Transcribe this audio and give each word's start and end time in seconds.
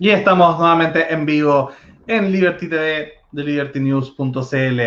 Y 0.00 0.10
estamos 0.10 0.56
nuevamente 0.60 1.12
en 1.12 1.26
vivo 1.26 1.72
en 2.06 2.30
Liberty 2.30 2.68
TV 2.68 3.14
de 3.32 3.44
libertynews.cl. 3.44 4.80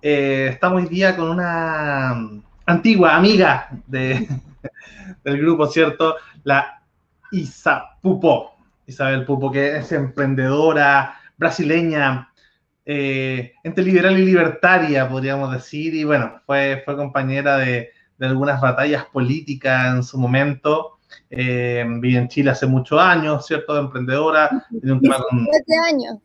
Eh, 0.00 0.48
estamos 0.52 0.82
hoy 0.82 0.88
día 0.88 1.16
con 1.16 1.30
una 1.30 2.14
antigua 2.64 3.16
amiga 3.16 3.68
de, 3.88 4.28
del 5.24 5.38
grupo, 5.38 5.66
¿cierto? 5.66 6.14
La 6.44 6.80
Isa 7.32 7.96
Pupo, 8.00 8.54
Isabel 8.86 9.24
Pupo, 9.24 9.50
que 9.50 9.78
es 9.78 9.90
emprendedora 9.90 11.16
brasileña, 11.36 12.30
eh, 12.86 13.54
entre 13.64 13.82
liberal 13.82 14.16
y 14.20 14.24
libertaria, 14.24 15.08
podríamos 15.08 15.52
decir, 15.52 15.96
y 15.96 16.04
bueno, 16.04 16.40
fue, 16.46 16.80
compañera 16.86 17.56
de 17.56 17.90
algunas 18.20 18.60
batallas 18.60 19.04
políticas 19.06 19.96
en 19.96 20.04
su 20.04 20.16
momento 20.16 20.93
eh, 21.30 21.84
vive 22.00 22.18
en 22.18 22.28
Chile 22.28 22.50
hace 22.50 22.66
muchos 22.66 23.00
años, 23.00 23.46
¿cierto? 23.46 23.78
Emprendedora. 23.78 24.50
Tiene 24.70 24.92
un 24.92 25.00
17 25.00 25.76
años. 25.88 26.18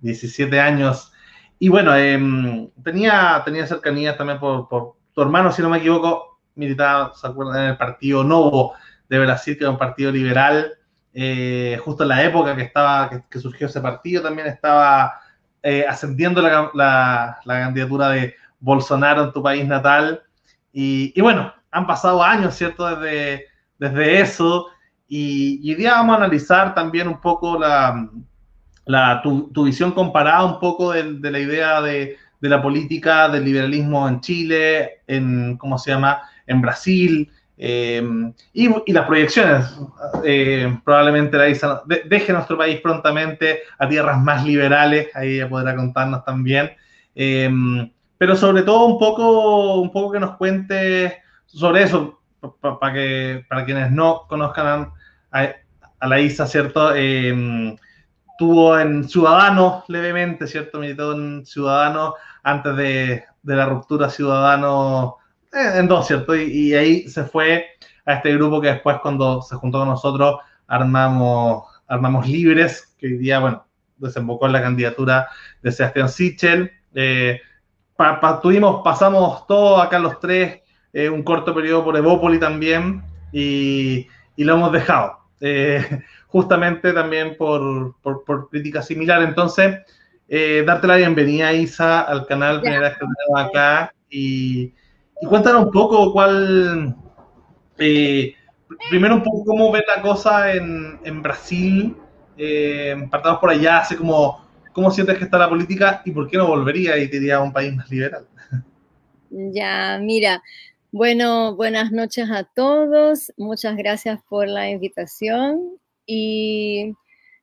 17 0.00 0.60
años. 0.60 1.12
Y 1.58 1.68
bueno, 1.68 1.94
em, 1.94 2.70
tenía, 2.82 3.42
tenía 3.44 3.66
cercanía 3.66 4.16
también 4.16 4.40
por, 4.40 4.68
por, 4.68 4.94
tu 5.12 5.22
hermano, 5.22 5.52
si 5.52 5.60
no 5.60 5.68
me 5.68 5.78
equivoco, 5.78 6.40
militaba, 6.54 7.12
¿se 7.14 7.26
acuerdan? 7.26 7.64
En 7.64 7.70
el 7.70 7.76
partido 7.76 8.24
Novo 8.24 8.74
de 9.08 9.18
Brasil, 9.18 9.58
que 9.58 9.64
era 9.64 9.70
un 9.70 9.78
partido 9.78 10.10
liberal. 10.10 10.72
Eh, 11.12 11.78
justo 11.84 12.04
en 12.04 12.10
la 12.10 12.22
época 12.22 12.54
que 12.54 12.62
estaba 12.62 13.10
que, 13.28 13.38
surgió 13.38 13.66
ese 13.66 13.80
partido, 13.80 14.22
también 14.22 14.46
estaba 14.46 15.20
eh, 15.62 15.84
ascendiendo 15.86 16.40
la, 16.40 16.70
la, 16.72 17.40
la, 17.44 17.60
candidatura 17.60 18.08
de 18.10 18.34
Bolsonaro 18.60 19.24
en 19.24 19.32
tu 19.32 19.42
país 19.42 19.66
natal. 19.66 20.22
Y, 20.72 21.12
y 21.14 21.20
bueno, 21.20 21.52
han 21.70 21.86
pasado 21.86 22.22
años, 22.22 22.54
¿cierto? 22.54 22.86
Desde, 22.96 23.49
desde 23.80 24.20
eso. 24.20 24.66
Y, 25.08 25.74
día 25.74 25.94
vamos 25.94 26.14
a 26.14 26.18
analizar 26.18 26.72
también 26.72 27.08
un 27.08 27.20
poco 27.20 27.58
la, 27.58 28.08
la 28.84 29.20
tu, 29.22 29.50
tu, 29.52 29.64
visión 29.64 29.90
comparada 29.90 30.44
un 30.44 30.60
poco 30.60 30.92
de, 30.92 31.30
la 31.30 31.38
idea 31.40 31.80
de, 31.80 32.16
de, 32.40 32.48
la 32.48 32.62
política 32.62 33.28
del 33.28 33.44
liberalismo 33.44 34.06
en 34.06 34.20
Chile, 34.20 35.00
en, 35.08 35.56
¿cómo 35.56 35.78
se 35.78 35.90
llama?, 35.90 36.22
en 36.46 36.60
Brasil, 36.60 37.28
eh, 37.56 38.02
y, 38.52 38.68
y, 38.86 38.92
las 38.92 39.06
proyecciones. 39.06 39.66
Eh, 40.24 40.78
probablemente 40.84 41.36
la 41.36 41.48
ISA 41.48 41.82
de, 41.86 42.02
deje 42.06 42.32
nuestro 42.32 42.56
país 42.56 42.80
prontamente 42.80 43.60
a 43.78 43.88
tierras 43.88 44.20
más 44.20 44.44
liberales, 44.44 45.08
ahí 45.14 45.36
ella 45.36 45.48
podrá 45.48 45.74
contarnos 45.74 46.24
también. 46.24 46.70
Eh, 47.16 47.50
pero 48.16 48.36
sobre 48.36 48.62
todo 48.62 48.86
un 48.86 48.98
poco, 48.98 49.80
un 49.80 49.90
poco 49.90 50.12
que 50.12 50.20
nos 50.20 50.36
cuente 50.36 51.20
sobre 51.46 51.82
eso, 51.82 52.19
para 52.60 52.92
que 52.92 53.44
para 53.48 53.64
quienes 53.64 53.90
no 53.90 54.26
conozcan 54.28 54.92
a, 55.32 55.48
la 56.06 56.20
ISA, 56.20 56.46
¿cierto? 56.46 56.92
Eh, 56.94 57.76
tuvo 58.38 58.78
en 58.78 59.08
Ciudadanos 59.08 59.84
levemente, 59.88 60.46
¿cierto? 60.46 60.78
Militó 60.78 61.12
en 61.12 61.44
Ciudadanos 61.44 62.14
antes 62.42 62.74
de, 62.76 63.24
de 63.42 63.56
la 63.56 63.66
ruptura 63.66 64.08
Ciudadano 64.08 65.18
eh, 65.52 65.78
en 65.78 65.88
dos, 65.88 66.06
¿cierto? 66.06 66.36
Y, 66.36 66.74
ahí 66.74 67.08
se 67.08 67.24
fue 67.24 67.66
a 68.06 68.14
este 68.14 68.32
grupo 68.34 68.60
que 68.60 68.68
después 68.68 68.98
cuando 69.02 69.42
se 69.42 69.56
juntó 69.56 69.80
con 69.80 69.88
nosotros 69.88 70.36
armamos, 70.66 71.64
armamos 71.88 72.28
Libres, 72.28 72.94
que 72.98 73.06
hoy 73.06 73.18
día, 73.18 73.40
bueno, 73.40 73.66
desembocó 73.96 74.46
en 74.46 74.52
la 74.52 74.62
candidatura 74.62 75.28
de 75.62 75.72
Sebastián 75.72 76.08
Sichel. 76.08 76.70
Eh, 76.94 77.40
tuvimos, 78.42 78.82
pasamos 78.84 79.46
todo 79.46 79.80
acá 79.80 79.98
los 79.98 80.20
tres 80.20 80.60
eh, 80.92 81.08
un 81.08 81.22
corto 81.22 81.54
periodo 81.54 81.84
por 81.84 81.96
Evópoli 81.96 82.38
también 82.38 83.02
y, 83.32 84.08
y 84.36 84.44
lo 84.44 84.54
hemos 84.54 84.72
dejado, 84.72 85.18
eh, 85.40 85.84
justamente 86.28 86.92
también 86.92 87.36
por, 87.36 87.94
por, 88.00 88.24
por, 88.24 88.48
crítica 88.48 88.82
similar. 88.82 89.22
Entonces, 89.22 89.80
eh, 90.28 90.62
darte 90.66 90.86
la 90.86 90.96
bienvenida, 90.96 91.52
Isa, 91.52 92.00
al 92.02 92.26
canal, 92.26 92.60
primera 92.60 92.88
vez 92.88 92.92
que 92.94 93.06
tenemos 93.06 93.50
acá 93.50 93.92
y, 94.08 94.72
y, 95.20 95.26
cuéntanos 95.28 95.66
un 95.66 95.70
poco 95.70 96.12
cuál, 96.12 96.96
eh, 97.78 98.34
primero 98.88 99.16
un 99.16 99.22
poco 99.22 99.44
cómo 99.44 99.70
ves 99.72 99.84
la 99.94 100.02
cosa 100.02 100.52
en, 100.52 100.98
en 101.04 101.22
Brasil, 101.22 101.96
partamos 103.10 103.40
por 103.40 103.50
allá, 103.50 103.78
así 103.78 103.96
como, 103.96 104.42
¿cómo 104.72 104.90
sientes 104.90 105.18
que 105.18 105.24
está 105.24 105.36
la 105.36 105.48
política 105.48 106.00
y 106.04 106.12
por 106.12 106.28
qué 106.28 106.38
no 106.38 106.46
volvería 106.46 106.96
y 106.96 107.08
te 107.08 107.18
iría 107.18 107.36
a 107.36 107.42
un 107.42 107.52
país 107.52 107.74
más 107.74 107.90
liberal? 107.90 108.26
Ya, 109.32 109.96
mira, 110.02 110.42
bueno, 110.92 111.54
buenas 111.54 111.92
noches 111.92 112.28
a 112.30 112.42
todos. 112.44 113.32
Muchas 113.36 113.76
gracias 113.76 114.18
por 114.28 114.48
la 114.48 114.70
invitación. 114.70 115.78
Y 116.04 116.94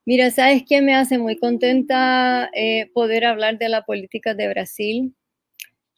mira, 0.05 0.31
¿sabes 0.31 0.63
qué? 0.67 0.81
Me 0.81 0.93
hace 0.93 1.17
muy 1.17 1.37
contenta 1.37 2.49
eh, 2.53 2.91
poder 2.93 3.23
hablar 3.23 3.57
de 3.57 3.69
la 3.69 3.85
política 3.85 4.33
de 4.33 4.49
Brasil 4.49 5.15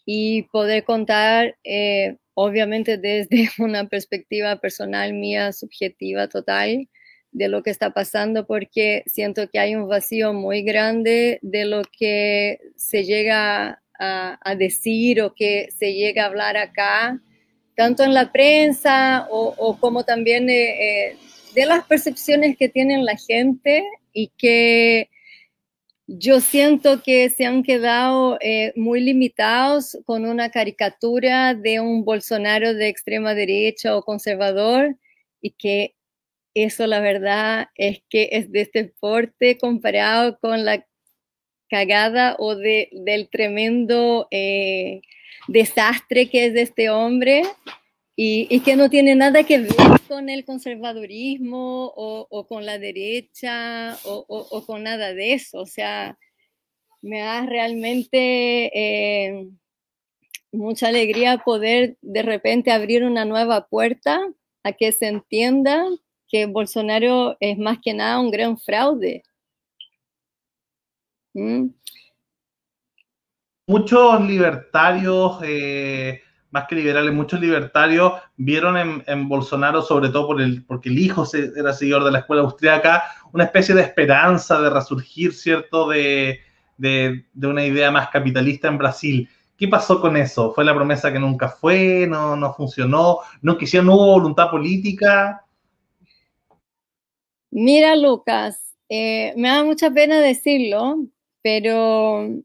y 0.05 0.43
poder 0.51 0.83
contar, 0.83 1.57
eh, 1.63 2.17
obviamente 2.35 2.99
desde 2.99 3.49
una 3.57 3.88
perspectiva 3.88 4.57
personal 4.57 5.13
mía, 5.13 5.51
subjetiva 5.51 6.27
total, 6.27 6.88
de 7.31 7.47
lo 7.47 7.63
que 7.63 7.71
está 7.71 7.91
pasando, 7.91 8.45
porque 8.45 9.03
siento 9.07 9.49
que 9.49 9.59
hay 9.59 9.75
un 9.75 9.88
vacío 9.88 10.33
muy 10.33 10.61
grande 10.61 11.39
de 11.41 11.65
lo 11.65 11.81
que 11.97 12.59
se 12.75 13.05
llega 13.05 13.81
a, 13.99 14.39
a 14.41 14.55
decir 14.55 15.21
o 15.21 15.33
que 15.33 15.69
se 15.75 15.93
llega 15.93 16.23
a 16.23 16.27
hablar 16.27 16.55
acá 16.55 17.19
tanto 17.79 18.03
en 18.03 18.13
la 18.13 18.29
prensa 18.34 19.25
o, 19.31 19.78
como 19.79 20.03
también 20.03 20.50
eh, 20.50 21.16
de 21.56 21.66
las 21.66 21.85
percepciones 21.85 22.57
que 22.57 22.67
tienen 22.67 23.06
la 23.06 23.16
gente 23.16 23.85
y 24.12 24.34
que 24.38 25.09
yo 26.06 26.41
siento 26.41 27.01
que 27.01 27.29
se 27.29 27.45
han 27.45 27.63
quedado 27.63 28.38
eh, 28.41 28.73
muy 28.75 29.00
limitados 29.00 29.97
con 30.06 30.25
una 30.25 30.51
caricatura 30.51 31.53
de 31.53 31.79
un 31.79 32.03
Bolsonaro 32.03 32.73
de 32.73 32.89
extrema 32.89 33.34
derecha 33.34 33.95
o 33.95 34.03
conservador 34.03 34.97
y 35.39 35.51
que 35.51 35.95
eso 36.56 36.85
la 36.85 37.00
verdad 37.00 37.68
es 37.75 38.01
que 38.09 38.28
es 38.34 38.51
de 38.51 38.59
este 38.59 38.94
porte 39.00 39.57
comparado 39.57 40.38
con 40.39 40.66
la 40.66 40.85
cagada 41.69 42.35
o 42.39 42.57
de, 42.57 42.89
del 42.91 43.29
tremendo 43.29 44.28
eh, 44.31 45.00
desastre 45.51 46.29
que 46.29 46.45
es 46.45 46.53
de 46.53 46.61
este 46.61 46.89
hombre 46.89 47.43
y, 48.15 48.47
y, 48.49 48.59
que 48.61 48.75
no 48.75 48.89
tiene 48.89 49.15
nada 49.15 49.43
que 49.43 49.59
ver 49.59 49.75
con 50.07 50.29
el 50.29 50.43
conservadurismo 50.43 51.85
o, 51.95 52.27
o 52.29 52.47
con 52.47 52.65
la 52.65 52.77
derecha 52.77 53.97
o, 54.03 54.25
o, 54.27 54.65
con 54.65 54.83
nada 54.83 55.13
de 55.13 55.33
eso. 55.33 55.59
O 55.61 55.65
sea, 55.65 56.17
me 57.01 57.19
da 57.19 57.45
realmente 57.45 58.71
eh, 58.73 59.47
mucha 60.51 60.89
alegría 60.89 61.38
poder 61.38 61.97
de 62.01 62.23
repente 62.23 62.71
abrir 62.71 63.03
una 63.03 63.23
nueva 63.25 63.67
puerta 63.67 64.19
a 64.63 64.73
que 64.73 64.91
se 64.91 65.07
entienda 65.07 65.85
que 66.27 66.45
Bolsonaro 66.45 67.38
es 67.39 67.57
más 67.57 67.79
que 67.81 67.93
nada 67.93 68.19
un 68.19 68.31
gran 68.31 68.57
fraude. 68.57 69.23
¿Mm? 71.33 71.69
Muchos 73.69 74.19
libertarios, 74.25 75.38
eh, 75.44 76.22
más 76.50 76.66
que 76.68 76.74
liberales, 76.74 77.13
muchos 77.13 77.40
libertarios 77.40 78.13
vieron 78.35 79.03
en, 79.06 79.30
Bolsonaro, 79.30 79.84
sobre 79.84 80.09
todo 80.09 80.40
el, 80.40 80.66
porque 80.66 80.90
el 80.90 80.97
hijo 80.97 81.24
era 81.56 81.72
seguidor 81.72 82.03
de 82.03 82.12
la 82.12 82.19
escuela 82.19 82.41
austríaca, 82.41 83.03
una 83.31 83.44
especie 83.44 83.75
de 83.75 83.84
esperanza 83.84 84.59
de 84.59 84.72
resurgir, 84.72 85.34
¿cierto?, 85.34 85.88
de, 85.88 86.40
una 87.35 87.63
idea 87.63 87.91
más 87.91 88.09
capitalista 88.09 88.69
en 88.69 88.80
Brasil. 88.80 89.30
¿Qué 89.56 89.68
pasó 89.68 90.01
con 90.01 90.18
eso? 90.18 90.51
¿Fue 90.51 90.66
la 90.66 90.74
promesa 90.74 91.13
que 91.13 91.19
nunca 91.19 91.50
fue? 91.50 92.07
¿No, 92.09 92.36
no 92.36 92.53
funcionó? 92.56 93.19
¿No 93.44 93.56
quisieron, 93.56 93.86
no 93.86 93.96
hubo 93.96 94.13
voluntad 94.13 94.50
política? 94.50 95.46
Mira, 97.51 97.96
Lucas, 97.96 98.75
eh, 98.88 99.31
me 99.38 99.50
da 99.50 99.63
mucha 99.63 99.92
pena 99.92 100.19
decirlo, 100.19 101.06
pero 101.44 102.42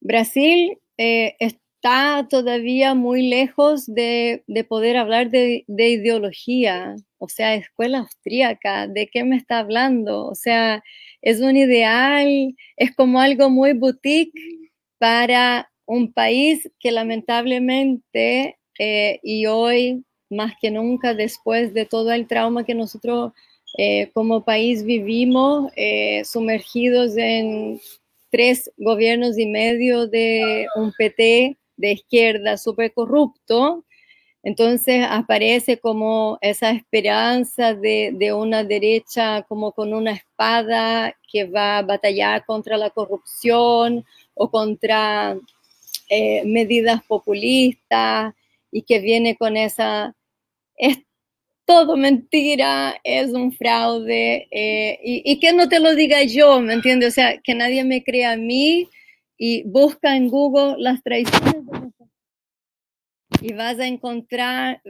Brasil 0.00 0.78
eh, 0.98 1.36
está 1.38 2.26
todavía 2.28 2.94
muy 2.94 3.28
lejos 3.28 3.86
de, 3.86 4.42
de 4.46 4.64
poder 4.64 4.96
hablar 4.96 5.30
de, 5.30 5.64
de, 5.66 5.90
ideología, 5.90 6.96
o 7.18 7.28
sea, 7.28 7.54
escuela 7.54 8.00
austríaca, 8.00 8.86
¿de 8.86 9.08
qué 9.08 9.24
me 9.24 9.36
está 9.36 9.58
hablando? 9.58 10.26
O 10.26 10.34
sea, 10.34 10.82
es 11.22 11.40
un 11.40 11.56
ideal, 11.56 12.54
es 12.76 12.94
como 12.96 13.20
algo 13.20 13.50
muy 13.50 13.74
boutique 13.74 14.32
para 14.98 15.70
un 15.86 16.12
país 16.12 16.70
que 16.78 16.92
lamentablemente 16.92 18.58
eh, 18.78 19.20
y 19.22 19.46
hoy 19.46 20.04
más 20.30 20.54
que 20.60 20.70
nunca 20.70 21.14
después 21.14 21.74
de 21.74 21.86
todo 21.86 22.12
el 22.12 22.26
trauma 22.26 22.64
que 22.64 22.74
nosotros 22.74 23.32
eh, 23.78 24.10
como 24.14 24.44
país 24.44 24.84
vivimos, 24.84 25.72
sumergidos 26.24 27.16
en 27.16 27.80
tres 28.30 28.70
gobiernos 28.76 29.38
y 29.38 29.46
medio 29.46 30.06
de 30.06 30.66
un 30.76 30.92
PT 30.92 31.58
de 31.76 31.92
izquierda 31.92 32.56
súper 32.56 32.92
corrupto, 32.92 33.84
Entonces 34.42 35.04
aparece 35.08 35.78
como 35.78 36.38
esa 36.40 36.70
esperanza 36.70 37.74
de, 37.74 38.32
una 38.34 38.64
derecha 38.64 39.42
como 39.42 39.72
con 39.72 39.92
una 39.92 40.12
espada 40.12 41.14
que 41.30 41.44
va 41.44 41.78
a 41.78 41.82
batallar 41.82 42.46
contra 42.46 42.78
la 42.78 42.90
corrupción 42.90 44.04
o 44.34 44.50
contra 44.50 45.36
eh, 46.08 46.42
medidas 46.46 47.02
populistas 47.04 48.34
y 48.72 48.82
que 48.82 48.98
viene 49.00 49.36
con 49.36 49.56
esa, 49.56 50.14
es 50.76 50.98
todo 51.70 51.96
mentira, 51.96 52.96
es 53.04 53.30
un 53.30 53.52
fraude 53.52 54.48
eh, 54.50 54.98
y, 55.04 55.22
y, 55.24 55.38
que 55.38 55.52
no 55.52 55.68
te 55.68 55.78
lo 55.78 55.94
diga 55.94 56.24
yo, 56.24 56.60
¿me 56.60 56.74
entiendes? 56.74 57.10
O 57.10 57.14
sea, 57.14 57.38
que 57.38 57.54
nadie 57.54 57.84
me 57.84 58.02
crea 58.02 58.32
a 58.32 58.36
mí 58.36 58.88
y 59.38 59.62
busca 59.68 60.16
en 60.16 60.28
Google 60.28 60.74
las 60.78 61.00
traiciones 61.04 61.64
de 61.64 61.90
y 63.42 63.52
vas 63.52 63.78
a 63.78 63.86
encontrar 63.86 64.82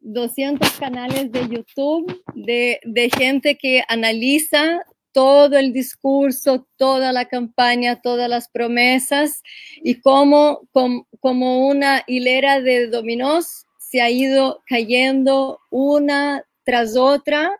200 0.00 0.66
eh, 0.66 0.72
canales 0.80 1.30
de 1.30 1.46
YouTube 1.46 2.22
de, 2.34 2.80
de, 2.84 3.10
gente 3.10 3.58
que 3.58 3.84
analiza 3.86 4.80
todo 5.12 5.58
el 5.58 5.74
discurso, 5.74 6.66
toda 6.78 7.12
la 7.12 7.26
campaña, 7.26 8.00
todas 8.00 8.30
las 8.30 8.48
promesas 8.48 9.42
y 9.84 10.00
cómo 10.00 10.66
como 11.20 11.68
una 11.68 12.02
hilera 12.06 12.62
de 12.62 12.86
dominós 12.86 13.67
se 13.88 14.02
ha 14.02 14.10
ido 14.10 14.62
cayendo 14.66 15.60
una 15.70 16.44
tras 16.64 16.96
otra 16.96 17.50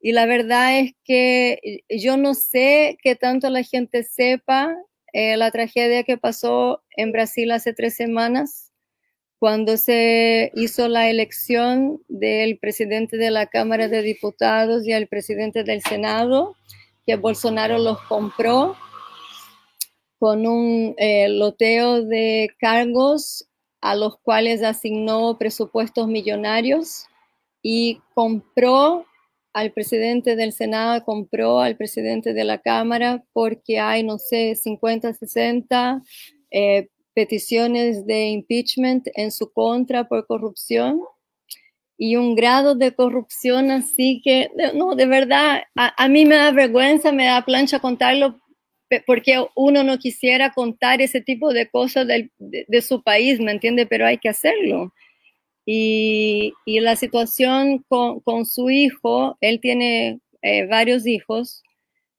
y 0.00 0.12
la 0.12 0.24
verdad 0.24 0.78
es 0.78 0.92
que 1.04 1.82
yo 1.90 2.16
no 2.16 2.34
sé 2.34 2.96
qué 3.02 3.16
tanto 3.16 3.50
la 3.50 3.62
gente 3.62 4.02
sepa 4.02 4.74
eh, 5.12 5.36
la 5.36 5.50
tragedia 5.50 6.02
que 6.02 6.16
pasó 6.16 6.82
en 6.96 7.12
Brasil 7.12 7.50
hace 7.50 7.74
tres 7.74 7.96
semanas 7.96 8.72
cuando 9.38 9.76
se 9.76 10.50
hizo 10.54 10.88
la 10.88 11.10
elección 11.10 12.00
del 12.08 12.58
presidente 12.58 13.18
de 13.18 13.30
la 13.30 13.46
Cámara 13.46 13.88
de 13.88 14.00
Diputados 14.00 14.86
y 14.86 14.92
el 14.92 15.06
presidente 15.06 15.64
del 15.64 15.82
Senado, 15.82 16.56
que 17.04 17.16
Bolsonaro 17.16 17.76
los 17.76 18.00
compró 18.04 18.74
con 20.18 20.46
un 20.46 20.94
eh, 20.96 21.28
loteo 21.28 22.02
de 22.02 22.48
cargos 22.58 23.46
a 23.84 23.94
los 23.94 24.16
cuales 24.16 24.62
asignó 24.62 25.36
presupuestos 25.36 26.08
millonarios 26.08 27.04
y 27.62 28.00
compró 28.14 29.04
al 29.52 29.72
presidente 29.72 30.36
del 30.36 30.54
Senado, 30.54 31.04
compró 31.04 31.60
al 31.60 31.76
presidente 31.76 32.32
de 32.32 32.44
la 32.44 32.56
Cámara 32.56 33.22
porque 33.34 33.78
hay, 33.78 34.02
no 34.02 34.16
sé, 34.16 34.54
50, 34.54 35.12
60 35.12 36.02
eh, 36.50 36.88
peticiones 37.14 38.06
de 38.06 38.28
impeachment 38.28 39.06
en 39.16 39.30
su 39.30 39.52
contra 39.52 40.08
por 40.08 40.26
corrupción 40.26 41.02
y 41.98 42.16
un 42.16 42.34
grado 42.36 42.74
de 42.74 42.94
corrupción 42.94 43.70
así 43.70 44.22
que, 44.24 44.50
no, 44.72 44.94
de 44.94 45.04
verdad, 45.04 45.64
a, 45.76 46.08
mí 46.08 46.24
me 46.24 46.36
da 46.36 46.52
vergüenza, 46.52 47.12
me 47.12 47.26
da 47.26 47.44
plancha 47.44 47.80
contarlo 47.80 48.40
porque 49.06 49.44
uno 49.56 49.82
no 49.82 49.98
quisiera 49.98 50.52
contar 50.52 51.00
ese 51.00 51.20
tipo 51.20 51.52
de 51.52 51.68
cosas 51.68 52.06
de, 52.06 52.82
su 52.82 53.02
país, 53.02 53.40
¿me 53.40 53.52
entiende? 53.52 53.86
Pero 53.86 54.06
hay 54.06 54.18
que 54.18 54.28
hacerlo. 54.28 54.92
Y, 55.66 56.52
y 56.66 56.80
la 56.80 56.96
situación 56.96 57.84
con, 57.88 58.20
con, 58.20 58.46
su 58.46 58.70
hijo, 58.70 59.38
él 59.40 59.60
tiene 59.60 60.20
eh, 60.42 60.66
varios 60.66 61.06
hijos, 61.06 61.62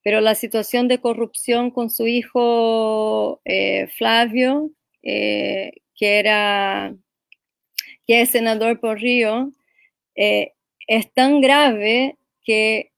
pero 0.03 0.21
la 0.21 0.35
situación 0.35 0.87
de 0.87 0.99
corrupción 0.99 1.71
con 1.71 1.89
su 1.89 2.07
hijo 2.07 3.41
eh, 3.45 3.87
Flavio 3.97 4.71
eh, 5.05 5.71
que 5.95 6.19
era 6.19 6.95
que 8.07 8.21
es 8.21 8.29
senador 8.31 8.79
por 8.79 8.99
Río, 8.99 9.51
eh, 10.15 10.53
es 10.87 11.11
tan 11.13 11.41
grave 11.41 12.17
que 12.43 12.91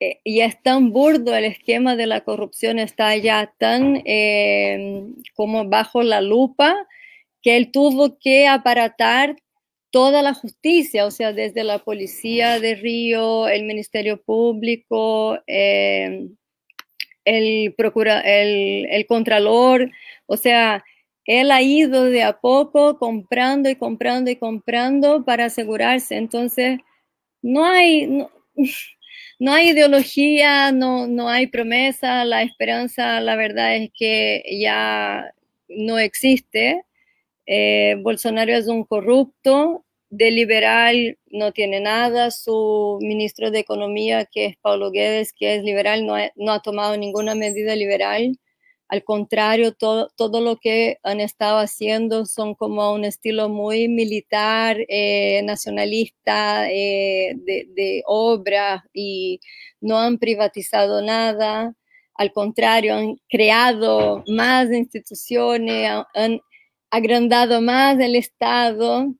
eh, 0.00 0.20
y 0.24 0.40
es 0.40 0.62
tan 0.62 0.92
burdo 0.92 1.34
el 1.34 1.44
esquema 1.44 1.96
de 1.96 2.06
la 2.06 2.22
corrupción, 2.22 2.78
está 2.78 3.16
ya 3.16 3.52
tan 3.58 4.02
como 5.34 5.68
bajo 5.68 6.02
la 6.02 6.20
lupa, 6.20 6.74
que 7.42 7.56
él 7.56 7.70
tuvo 7.72 8.18
que 8.18 8.46
aparatar 8.46 9.36
toda 9.90 10.22
la 10.22 10.34
justicia, 10.34 11.06
o 11.06 11.10
sea, 11.10 11.32
desde 11.32 11.64
la 11.64 11.78
policía 11.78 12.60
de 12.60 12.74
Río, 12.74 13.48
el 13.48 13.64
Ministerio 13.64 14.22
Público, 14.22 15.38
el, 15.46 16.36
procura, 17.76 18.20
el, 18.20 19.06
Contralor, 19.06 19.90
o 20.26 20.36
sea, 20.36 20.84
él 21.24 21.50
ha 21.50 21.62
ido 21.62 22.04
de 22.04 22.22
a 22.22 22.38
poco 22.38 22.98
comprando 22.98 23.68
y 23.68 23.76
comprando 23.76 24.30
y 24.30 24.36
comprando 24.36 25.24
para 25.24 25.46
asegurarse. 25.46 26.16
Entonces, 26.16 26.78
no 27.42 27.64
hay, 27.64 28.26
hay 29.40 29.70
ideología, 29.70 30.72
no, 30.72 31.06
no 31.06 31.28
hay 31.28 31.46
promesa, 31.48 32.24
la 32.24 32.42
esperanza, 32.42 33.20
la 33.20 33.36
verdad 33.36 33.76
es 33.76 33.90
que 33.94 34.42
ya 34.60 35.32
no 35.68 35.98
existe. 35.98 36.84
Eh, 37.46 37.96
Bolsonaro 38.02 38.52
es 38.52 38.68
un 38.68 38.84
corrupto, 38.84 39.84
de 40.10 40.30
liberal 40.30 41.18
no 41.30 41.52
tiene 41.52 41.80
nada, 41.80 42.30
su 42.30 42.98
ministro 43.02 43.50
de 43.50 43.58
Economía, 43.60 44.24
que 44.24 44.46
es 44.46 44.56
Paulo 44.58 44.90
Guedes, 44.90 45.32
que 45.32 45.56
es 45.56 45.64
liberal, 45.64 46.06
no 46.06 46.14
no 46.36 46.52
ha 46.52 46.62
tomado 46.62 46.96
ninguna 46.96 47.34
medida 47.34 47.74
liberal. 47.76 48.38
Al 48.88 49.02
contrario, 49.04 49.72
todo, 49.72 50.08
todo 50.16 50.40
lo 50.40 50.56
que 50.58 50.98
han 51.02 51.20
estado 51.20 51.58
haciendo 51.58 52.24
son 52.26 52.54
como 52.54 52.92
un 52.92 53.04
estilo 53.04 53.48
muy 53.48 53.88
militar, 53.88 54.78
eh, 54.88 55.42
nacionalista, 55.44 56.70
eh, 56.70 57.34
de, 57.36 57.66
de 57.74 58.02
obras 58.06 58.82
y 58.92 59.40
no 59.80 59.98
han 59.98 60.18
privatizado 60.18 61.02
nada. 61.02 61.74
Al 62.14 62.32
contrario, 62.32 62.94
han 62.94 63.16
creado 63.28 64.24
más 64.28 64.70
instituciones, 64.72 65.90
han 66.14 66.40
agrandado 66.90 67.60
más 67.60 67.98
el 68.00 68.16
Estado. 68.16 69.14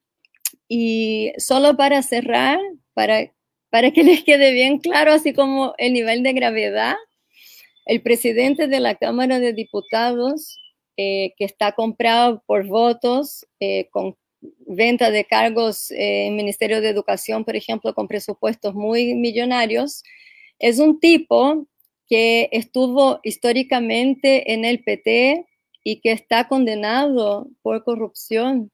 Y 0.69 1.33
solo 1.39 1.77
para 1.77 2.03
cerrar, 2.03 2.59
para, 2.95 3.33
para 3.71 3.91
que 3.93 4.03
les 4.03 4.25
quede 4.25 4.53
bien 4.53 4.79
claro, 4.79 5.13
así 5.13 5.33
como 5.33 5.75
el 5.79 5.93
nivel 5.93 6.23
de 6.23 6.33
gravedad, 6.33 6.97
el 7.87 8.03
presidente 8.03 8.67
de 8.67 8.81
la 8.81 8.97
Cámara 8.97 9.39
de 9.39 9.53
Diputados, 9.53 10.59
eh, 10.97 11.33
que 11.39 11.45
está 11.45 11.73
comprado 11.73 12.43
por 12.47 12.67
votos, 12.67 13.47
eh, 13.61 13.89
con 13.91 14.17
venta 14.67 15.11
de 15.11 15.25
cargos 15.25 15.91
eh, 15.93 16.27
en 16.27 16.37
Ministerio 16.37 16.81
de 16.81 16.89
Educación, 16.89 17.45
por 17.45 17.57
ejemplo, 17.57 17.95
con 17.95 18.09
presupuestos 18.09 18.75
muy 18.75 19.15
millonarios, 19.15 20.03
es 20.59 20.79
un 20.79 21.01
tipo 21.01 21.67
que 22.09 22.49
estuvo 22.53 23.21
históricamente 23.23 24.53
en 24.53 24.65
el 24.65 24.83
PT 24.83 25.47
y 25.85 26.01
que 26.01 26.13
está 26.13 26.49
condenado 26.49 27.49
por 27.63 27.85
corrupción. 27.85 28.71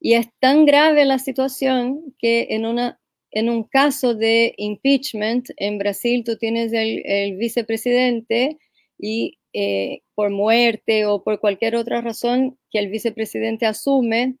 Y 0.00 0.14
es 0.14 0.28
tan 0.40 0.66
grave 0.66 1.04
la 1.04 1.18
situación 1.18 2.14
que 2.18 2.48
en 2.50 2.66
una 2.66 3.00
en 3.30 3.50
un 3.50 3.64
caso 3.64 4.14
de 4.14 4.54
impeachment 4.56 5.50
en 5.56 5.78
Brasil, 5.78 6.24
tú 6.24 6.36
tienes 6.36 6.72
el, 6.72 7.36
vicepresidente 7.36 8.58
y 8.98 9.38
eh, 9.52 10.00
por 10.14 10.30
muerte 10.30 11.06
o 11.06 11.22
por 11.22 11.40
cualquier 11.40 11.76
otra 11.76 12.00
razón 12.00 12.58
que 12.70 12.78
el 12.78 12.88
vicepresidente 12.88 13.66
asume, 13.66 14.36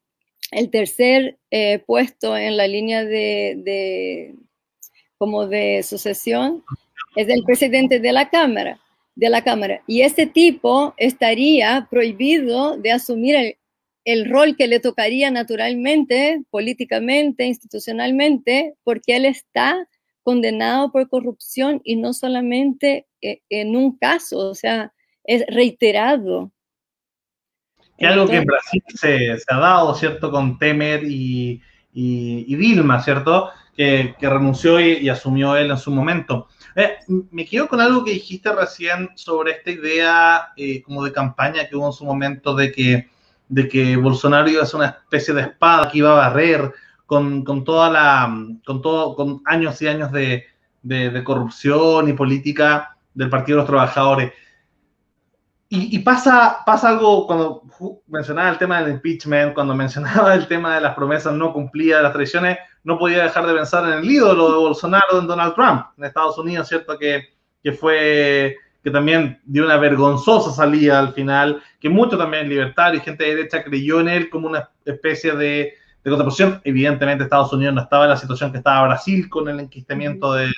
el 0.50 0.70
tercer 0.70 1.38
eh, 1.50 1.80
puesto 1.80 2.36
en 2.36 2.56
la 2.56 2.68
línea 2.68 3.04
de, 3.04 4.34
como 5.18 5.46
de 5.46 5.82
sucesión 5.82 6.62
es 7.16 7.28
el 7.28 7.42
presidente 7.44 7.98
de 7.98 8.12
la 8.12 8.28
Cámara, 8.30 8.78
de 9.14 9.30
la 9.30 9.42
Cámara. 9.42 9.82
Y 9.86 10.02
ese 10.02 10.26
tipo 10.26 10.94
estaría 10.96 11.88
prohibido 11.90 12.76
de 12.76 12.92
asumir 12.92 13.34
el, 13.34 13.56
el 14.06 14.30
rol 14.30 14.56
que 14.56 14.68
le 14.68 14.78
tocaría 14.78 15.32
naturalmente, 15.32 16.44
políticamente, 16.50 17.44
institucionalmente, 17.44 18.76
porque 18.84 19.16
él 19.16 19.24
está 19.24 19.88
condenado 20.22 20.92
por 20.92 21.08
corrupción 21.08 21.80
y 21.82 21.96
no 21.96 22.12
solamente 22.14 23.08
eh, 23.20 23.40
en 23.50 23.74
un 23.74 23.98
caso, 23.98 24.38
o 24.38 24.54
sea, 24.54 24.92
es 25.24 25.44
reiterado. 25.48 26.52
Es 27.98 28.08
algo 28.08 28.28
que 28.28 28.36
en 28.36 28.44
Brasil 28.44 28.82
se, 28.94 29.36
ha 29.48 29.58
dado, 29.58 29.92
¿cierto? 29.96 30.30
Con 30.30 30.56
Temer 30.56 31.02
y, 31.02 31.60
y, 31.92 32.54
Dilma, 32.54 33.02
¿cierto? 33.02 33.50
Que, 33.76 34.14
renunció 34.20 34.78
y, 34.78 35.08
asumió 35.08 35.56
él 35.56 35.72
en 35.72 35.78
su 35.78 35.90
momento. 35.90 36.46
Eh, 36.76 36.98
me 37.32 37.44
quedo 37.44 37.66
con 37.66 37.80
algo 37.80 38.04
que 38.04 38.12
dijiste 38.12 38.52
recién 38.52 39.10
sobre 39.16 39.52
esta 39.52 39.72
idea 39.72 40.52
eh, 40.56 40.80
como 40.82 41.02
de 41.02 41.12
campaña 41.12 41.66
que 41.68 41.74
hubo 41.74 41.86
en 41.86 41.92
su 41.92 42.04
momento 42.04 42.54
de 42.54 42.70
que 42.70 43.15
de 43.48 43.68
que 43.68 43.96
Bolsonaro 43.96 44.48
iba 44.48 44.62
a 44.62 44.66
ser 44.66 44.76
una 44.76 44.86
especie 44.86 45.34
de 45.34 45.42
espada 45.42 45.90
que 45.90 45.98
iba 45.98 46.12
a 46.12 46.28
barrer 46.28 46.72
con, 47.06 47.44
toda 47.64 47.90
la, 47.90 48.34
con 48.66 48.82
todo, 48.82 49.14
con 49.14 49.40
años 49.44 49.80
y 49.80 49.88
años 49.88 50.10
de, 50.12 50.44
corrupción 51.24 52.08
y 52.08 52.12
política 52.12 52.96
del 53.14 53.30
Partido 53.30 53.56
de 53.56 53.62
los 53.62 53.70
Trabajadores. 53.70 54.32
y, 55.68 55.98
pasa, 56.00 56.58
pasa 56.64 56.88
algo 56.90 57.26
cuando 57.26 57.62
mencionaba 58.06 58.50
el 58.50 58.58
tema 58.58 58.80
del 58.80 58.94
impeachment, 58.94 59.54
cuando 59.54 59.74
mencionaba 59.74 60.34
el 60.34 60.46
tema 60.46 60.74
de 60.74 60.80
las 60.80 60.94
promesas 60.94 61.32
no 61.34 61.52
cumplidas, 61.52 62.02
las 62.02 62.12
tradiciones, 62.12 62.58
no 62.84 62.98
podía 62.98 63.24
dejar 63.24 63.46
de 63.46 63.54
pensar 63.54 63.84
en 63.84 63.98
el 63.98 64.10
ídolo 64.10 64.50
de 64.50 64.58
Bolsonaro, 64.58 65.20
en 65.20 65.26
Donald 65.26 65.54
Trump, 65.54 65.86
en 65.98 66.04
Estados 66.04 66.38
Unidos, 66.38 66.68
¿cierto? 66.68 66.96
Que, 66.98 67.34
que 67.62 67.72
fue, 67.72 68.56
que 68.86 68.92
también 68.92 69.40
dio 69.44 69.64
una 69.64 69.78
vergonzosa 69.78 70.52
salida 70.52 71.00
al 71.00 71.12
final, 71.12 71.60
que 71.80 71.88
mucho 71.88 72.16
también 72.16 72.48
libertario 72.48 73.00
y 73.00 73.02
gente 73.02 73.24
de 73.24 73.34
derecha 73.34 73.64
creyó 73.64 73.98
en 73.98 74.08
él 74.08 74.30
como 74.30 74.46
una 74.46 74.70
especie 74.84 75.32
de, 75.32 75.74
de 76.04 76.10
contraposición. 76.10 76.60
Evidentemente 76.62 77.24
Estados 77.24 77.52
Unidos 77.52 77.74
no 77.74 77.80
estaba 77.80 78.04
en 78.04 78.10
la 78.10 78.16
situación 78.16 78.52
que 78.52 78.58
estaba 78.58 78.86
Brasil 78.86 79.28
con 79.28 79.48
el 79.48 79.58
enquistamiento 79.58 80.34
de, 80.34 80.52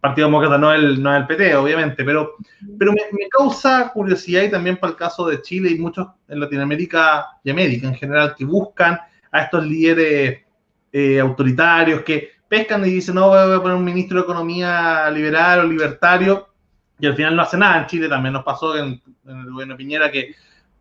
Partido 0.00 0.28
Demócrata, 0.28 0.56
no 0.56 0.72
el, 0.72 1.02
no 1.02 1.14
el 1.14 1.26
PT, 1.26 1.56
obviamente, 1.56 2.04
pero, 2.04 2.36
pero 2.78 2.92
me, 2.92 3.28
causa 3.28 3.90
curiosidad 3.92 4.44
y 4.44 4.50
también 4.50 4.78
para 4.78 4.92
el 4.92 4.96
caso 4.96 5.26
de 5.26 5.42
Chile 5.42 5.70
y 5.70 5.78
muchos 5.78 6.06
en 6.26 6.40
Latinoamérica 6.40 7.26
y 7.44 7.50
América 7.50 7.86
en 7.88 7.94
general 7.96 8.34
que 8.34 8.46
buscan 8.46 8.98
a 9.30 9.40
estos 9.42 9.62
líderes 9.66 10.40
eh, 10.90 11.20
autoritarios 11.20 12.00
que 12.00 12.30
pescan 12.48 12.86
y 12.86 12.92
dicen, 12.92 13.16
no, 13.16 13.28
voy 13.28 13.38
a 13.38 13.60
poner 13.60 13.76
un 13.76 13.84
ministro 13.84 14.16
de 14.16 14.24
Economía 14.24 15.10
liberal 15.10 15.60
o 15.60 15.68
libertario, 15.68 16.48
y 16.98 17.06
al 17.06 17.16
final 17.16 17.36
no 17.36 17.42
hace 17.42 17.56
nada. 17.56 17.78
En 17.78 17.86
Chile 17.86 18.08
también 18.08 18.32
nos 18.32 18.44
pasó 18.44 18.76
en, 18.76 19.00
el 19.26 19.50
gobierno 19.50 19.74
de 19.74 19.78
Piñera 19.78 20.10
que 20.10 20.34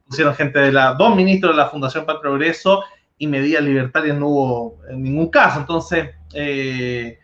pusieron 0.06 0.36
gente 0.36 0.60
de 0.60 0.72
la, 0.72 0.94
dos 0.94 1.16
ministros 1.16 1.56
de 1.56 1.62
la 1.62 1.70
Fundación 1.70 2.06
para 2.06 2.18
el 2.18 2.22
Progreso 2.22 2.84
y 3.18 3.28
medidas 3.28 3.64
libertarias 3.64 4.18
no 4.18 4.28
hubo 4.28 4.80
en 4.90 5.02
ningún 5.04 5.30
caso. 5.30 5.60
Entonces, 5.60 6.10
eh, 6.34 7.20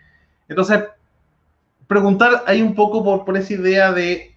entonces 0.47 0.83
preguntar 1.87 2.43
ahí 2.45 2.61
un 2.61 2.75
poco 2.75 3.03
por, 3.03 3.25
por 3.25 3.37
esa 3.37 3.53
idea 3.53 3.91
de, 3.91 4.35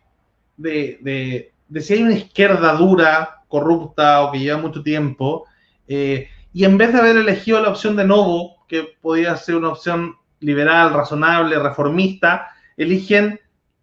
de, 0.56 1.52
de, 1.68 1.80
si 1.80 1.94
hay 1.94 2.02
una 2.02 2.14
izquierda 2.14 2.72
dura, 2.74 3.42
corrupta 3.48 4.22
o 4.22 4.32
que 4.32 4.38
lleva 4.38 4.58
mucho 4.58 4.82
tiempo, 4.82 5.46
eh, 5.86 6.28
y 6.54 6.64
en 6.64 6.78
vez 6.78 6.92
de 6.92 6.98
haber 6.98 7.16
elegido 7.16 7.60
la 7.60 7.70
opción 7.70 7.96
de 7.96 8.04
Novo, 8.04 8.56
que 8.68 8.88
podía 9.00 9.36
ser 9.36 9.56
una 9.56 9.70
opción 9.70 10.16
liberal, 10.40 10.92
razonable, 10.92 11.58
reformista, 11.58 12.48
eligen 12.76 13.38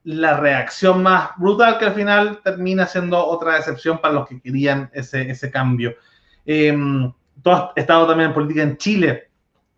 la 0.10 0.38
reacción 0.38 1.04
más 1.04 1.30
brutal 1.38 1.78
que 1.78 1.86
al 1.86 1.94
final 1.94 2.40
termina 2.44 2.88
siendo 2.88 3.24
otra 3.24 3.56
decepción 3.56 4.00
para 4.00 4.16
los 4.16 4.28
que 4.28 4.42
querían 4.42 4.90
ese, 4.92 5.30
ese 5.30 5.52
cambio. 5.52 5.96
Eh, 6.48 6.76
tú 7.44 7.52
has 7.52 7.70
estado 7.76 8.08
también 8.08 8.30
en 8.30 8.34
política 8.34 8.64
en 8.64 8.78
Chile, 8.78 9.30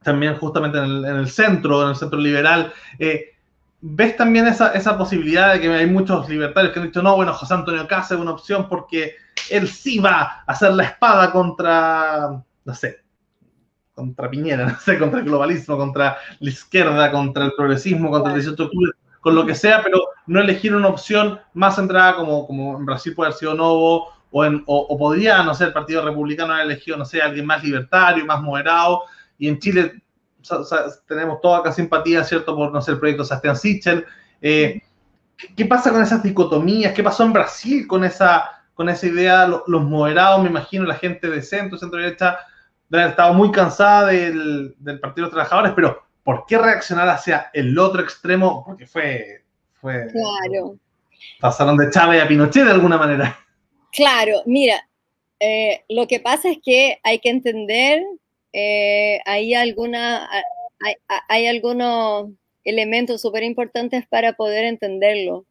también 0.01 0.35
justamente 0.35 0.77
en 0.77 0.85
el, 0.85 1.05
en 1.05 1.15
el 1.17 1.29
centro, 1.29 1.83
en 1.83 1.89
el 1.89 1.95
centro 1.97 2.17
liberal. 2.17 2.71
Eh, 2.97 3.33
¿Ves 3.81 4.15
también 4.15 4.47
esa, 4.47 4.71
esa, 4.73 4.97
posibilidad 4.97 5.53
de 5.53 5.59
que 5.59 5.67
hay 5.67 5.87
muchos 5.87 6.29
libertarios 6.29 6.71
que 6.71 6.79
han 6.79 6.85
dicho, 6.85 7.01
no, 7.01 7.17
bueno, 7.17 7.33
José 7.33 7.53
Antonio 7.55 7.85
Casa 7.85 8.15
es 8.15 8.21
una 8.21 8.31
opción 8.31 8.69
porque 8.69 9.15
él 9.49 9.67
sí 9.67 9.99
va 9.99 10.21
a 10.21 10.43
hacer 10.47 10.71
la 10.71 10.83
espada 10.83 11.29
contra, 11.33 12.41
no 12.63 12.73
sé, 12.73 13.01
contra 13.93 14.29
Piñera, 14.29 14.65
no 14.69 14.79
sé, 14.79 14.97
contra 14.97 15.19
el 15.19 15.25
globalismo, 15.25 15.75
contra 15.75 16.17
la 16.39 16.49
izquierda, 16.49 17.11
contra 17.11 17.43
el 17.43 17.51
progresismo, 17.57 18.09
contra 18.09 18.31
el 18.31 18.39
18 18.39 18.55
de 18.55 18.63
octubre, 18.63 18.91
con 19.21 19.35
lo 19.35 19.45
que 19.45 19.55
sea, 19.55 19.81
pero 19.81 19.99
no 20.25 20.41
elegir 20.41 20.75
una 20.75 20.87
opción 20.87 21.39
más 21.53 21.75
centrada 21.75 22.15
como, 22.15 22.45
como 22.45 22.77
en 22.77 22.85
Brasil 22.85 23.13
puede 23.15 23.27
haber 23.27 23.39
sido 23.39 23.53
Novo, 23.53 24.09
o, 24.31 24.45
en, 24.45 24.63
o, 24.65 24.97
podría, 24.97 25.43
no 25.43 25.53
sé, 25.53 25.65
el 25.65 25.73
Partido 25.73 26.03
Republicano 26.03 26.53
haber 26.53 26.65
elegido, 26.65 26.97
no 26.97 27.05
sé, 27.05 27.21
alguien 27.21 27.45
más 27.45 27.63
libertario, 27.63 28.25
más 28.25 28.41
moderado, 28.41 29.03
y 29.37 29.47
en 29.47 29.59
Chile 29.59 30.01
tenemos 31.07 31.39
toda 31.41 31.59
acá 31.59 31.71
simpatía, 31.71 32.23
¿cierto?, 32.23 32.55
por, 32.55 32.71
no 32.71 32.81
sé, 32.81 32.91
el 32.91 32.99
proyecto 32.99 33.23
Sebastián 33.23 33.55
Sichel. 33.55 34.05
Eh, 34.41 34.81
¿Qué 35.55 35.65
pasa 35.65 35.91
con 35.91 36.01
esas 36.01 36.23
dicotomías? 36.23 36.93
¿Qué 36.93 37.03
pasó 37.03 37.23
en 37.23 37.33
Brasil 37.33 37.85
con 37.87 38.03
esa, 38.03 38.63
con 38.73 38.89
esa 38.89 39.05
idea? 39.05 39.47
Los, 39.47 39.83
moderados, 39.83 40.41
me 40.41 40.49
imagino, 40.49 40.85
la 40.85 40.95
gente 40.95 41.29
de 41.29 41.41
centro, 41.41 41.77
centro 41.77 41.99
derecha, 41.99 42.39
estaba 42.89 43.33
muy 43.33 43.51
cansada 43.51 44.07
del, 44.07 44.75
del 44.79 44.99
Partido 44.99 45.25
de 45.25 45.29
los 45.29 45.33
Trabajadores, 45.33 45.73
pero 45.75 46.03
¿por 46.31 46.45
qué 46.45 46.57
reaccionar 46.57 47.09
hacia 47.09 47.49
el 47.53 47.77
otro 47.77 48.01
extremo? 48.01 48.63
Porque 48.65 48.87
fue... 48.87 49.43
fue 49.73 50.07
claro. 50.11 50.77
Pasaron 51.39 51.77
de 51.77 51.89
Chávez 51.91 52.23
a 52.23 52.27
Pinochet 52.27 52.63
de 52.63 52.71
alguna 52.71 52.97
manera. 52.97 53.37
Claro, 53.91 54.41
mira, 54.45 54.87
eh, 55.39 55.83
lo 55.89 56.07
que 56.07 56.19
pasa 56.19 56.49
es 56.49 56.59
que 56.63 56.99
hay 57.03 57.19
que 57.19 57.29
entender 57.29 58.01
eh, 58.53 59.19
hay, 59.25 59.53
alguna, 59.53 60.29
hay, 61.27 61.47
algunos 61.47 62.29
elementos 62.63 63.21
súper 63.21 63.43
importantes 63.43 64.05
para 64.07 64.33
poder 64.33 64.65
entenderlo. 64.65 65.45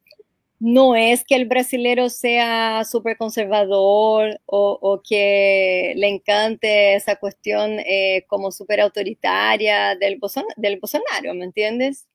No 0.60 0.94
es 0.94 1.24
que 1.24 1.36
el 1.36 1.46
brasilero 1.46 2.10
sea 2.10 2.84
súper 2.84 3.16
conservador 3.16 4.40
o, 4.46 5.02
que 5.08 5.94
le 5.96 6.08
encante 6.08 6.94
esa 6.94 7.16
cuestión 7.16 7.78
eh, 7.80 8.24
como 8.28 8.52
súper 8.52 8.80
autoritaria 8.82 9.96
del, 9.96 10.20
del 10.56 10.78
Bolsonaro, 10.80 11.34
¿me 11.34 11.46
entiendes? 11.46 12.06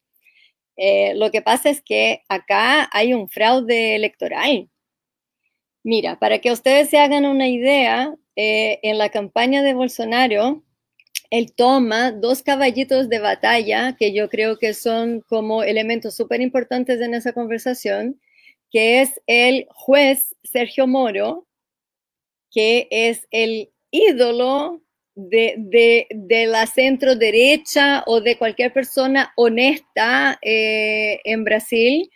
Eh, 0.78 1.14
lo 1.16 1.32
que 1.32 1.42
pasa 1.42 1.70
es 1.70 1.82
que 1.82 2.24
acá 2.30 2.90
hay 2.94 3.14
un 3.14 3.30
fraude 3.30 3.96
electoral. 3.96 4.70
Mira, 5.84 6.20
para 6.20 6.40
que 6.40 6.52
ustedes 6.52 6.90
se 6.90 7.00
hagan 7.00 7.26
una 7.26 7.48
idea, 7.48 8.16
en 8.36 8.98
la 8.98 9.10
campaña 9.10 9.62
de 9.64 9.74
Bolsonaro, 9.74 10.64
él 11.30 11.54
toma 11.54 12.12
dos 12.12 12.44
caballitos 12.44 13.10
de 13.10 13.20
batalla 13.20 13.96
que 13.98 14.14
yo 14.14 14.30
creo 14.30 14.58
que 14.58 14.74
son 14.74 15.22
como 15.22 15.64
elementos 15.64 16.16
súper 16.16 16.42
importantes 16.42 17.02
en 17.02 17.14
esa 17.14 17.34
conversación, 17.34 18.20
que 18.76 19.00
es 19.00 19.22
el 19.26 19.68
juez 19.70 20.36
Sergio 20.44 20.86
Moro, 20.86 21.48
que 22.52 22.90
es 22.92 23.26
el 23.32 23.72
ídolo 23.90 24.82
de, 25.16 26.08
la 26.50 26.68
centro 26.68 27.16
derecha 27.16 28.04
o 28.06 28.20
de 28.20 28.38
cualquier 28.38 28.74
persona 28.74 29.32
honesta 29.38 30.38
eh, 30.42 31.22
en 31.24 31.46
Brasil, 31.46 32.12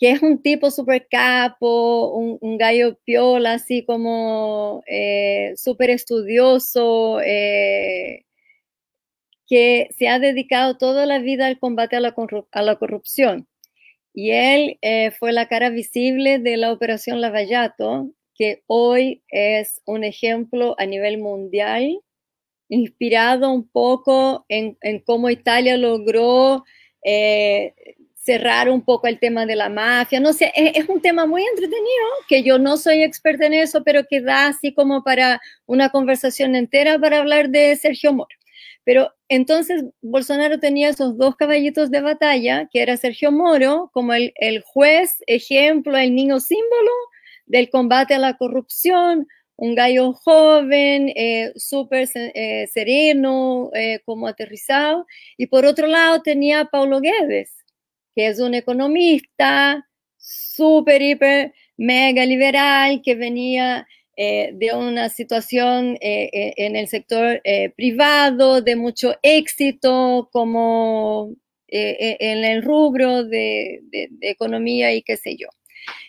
que 0.00 0.10
es 0.10 0.22
un 0.22 0.42
tipo 0.42 0.72
súper 0.72 1.06
capo, 1.08 2.16
un, 2.16 2.58
gallo 2.58 2.98
piola, 3.04 3.52
así 3.52 3.84
como 3.84 4.82
eh, 4.88 5.52
súper 5.54 5.90
estudioso, 5.90 7.20
eh, 7.20 8.24
que 9.46 9.86
se 9.96 10.08
ha 10.08 10.18
dedicado 10.18 10.76
toda 10.78 11.06
la 11.06 11.20
vida 11.20 11.46
al 11.46 11.60
combate 11.60 11.94
a 11.94 12.00
la, 12.00 12.12
corrupción. 12.76 13.46
Y 14.14 14.32
él 14.32 14.78
eh, 14.82 15.10
fue 15.12 15.32
la 15.32 15.48
cara 15.48 15.70
visible 15.70 16.38
de 16.38 16.56
la 16.56 16.72
operación 16.72 17.20
Lavallato, 17.20 18.10
que 18.34 18.62
hoy 18.66 19.22
es 19.28 19.80
un 19.86 20.04
ejemplo 20.04 20.74
a 20.78 20.86
nivel 20.86 21.18
mundial, 21.18 22.00
inspirado 22.68 23.50
un 23.50 23.68
poco 23.68 24.44
en, 24.48 24.76
cómo 25.04 25.30
Italia 25.30 25.76
logró 25.76 26.64
eh, 27.04 27.74
cerrar 28.14 28.70
un 28.70 28.82
poco 28.84 29.06
el 29.06 29.18
tema 29.18 29.46
de 29.46 29.56
la 29.56 29.68
mafia. 29.68 30.20
No 30.20 30.32
sé, 30.32 30.52
es, 30.54 30.76
es, 30.76 30.88
un 30.88 31.00
tema 31.00 31.26
muy 31.26 31.42
entretenido, 31.42 32.06
que 32.28 32.42
yo 32.42 32.58
no 32.58 32.76
soy 32.76 33.02
experta 33.02 33.46
en 33.46 33.54
eso, 33.54 33.82
pero 33.82 34.04
que 34.08 34.20
da 34.20 34.48
así 34.48 34.74
como 34.74 35.02
para 35.02 35.40
una 35.66 35.90
conversación 35.90 36.54
entera 36.54 36.98
para 36.98 37.18
hablar 37.18 37.50
de 37.50 37.76
Sergio 37.76 38.12
Moro. 38.12 38.41
Pero 38.84 39.12
entonces 39.28 39.84
Bolsonaro 40.00 40.58
tenía 40.58 40.88
esos 40.88 41.16
dos 41.16 41.36
caballitos 41.36 41.90
de 41.90 42.00
batalla, 42.00 42.68
que 42.72 42.82
era 42.82 42.96
Sergio 42.96 43.30
Moro 43.30 43.90
como 43.92 44.12
el, 44.14 44.32
juez, 44.64 45.22
ejemplo, 45.26 45.96
el 45.96 46.14
niño 46.14 46.40
símbolo 46.40 46.90
del 47.46 47.70
combate 47.70 48.14
a 48.14 48.18
la 48.18 48.36
corrupción, 48.36 49.28
un 49.56 49.74
gallo 49.74 50.12
joven, 50.12 51.12
eh, 51.14 51.52
súper 51.56 52.08
eh, 52.14 52.66
sereno, 52.72 53.70
eh, 53.74 54.00
como 54.04 54.26
aterrizado. 54.26 55.06
Y 55.36 55.46
por 55.46 55.64
otro 55.64 55.86
lado 55.86 56.22
tenía 56.22 56.60
a 56.60 56.64
Paulo 56.66 57.00
Guedes, 57.00 57.54
que 58.14 58.26
es 58.26 58.40
un 58.40 58.54
economista 58.54 59.88
súper, 60.16 61.02
hiper, 61.02 61.52
mega 61.76 62.24
liberal, 62.26 63.02
que 63.04 63.14
venía 63.14 63.86
eh, 64.14 64.50
de 64.52 64.74
una 64.74 65.08
situación 65.08 65.96
eh, 66.02 66.28
eh, 66.34 66.52
en 66.58 66.76
el 66.76 66.86
sector 66.86 67.40
privado 67.76 68.60
de 68.60 68.76
mucho 68.76 69.16
éxito 69.22 70.28
como 70.30 71.34
en 71.68 72.44
el 72.44 72.62
rubro 72.62 73.24
de, 73.24 73.80
economía 74.20 74.92
y 74.92 75.02
qué 75.02 75.16
sé 75.16 75.36
yo. 75.36 75.48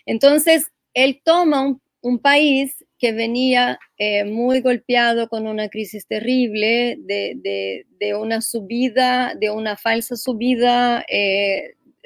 Entonces, 0.04 0.66
él 0.92 1.22
toma 1.24 1.78
un, 2.02 2.18
país 2.18 2.84
que 2.98 3.12
venía 3.12 3.78
muy 4.26 4.60
golpeado 4.60 5.30
con 5.30 5.46
una 5.46 5.70
crisis 5.70 6.06
terrible, 6.06 6.98
de, 7.00 7.84
de, 7.98 8.14
una 8.14 8.42
subida, 8.42 9.34
de 9.34 9.48
una 9.48 9.78
falsa 9.78 10.16
subida 10.16 11.06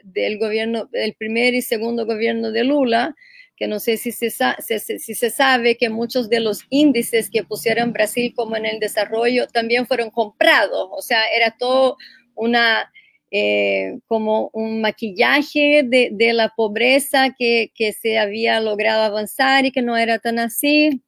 del 0.05 0.39
gobierno, 0.39 0.87
del 0.93 1.15
primer 1.15 1.55
y 1.55 1.63
segundo 1.63 2.07
gobierno 2.07 2.53
de 2.53 2.63
Lula, 2.63 3.17
que 3.59 3.67
no 3.67 3.81
sé 3.81 3.97
si 3.97 4.13
se, 4.13 4.31
si 4.31 5.15
se 5.15 5.31
sabe 5.31 5.77
que 5.77 5.91
muchos 5.91 6.29
de 6.29 6.41
los 6.41 6.65
índices 6.71 7.29
que 7.29 7.43
pusieron 7.43 7.93
Brasil 7.93 8.33
como 8.37 8.57
en 8.57 8.67
el 8.67 8.79
desarrollo 8.79 9.49
también 9.49 9.87
fueron 9.87 10.11
comprados, 10.11 10.89
o 10.93 11.03
sea, 11.03 11.25
era 11.35 11.57
todo 11.59 11.97
una, 12.37 12.93
eh, 13.31 13.99
como 14.07 14.49
un 14.53 14.81
maquillaje 14.81 15.83
de, 15.85 16.33
la 16.33 16.53
pobreza 16.57 17.35
que, 17.37 17.71
se 18.01 18.19
había 18.19 18.61
logrado 18.61 19.03
avanzar 19.03 19.67
y 19.67 19.73
que 19.73 19.83
no 19.83 19.97
era 19.97 20.19
tan 20.19 20.39
así. 20.39 21.03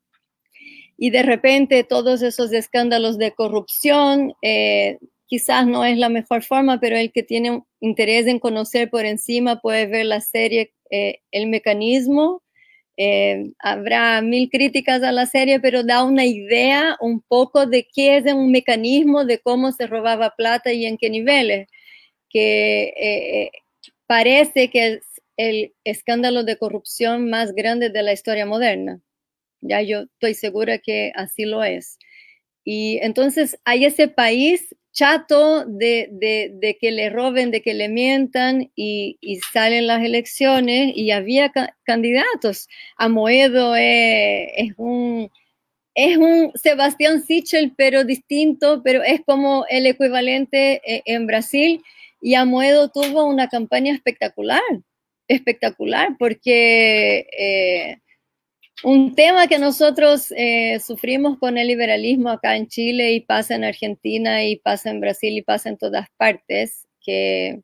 Y 0.99 1.11
de 1.11 1.23
repente 1.23 1.83
todos 1.83 2.21
esos 2.21 2.53
escándalos 2.53 3.17
de 3.17 3.33
corrupción, 3.33 4.35
eh, 4.43 4.99
quizás 5.31 5.67
no 5.67 5.85
es 5.85 5.97
la 5.97 6.09
mejor 6.11 6.43
forma, 6.43 6.81
pero 6.81 6.97
el 6.97 7.13
que 7.13 7.23
tiene 7.23 7.63
interés 7.81 8.27
en 8.27 8.41
conocer 8.41 8.91
por 8.91 9.07
encima 9.07 9.61
puede 9.61 9.87
ver 9.87 10.07
la 10.07 10.21
serie 10.21 10.75
eh, 10.91 11.21
El 11.31 11.47
mecanismo. 11.49 12.43
habrá 13.61 14.21
mil 14.23 14.51
críticas 14.51 15.03
a 15.03 15.13
la 15.13 15.27
serie, 15.27 15.61
pero 15.61 15.85
da 15.85 16.05
una 16.05 16.27
idea 16.27 16.97
un 17.01 17.23
poco 17.23 17.67
de 17.67 17.87
qué 17.95 18.19
es 18.19 18.25
un 18.35 18.51
mecanismo, 18.51 19.25
de 19.25 19.39
cómo 19.39 19.73
se 19.73 19.87
robaba 19.87 20.35
plata 20.37 20.73
y 20.73 20.85
en 20.87 20.99
qué 20.99 21.11
niveles 21.11 21.69
que 22.31 22.95
eh, 22.97 23.51
parece 24.07 24.71
que 24.71 24.95
es 24.95 25.03
el 25.37 25.75
escándalo 25.85 26.45
de 26.45 26.57
corrupción 26.59 27.31
más 27.31 27.53
grande 27.55 27.91
de 27.91 28.03
la 28.03 28.13
historia 28.13 28.47
moderna. 28.47 29.01
Ya 29.63 29.83
yo 29.83 30.03
estoy 30.03 30.35
segura 30.35 30.79
que 30.79 31.13
así 31.17 31.45
lo 31.45 31.65
es. 31.65 31.99
Y 32.65 32.99
entonces 33.03 33.59
hay 33.65 33.85
ese 33.87 34.09
país 34.09 34.75
chato 34.93 35.65
de, 35.65 36.77
que 36.81 36.91
le 36.91 37.11
roben, 37.11 37.51
de 37.51 37.63
que 37.63 37.75
le 37.75 37.89
mientan 37.89 38.71
y, 38.75 39.19
salen 39.53 39.87
las 39.87 40.03
elecciones 40.05 40.93
y 40.95 41.11
había 41.11 41.53
candidatos. 41.85 42.69
Amoedo 42.97 43.77
es, 43.77 44.49
es, 44.57 44.73
un, 44.77 45.31
es 45.95 46.17
un 46.17 46.53
Sebastián 46.55 47.23
Sichel, 47.23 47.73
pero 47.77 48.05
distinto, 48.05 48.83
pero 48.83 49.03
es 49.03 49.21
como 49.27 49.65
el 49.69 49.87
equivalente 49.87 50.81
eh, 50.85 51.03
en 51.07 51.27
Brasil 51.27 51.83
y 52.21 52.35
Amoedo 52.35 52.91
tuvo 52.91 53.25
una 53.25 53.49
campaña 53.49 53.95
espectacular, 53.95 54.61
espectacular, 55.29 56.17
porque 56.19 57.27
eh, 57.39 57.99
un 58.83 59.15
tema 59.15 59.47
que 59.47 59.59
nosotros 59.59 60.33
eh, 60.37 60.81
sufrimos 60.81 61.39
con 61.39 61.59
el 61.59 61.69
liberalismo 61.69 62.31
acá 62.31 62.57
en 62.57 62.67
Chile 62.67 63.13
y 63.13 63.21
pasa 63.21 63.55
en 63.55 63.65
Argentina 63.65 64.45
y 64.45 64.57
pasa 64.57 64.91
en 64.91 65.01
Brasil 65.01 65.37
y 65.37 65.43
pasa 65.43 65.69
en 65.69 65.77
todas 65.77 66.09
partes, 66.17 66.87
que 67.03 67.61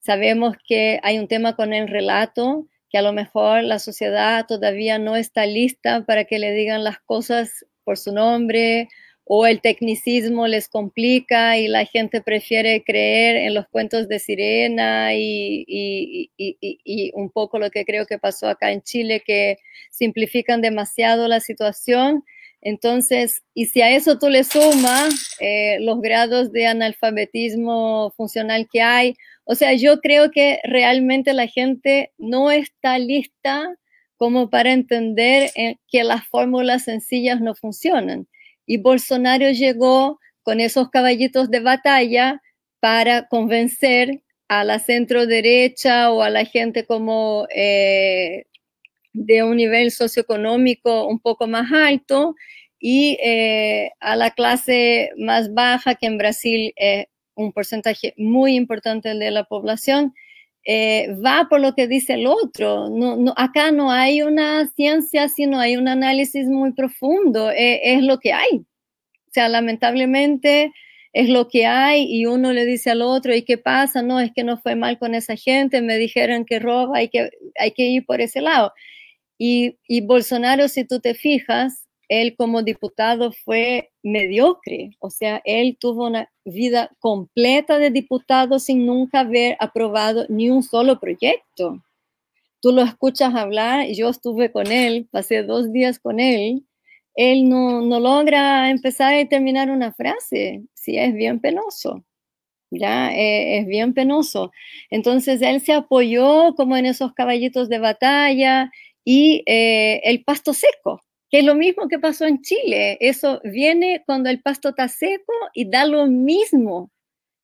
sabemos 0.00 0.56
que 0.66 0.98
hay 1.02 1.18
un 1.18 1.28
tema 1.28 1.54
con 1.54 1.72
el 1.72 1.88
relato, 1.88 2.66
que 2.90 2.98
a 2.98 3.02
lo 3.02 3.12
mejor 3.12 3.62
la 3.62 3.78
sociedad 3.78 4.46
todavía 4.46 4.98
no 4.98 5.16
está 5.16 5.46
lista 5.46 6.04
para 6.04 6.24
que 6.24 6.38
le 6.38 6.52
digan 6.52 6.82
las 6.82 6.98
cosas 7.00 7.64
por 7.84 7.96
su 7.98 8.12
nombre 8.12 8.88
o 9.32 9.46
el 9.46 9.60
tecnicismo 9.60 10.48
les 10.48 10.68
complica 10.68 11.56
y 11.56 11.68
la 11.68 11.84
gente 11.84 12.20
prefiere 12.20 12.82
creer 12.82 13.36
en 13.36 13.54
los 13.54 13.68
cuentos 13.68 14.08
de 14.08 14.18
sirena 14.18 15.14
y, 15.14 16.32
un 17.14 17.30
poco 17.30 17.60
lo 17.60 17.70
que 17.70 17.84
creo 17.84 18.06
que 18.06 18.18
pasó 18.18 18.48
acá 18.48 18.72
en 18.72 18.82
Chile, 18.82 19.22
que 19.24 19.58
simplifican 19.88 20.60
demasiado 20.60 21.28
la 21.28 21.38
situación. 21.38 22.24
Entonces, 22.60 23.44
y 23.54 23.66
si 23.66 23.82
a 23.82 23.92
eso 23.92 24.18
tú 24.18 24.28
le 24.28 24.42
sumas 24.42 25.36
eh, 25.38 25.78
los 25.78 26.00
grados 26.00 26.50
de 26.50 26.66
analfabetismo 26.66 28.12
funcional 28.16 28.66
que 28.68 28.82
hay, 28.82 29.14
o 29.44 29.54
sea, 29.54 29.74
yo 29.74 30.00
creo 30.00 30.32
que 30.32 30.58
realmente 30.64 31.34
la 31.34 31.46
gente 31.46 32.10
no 32.18 32.50
está 32.50 32.98
lista 32.98 33.76
como 34.16 34.50
para 34.50 34.72
entender 34.72 35.52
eh, 35.54 35.76
que 35.86 36.02
las 36.02 36.26
fórmulas 36.26 36.82
sencillas 36.82 37.40
no 37.40 37.54
funcionan. 37.54 38.26
Y 38.70 38.76
Bolsonaro 38.76 39.50
llegó 39.50 40.20
con 40.44 40.60
esos 40.60 40.90
caballitos 40.90 41.50
de 41.50 41.58
batalla 41.58 42.40
para 42.78 43.26
convencer 43.26 44.22
a 44.46 44.62
la 44.62 44.78
centro 44.78 45.26
derecha 45.26 46.12
o 46.12 46.22
a 46.22 46.30
la 46.30 46.44
gente 46.44 46.86
como 46.86 47.48
eh, 47.52 48.44
de 49.12 49.42
un 49.42 49.56
nivel 49.56 49.90
socioeconómico 49.90 51.08
un 51.08 51.18
poco 51.18 51.48
más 51.48 51.72
alto 51.72 52.36
y 52.78 53.18
eh, 53.20 53.90
a 53.98 54.14
la 54.14 54.30
clase 54.30 55.10
más 55.16 55.52
baja, 55.52 55.96
que 55.96 56.06
en 56.06 56.16
Brasil 56.16 56.72
es 56.76 57.06
un 57.34 57.52
porcentaje 57.52 58.14
muy 58.16 58.54
importante 58.54 59.16
de 59.16 59.32
la 59.32 59.42
población, 59.42 60.14
eh, 60.72 61.16
va 61.26 61.48
por 61.50 61.60
lo 61.60 61.74
que 61.74 61.88
dice 61.88 62.14
el 62.14 62.28
otro. 62.28 62.88
No, 62.90 63.34
acá 63.36 63.72
no 63.72 63.90
hay 63.90 64.22
una 64.22 64.68
ciencia, 64.68 65.28
sino 65.28 65.58
hay 65.58 65.76
un 65.76 65.88
análisis 65.88 66.46
muy 66.46 66.72
profundo. 66.72 67.50
Eh, 67.50 67.80
es 67.94 68.04
lo 68.04 68.20
que 68.20 68.32
hay. 68.32 68.58
O 68.58 69.32
sea, 69.32 69.48
lamentablemente 69.48 70.72
es 71.12 71.28
lo 71.28 71.48
que 71.48 71.66
hay 71.66 72.04
y 72.08 72.26
uno 72.26 72.52
le 72.52 72.64
dice 72.66 72.90
al 72.90 73.02
otro, 73.02 73.34
¿y 73.34 73.42
qué 73.42 73.58
pasa? 73.58 74.02
No, 74.02 74.20
es 74.20 74.30
que 74.32 74.44
no 74.44 74.58
fue 74.58 74.76
mal 74.76 74.96
con 75.00 75.16
esa 75.16 75.34
gente, 75.34 75.82
me 75.82 75.96
dijeron 75.98 76.44
que 76.44 76.60
roba, 76.60 76.98
hay 76.98 77.08
que, 77.08 77.30
hay 77.58 77.72
que 77.72 77.84
ir 77.86 78.06
por 78.06 78.20
ese 78.20 78.40
lado. 78.40 78.72
Y 79.38 79.76
Bolsonaro, 80.02 80.68
si 80.68 80.84
tú 80.84 81.00
te 81.00 81.14
fijas, 81.14 81.88
él 82.10 82.34
como 82.36 82.62
diputado 82.62 83.30
fue 83.30 83.92
mediocre, 84.02 84.90
o 84.98 85.10
sea, 85.10 85.40
él 85.44 85.76
tuvo 85.78 86.08
una 86.08 86.28
vida 86.44 86.90
completa 86.98 87.78
de 87.78 87.90
diputado 87.90 88.58
sin 88.58 88.84
nunca 88.84 89.20
haber 89.20 89.56
aprobado 89.60 90.26
ni 90.28 90.50
un 90.50 90.64
solo 90.64 90.98
proyecto. 90.98 91.80
Tú 92.60 92.72
lo 92.72 92.82
escuchas 92.82 93.34
hablar, 93.36 93.86
yo 93.86 94.08
estuve 94.08 94.50
con 94.50 94.72
él, 94.72 95.08
pasé 95.12 95.44
dos 95.44 95.72
días 95.72 96.00
con 96.00 96.18
él, 96.18 96.66
él 97.14 97.48
no, 97.48 97.80
logra 98.00 98.70
empezar 98.70 99.16
y 99.20 99.28
terminar 99.28 99.70
una 99.70 99.92
frase, 99.92 100.62
sí, 100.74 100.98
es 100.98 101.14
bien 101.14 101.38
penoso, 101.38 102.04
ya, 102.70 103.14
eh, 103.14 103.58
es 103.58 103.66
bien 103.68 103.94
penoso. 103.94 104.50
Entonces, 104.90 105.42
él 105.42 105.60
se 105.60 105.74
apoyó 105.74 106.54
como 106.56 106.76
en 106.76 106.86
esos 106.86 107.12
caballitos 107.14 107.68
de 107.68 107.78
batalla 107.78 108.72
y 109.04 109.44
eh, 109.46 110.00
el 110.04 110.24
pasto 110.24 110.52
seco, 110.54 111.02
que 111.30 111.40
es 111.40 111.44
lo 111.44 111.54
mismo 111.54 111.88
que 111.88 111.98
pasó 111.98 112.26
en 112.26 112.42
Chile. 112.42 112.98
Eso 113.00 113.40
viene 113.44 114.02
cuando 114.04 114.30
el 114.30 114.42
pasto 114.42 114.70
está 114.70 114.88
seco 114.88 115.32
y 115.54 115.70
da 115.70 115.86
lo 115.86 116.06
mismo. 116.06 116.90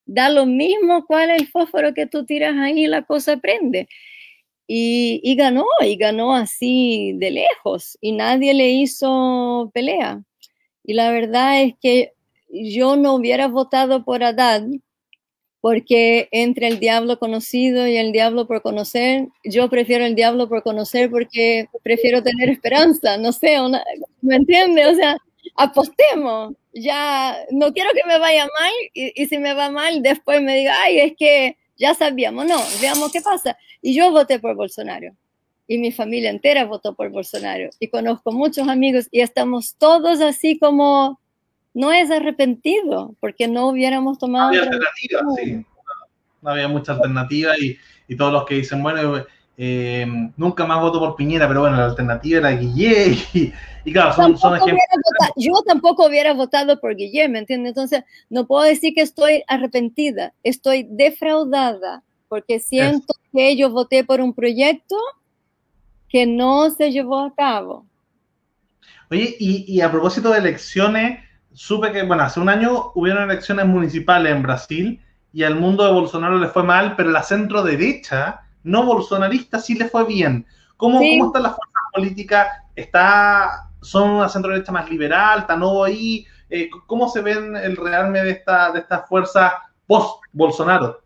Da 0.07 0.29
lo 0.29 0.47
mismo 0.47 1.07
cuál 1.07 1.31
es 1.31 1.43
el 1.43 1.49
fósforo 1.49 1.95
que 1.95 2.07
tú 2.07 2.25
tiras 2.27 2.57
ahí 2.57 2.85
y 2.85 2.87
la 2.89 3.03
cosa 3.03 3.37
prende. 3.39 3.89
Y, 4.69 5.37
ganó, 5.37 5.65
y 5.81 5.97
ganó 5.97 6.35
así 6.35 7.13
de 7.19 7.31
lejos, 7.31 7.97
y 8.01 8.13
nadie 8.13 8.53
le 8.55 8.71
hizo 8.71 9.71
pelea. 9.73 10.23
Y 10.85 10.95
la 10.95 11.11
verdad 11.13 11.63
es 11.63 11.75
que 11.81 12.15
yo 12.51 12.97
no 12.97 13.15
hubiera 13.15 13.49
votado 13.49 14.05
por 14.05 14.25
Haddad, 14.25 14.65
porque 15.67 16.29
entre 16.31 16.69
el 16.69 16.79
diablo 16.79 17.19
conocido 17.19 17.89
y 17.89 17.97
el 17.97 18.13
diablo 18.13 18.47
por 18.47 18.63
conocer, 18.63 19.27
yo 19.43 19.69
prefiero 19.69 20.07
el 20.07 20.15
diablo 20.15 20.49
por 20.49 20.63
conocer 20.63 21.11
porque 21.11 21.67
prefiero 21.83 22.23
tener 22.23 22.49
esperanza, 22.49 23.17
no 23.17 23.33
sé, 23.33 23.57
¿me 24.21 24.37
entiende? 24.37 24.87
O 24.87 24.95
sea, 24.95 25.17
apostemos, 25.57 26.55
ya 26.73 27.37
no 27.51 27.73
quiero 27.73 27.91
que 27.95 28.07
me 28.07 28.17
vaya 28.21 28.45
mal 28.45 28.73
y, 28.95 29.27
si 29.27 29.39
me 29.39 29.55
va 29.55 29.69
mal 29.69 30.05
después 30.05 30.41
me 30.41 30.57
diga, 30.57 30.73
ay, 30.85 31.01
es 31.01 31.15
que 31.19 31.57
ya 31.77 31.95
sabíamos, 31.95 32.47
no, 32.47 32.63
veamos 32.81 33.11
qué 33.11 33.21
pasa. 33.21 33.59
Y 33.83 33.93
yo 33.93 34.13
voté 34.13 34.39
por 34.39 34.55
Bolsonaro 34.55 35.17
y 35.67 35.79
mi 35.79 35.91
familia 35.91 36.31
entera 36.31 36.65
votó 36.65 36.95
por 36.95 37.11
Bolsonaro 37.11 37.71
y 37.81 37.89
conozco 37.89 38.31
muchos 38.31 38.69
amigos 38.69 39.09
y 39.11 39.21
estamos 39.21 39.75
todos 39.79 40.21
así 40.21 40.61
como 40.61 41.19
no 41.77 41.93
es 41.93 42.11
arrepentido, 42.11 43.15
porque 43.21 43.49
no 43.49 43.69
hubiéramos 43.69 44.19
tomado... 44.19 44.51
No 44.51 44.57
había 44.57 44.63
alternativa, 44.63 45.21
sí. 45.37 45.67
No 46.41 46.51
había 46.51 46.69
mucha 46.69 46.93
alternativa 46.93 47.53
y, 47.59 47.77
y 48.09 48.17
todos 48.17 48.33
los 48.33 48.47
que 48.47 48.55
dicen, 48.55 48.83
bueno, 48.83 49.23
eh, 49.59 50.07
nunca 50.39 50.65
más 50.65 50.81
voto 50.81 50.99
por 50.99 51.17
Piñera, 51.17 51.47
pero 51.47 51.61
bueno, 51.61 51.77
la 51.77 51.85
alternativa 51.85 52.39
era 52.39 52.53
Guillé 52.53 53.19
y, 53.85 53.93
claro, 53.93 54.15
son, 54.15 54.39
son 54.39 54.57
ejemplos. 54.57 54.81
yo 55.37 55.53
tampoco 55.67 56.07
hubiera 56.07 56.33
votado 56.33 56.81
por 56.81 56.97
Guillé, 56.97 57.29
¿me 57.29 57.41
entiendes? 57.41 57.73
Entonces, 57.73 58.05
no 58.31 58.47
puedo 58.47 58.63
decir 58.65 58.95
que 58.95 59.03
estoy 59.03 59.43
arrepentida, 59.47 60.33
estoy 60.43 60.87
defraudada, 60.89 62.03
porque 62.29 62.59
siento 62.59 63.13
que 63.35 63.55
yo 63.55 63.69
voté 63.69 64.03
por 64.03 64.23
un 64.23 64.33
proyecto 64.33 64.97
que 66.09 66.25
no 66.25 66.71
se 66.71 66.91
llevó 66.91 67.19
a 67.19 67.35
cabo. 67.35 67.85
Oye, 69.11 69.37
y, 69.39 69.67
y 69.69 69.83
a 69.83 69.91
propósito 69.91 70.31
de 70.31 70.39
elecciones, 70.39 71.26
supe 71.57 71.91
que, 71.91 72.03
bueno, 72.03 72.23
hace 72.23 72.39
un 72.39 72.51
año 72.51 72.93
hubieron 72.95 73.31
elecciones 73.31 73.65
municipales 73.65 74.31
en 74.31 74.43
Brasil 74.43 75.01
y 75.33 75.43
al 75.43 75.55
mundo 75.55 75.87
de 75.87 75.93
Bolsonaro 75.93 76.39
le 76.39 76.49
fue 76.49 76.63
mal, 76.63 76.95
pero 76.97 77.11
la 77.11 77.23
centro 77.23 77.63
derecha, 77.63 78.43
no 78.63 78.85
bolsonarista, 78.85 79.59
sí 79.59 79.75
le 79.75 79.89
fue 79.89 80.05
bien. 80.05 80.47
¿Cómo, 80.77 80.99
¿cómo 80.99 81.27
están 81.27 81.43
las 81.43 81.57
fuerzas 81.57 81.83
políticas? 81.95 82.49
¿Está, 82.77 83.71
¿Son 83.81 84.11
una 84.11 84.29
centro 84.29 84.53
derecha 84.53 84.71
más 84.71 84.91
liberal? 84.91 85.41
¿Está 85.41 85.57
nuevo 85.57 85.83
ahí? 85.83 86.27
Eh, 86.51 86.69
¿Cómo 86.87 87.09
se 87.09 87.23
ven 87.23 87.57
el 87.57 87.75
realme 87.77 88.21
de, 88.23 88.33
esta, 88.33 88.71
de 88.73 88.81
estas 88.81 89.09
fuerzas 89.09 89.55
post-Bolsonaro? 89.87 91.01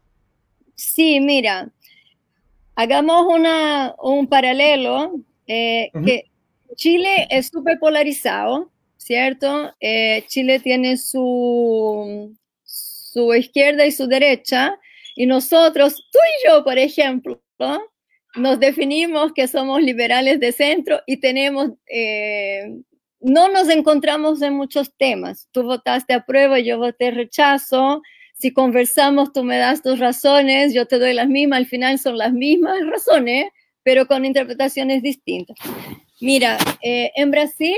Sí, 0.74 1.20
mira, 1.20 1.68
hagamos 2.74 3.26
una, 3.26 3.94
un 4.02 4.26
paralelo, 4.26 5.12
eh, 5.46 5.92
que 6.04 6.24
Chile 6.74 7.28
es 7.30 7.48
súper 7.48 7.78
polarizado, 7.78 8.68
¿cierto? 9.10 9.74
Eh, 9.80 10.22
Chile 10.28 10.60
tiene 10.60 10.96
su, 10.96 12.32
su 12.62 13.34
izquierda 13.34 13.84
y 13.84 13.90
su 13.90 14.06
derecha, 14.06 14.78
Y 15.16 15.26
nosotros, 15.26 16.08
tú 16.12 16.18
y 16.20 16.48
yo, 16.48 16.62
por 16.62 16.78
ejemplo, 16.78 17.42
nos 18.36 18.60
definimos 18.60 19.32
que 19.32 19.48
somos 19.48 19.82
liberales 19.82 20.38
de 20.38 20.52
centro 20.52 21.00
y 21.08 21.16
tenemos, 21.16 21.70
eh, 21.92 22.72
no 23.18 23.48
nos 23.48 23.68
encontramos 23.68 24.42
en 24.42 24.54
muchos 24.54 24.94
temas. 24.96 25.48
Tú 25.50 25.64
votaste 25.64 26.14
a 26.14 26.24
prueba, 26.24 26.60
yo 26.60 26.78
voté 26.78 27.10
rechazo. 27.10 28.02
Si 28.38 28.52
conversamos, 28.52 29.32
tú 29.32 29.42
me 29.42 29.58
das 29.58 29.82
tus 29.82 29.98
razones, 29.98 30.72
yo 30.72 30.86
te 30.86 31.00
doy 31.00 31.14
las 31.14 31.26
mismas, 31.28 31.58
al 31.58 31.66
final 31.66 31.98
son 31.98 32.16
las 32.16 32.32
mismas 32.32 32.78
razones, 32.86 33.46
pero 33.82 34.06
con 34.06 34.24
interpretaciones 34.24 35.02
distintas. 35.02 35.56
Mira, 36.20 36.58
eh, 36.80 37.10
en 37.16 37.32
Brasil 37.32 37.76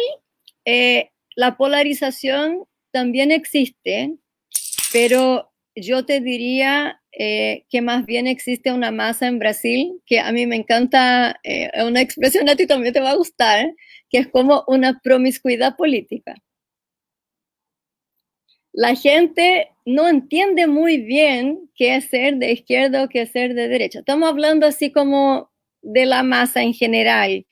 eh, 0.67 1.12
la 1.37 1.57
polarización 1.57 2.65
también 2.91 3.33
existe, 3.33 4.15
pero 4.93 5.51
yo 5.75 6.05
te 6.05 6.21
diría 6.21 7.01
eh, 7.13 7.65
que 7.71 7.83
más 7.83 8.07
bien 8.07 8.27
existe 8.27 8.73
una 8.73 8.91
masa 8.91 9.27
en 9.27 9.39
Brasil, 9.39 10.01
que 10.07 10.21
a 10.21 10.33
mí 10.33 10.47
me 10.47 10.57
encanta, 10.57 11.39
eh, 11.43 11.71
una 11.85 12.01
expresión 12.01 12.49
a 12.49 12.57
ti 12.57 12.67
también 12.67 12.93
te 12.95 13.01
va 13.01 13.11
a 13.11 13.17
gustar, 13.17 13.75
que 14.11 14.19
es 14.19 14.29
como 14.29 14.65
una 14.67 15.01
promiscuidad 15.03 15.77
política. 15.77 16.35
La 18.73 18.95
gente 18.95 19.69
no 19.85 20.09
entiende 20.09 20.67
muy 20.67 20.99
bien 20.99 21.71
qué 21.75 21.97
es 21.97 22.07
ser 22.07 22.37
de 22.37 22.53
izquierda 22.53 23.05
o 23.05 23.09
qué 23.09 23.23
es 23.23 23.31
ser 23.31 23.55
de 23.55 23.69
derecha. 23.69 23.99
Estamos 23.99 24.29
hablando 24.31 24.67
así 24.67 24.91
como 24.91 25.51
de 25.83 26.07
la 26.07 26.23
masa 26.23 26.63
en 26.63 26.73
general, 26.73 27.47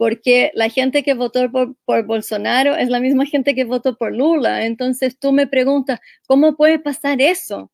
porque 0.00 0.50
la 0.54 0.70
gente 0.70 1.02
que 1.02 1.12
votó 1.12 1.52
por, 1.52 2.06
Bolsonaro 2.06 2.74
es 2.74 2.88
la 2.88 3.00
misma 3.00 3.26
gente 3.26 3.54
que 3.54 3.64
votó 3.64 3.98
por 3.98 4.16
Lula. 4.16 4.64
Entonces 4.64 5.18
tú 5.18 5.30
me 5.30 5.46
preguntas, 5.46 6.00
¿cómo 6.26 6.56
puede 6.56 6.78
pasar 6.78 7.20
eso? 7.20 7.70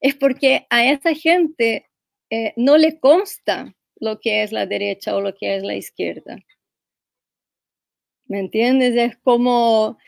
Es 0.00 0.14
porque 0.14 0.68
a 0.70 0.84
esa 0.88 1.14
gente 1.14 1.90
eh, 2.30 2.52
no 2.56 2.76
le 2.76 3.00
consta 3.00 3.74
lo 3.96 4.20
que 4.20 4.44
es 4.44 4.52
la 4.52 4.66
derecha 4.66 5.16
o 5.16 5.20
lo 5.20 5.34
que 5.34 5.56
es 5.56 5.64
la 5.64 5.74
izquierda. 5.74 6.38
¿Me 8.26 8.38
entiendes? 8.38 8.94
Es 8.94 9.16
como 9.16 9.98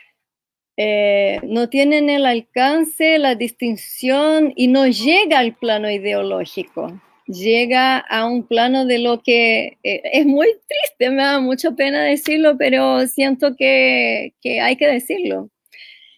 eh, 0.77 1.41
no 1.43 1.67
tienen 1.67 2.09
el 2.09 2.25
alcance, 2.25 3.17
la 3.17 3.35
distinción 3.35 4.53
y 4.55 4.69
no 4.69 4.87
llega 4.87 5.39
al 5.39 5.53
plano 5.57 5.91
ideológico 5.91 6.97
llega 7.27 7.97
a 7.99 8.25
un 8.25 8.43
plano 8.47 8.85
de 8.85 8.99
lo 8.99 9.21
que 9.21 9.77
eh, 9.83 10.01
es 10.13 10.25
muy 10.25 10.47
triste, 10.67 11.11
me 11.11 11.23
da 11.23 11.39
mucha 11.39 11.71
pena 11.71 12.03
decirlo, 12.03 12.57
pero 12.57 13.05
siento 13.07 13.55
que, 13.55 14.33
hay 14.61 14.75
que 14.77 14.87
decirlo. 14.87 15.49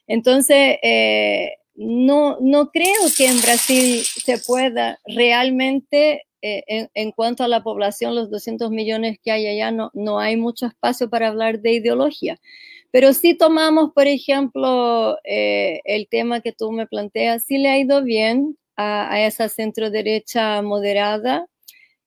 Entonces, 0.07 0.77
eh, 0.83 1.53
no, 1.75 2.37
no 2.41 2.71
creo 2.71 3.01
que 3.17 3.27
en 3.27 3.41
Brasil 3.41 4.01
se 4.03 4.37
pueda 4.39 4.99
realmente, 5.05 6.23
eh, 6.41 6.87
en, 6.93 7.11
cuanto 7.11 7.43
a 7.43 7.47
la 7.47 7.63
población, 7.63 8.15
los 8.15 8.29
200 8.31 8.71
millones 8.71 9.17
que 9.23 9.31
hay 9.31 9.47
allá, 9.47 9.71
no, 9.71 9.91
no 9.93 10.19
hay 10.19 10.37
mucho 10.37 10.67
espacio 10.67 11.09
para 11.09 11.29
hablar 11.29 11.61
de 11.61 11.73
ideología. 11.73 12.39
Pero 12.91 13.13
si 13.13 13.35
tomamos, 13.35 13.91
por 13.93 14.07
ejemplo, 14.07 15.17
el 15.23 16.07
tema 16.09 16.41
que 16.41 16.53
tú 16.53 16.71
me 16.71 16.87
planteas, 16.87 17.43
si 17.45 17.59
le 17.59 17.69
ha 17.69 17.77
ido 17.77 18.03
bien 18.03 18.57
a, 18.81 19.25
esa 19.27 19.49
centro 19.49 19.89
derecha 19.89 20.61
moderada 20.61 21.45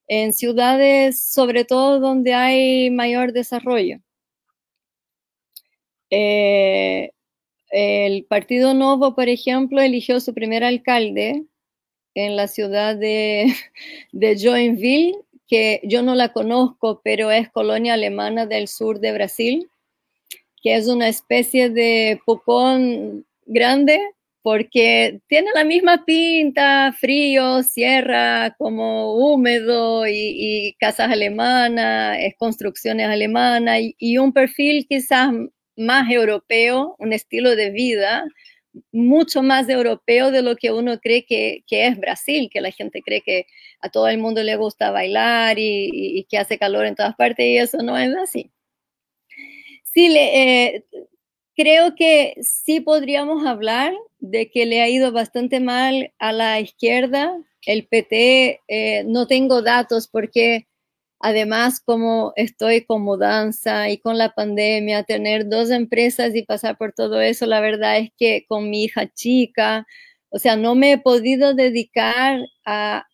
en 0.09 0.33
ciudades, 0.33 1.21
sobre 1.21 1.65
todo 1.67 2.01
donde 2.01 2.33
hay 2.33 2.91
mayor 2.91 3.33
desarrollo. 3.33 3.99
Eh, 6.11 7.11
el 7.71 8.25
Partido 8.25 8.73
Novo, 8.73 9.15
por 9.15 9.29
ejemplo, 9.29 9.83
eligió 9.83 10.19
su 10.21 10.33
primer 10.33 10.65
alcalde 10.65 11.45
en 12.15 12.37
la 12.37 12.49
ciudad 12.49 12.97
de, 12.97 13.53
de 14.13 14.39
Joinville, 14.39 15.19
que 15.47 15.81
yo 15.85 16.03
no 16.03 16.15
la 16.15 16.33
conozco, 16.33 17.03
pero 17.05 17.31
es 17.31 17.51
colonia 17.51 17.95
alemana 17.95 18.47
del 18.47 18.69
sur 18.69 18.99
de 18.99 19.13
Brasil, 19.13 19.71
que 20.63 20.77
es 20.77 20.89
una 20.89 21.09
especie 21.09 21.69
de 21.69 22.19
pocón 22.25 23.27
grande, 23.45 24.01
porque 24.43 25.21
tiene 25.29 25.51
la 25.55 25.65
misma 25.65 26.05
pinta, 26.05 26.93
frío, 26.99 27.63
sierra, 27.63 28.55
como 28.59 29.15
húmedo 29.15 30.07
y, 30.09 30.75
casas 30.81 31.11
alemanas, 31.13 32.19
es 32.21 32.35
construcciones 32.37 33.09
alemanas 33.09 33.81
y, 33.99 34.19
un 34.19 34.33
perfil 34.33 34.87
quizás 34.89 35.33
más 35.77 36.11
europeo, 36.11 36.97
un 36.99 37.13
estilo 37.13 37.55
de 37.57 37.71
vida 37.71 38.25
mucho 38.91 39.43
más 39.43 39.69
europeo 39.69 40.31
de 40.31 40.43
lo 40.43 40.57
que 40.57 40.73
uno 40.73 40.99
cree 40.99 41.25
que, 41.27 41.63
es 41.69 41.99
Brasil, 41.99 42.49
que 42.51 42.61
la 42.61 42.71
gente 42.71 43.03
cree 43.03 43.21
que 43.21 43.47
a 43.81 43.91
todo 43.91 44.09
el 44.09 44.19
mundo 44.19 44.43
le 44.43 44.57
gusta 44.57 44.91
bailar 44.91 45.57
y, 45.59 46.27
que 46.29 46.39
hace 46.39 46.59
calor 46.59 46.87
en 46.87 46.97
todas 46.97 47.15
partes 47.17 47.47
y 47.47 47.59
eso 47.59 47.79
no 47.83 47.99
es 47.99 48.15
así. 48.17 48.51
Sí, 49.85 50.09
le, 50.09 50.75
eh, 50.75 50.85
creo 51.57 51.95
que 51.95 52.35
sí 52.43 52.81
podríamos 52.81 53.45
hablar 53.47 53.95
de 54.21 54.51
que 54.51 54.67
le 54.67 54.83
ha 54.83 54.89
ido 54.89 55.13
bastante 55.13 55.61
mal 55.61 56.13
a 56.19 56.33
la 56.33 56.61
izquierda. 56.61 57.37
El 57.67 57.87
PT, 57.87 58.61
eh, 58.69 59.05
no 59.05 59.27
tengo 59.27 59.63
datos 59.63 60.09
porque 60.09 60.67
además 61.21 61.81
como 61.81 62.33
estoy 62.37 62.85
con 62.85 63.03
mudanza 63.03 63.89
y 63.91 63.99
con 63.99 64.19
la 64.19 64.35
pandemia, 64.35 65.05
tener 65.05 65.49
dos 65.49 65.71
empresas 65.71 66.35
y 66.35 66.43
pasar 66.43 66.77
por 66.79 66.93
todo 66.93 67.21
eso, 67.21 67.47
la 67.47 67.61
verdad 67.61 67.99
es 67.99 68.11
que 68.19 68.45
con 68.49 68.71
mi 68.71 68.85
hija 68.85 69.09
chica, 69.13 69.87
o 70.35 70.39
sea, 70.39 70.57
no 70.57 70.75
me 70.75 70.93
he 70.93 70.99
podido 70.99 71.53
dedicar 71.53 72.41
a, 72.65 73.05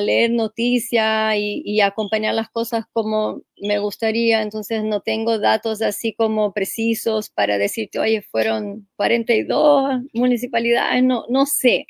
leer 0.00 0.32
noticias 0.32 1.34
y, 1.38 1.80
acompañar 1.80 2.34
las 2.34 2.50
cosas 2.50 2.84
como 2.92 3.42
me 3.62 3.78
gustaría, 3.78 4.42
entonces 4.42 4.82
no 4.82 5.00
tengo 5.00 5.38
datos 5.38 5.80
así 5.80 6.12
como 6.12 6.52
precisos 6.52 7.30
para 7.30 7.56
decirte, 7.58 8.00
oye, 8.00 8.22
fueron 8.22 8.88
42 8.96 10.00
municipalidades, 10.12 11.04
no, 11.04 11.24
no 11.28 11.46
sé, 11.46 11.86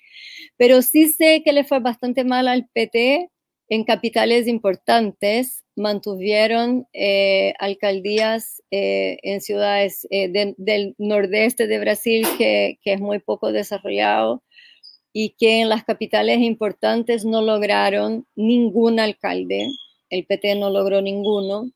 pero 0.58 0.82
sí 0.82 1.08
sé 1.08 1.42
que 1.42 1.52
le 1.54 1.64
fue 1.64 1.80
bastante 1.80 2.24
mal 2.24 2.46
al 2.46 2.68
PT 2.68 3.30
en 3.70 3.84
capitales 3.84 4.46
importantes, 4.46 5.64
mantuvieron 5.74 6.86
eh, 6.92 7.54
alcaldías 7.58 8.62
eh, 8.70 9.18
en 9.22 9.40
ciudades 9.40 10.06
eh, 10.10 10.28
del 10.58 10.94
nordeste 10.98 11.66
de 11.66 11.78
Brasil 11.78 12.26
que, 12.36 12.78
que 12.82 12.92
es 12.92 13.00
muy 13.00 13.20
poco 13.20 13.52
desarrollado 13.52 14.42
y 15.18 15.30
que 15.30 15.62
en 15.62 15.70
las 15.70 15.82
capitales 15.82 16.40
importantes 16.40 17.24
no 17.24 17.40
lograron 17.40 18.26
ningún 18.34 19.00
alcalde, 19.00 19.66
el 20.10 20.26
PT 20.26 20.56
no 20.56 20.68
logró 20.68 21.00
ninguno, 21.00 21.70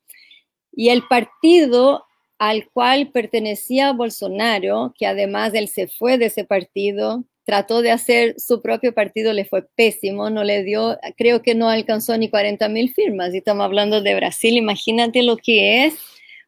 y 0.72 0.90
el 0.90 1.04
partido 1.08 2.04
al 2.38 2.68
cual 2.68 3.08
pertenecía 3.08 3.94
Bolsonaro, 3.94 4.92
que 4.94 5.06
además 5.06 5.54
él 5.54 5.68
se 5.68 5.88
fue 5.88 6.18
de 6.18 6.26
ese 6.26 6.44
partido, 6.44 7.24
trató 7.46 7.80
de 7.80 7.92
hacer 7.92 8.34
su 8.38 8.60
propio 8.60 8.92
partido, 8.92 9.32
le 9.32 9.46
fue 9.46 9.66
pésimo, 9.74 10.28
no 10.28 10.44
le 10.44 10.62
dio, 10.62 10.98
creo 11.16 11.40
que 11.40 11.54
no 11.54 11.70
alcanzó 11.70 12.18
ni 12.18 12.28
40 12.28 12.68
mil 12.68 12.92
firmas, 12.92 13.32
y 13.32 13.38
estamos 13.38 13.64
hablando 13.64 14.02
de 14.02 14.16
Brasil, 14.16 14.54
imagínate 14.58 15.22
lo 15.22 15.38
que 15.38 15.86
es 15.86 15.94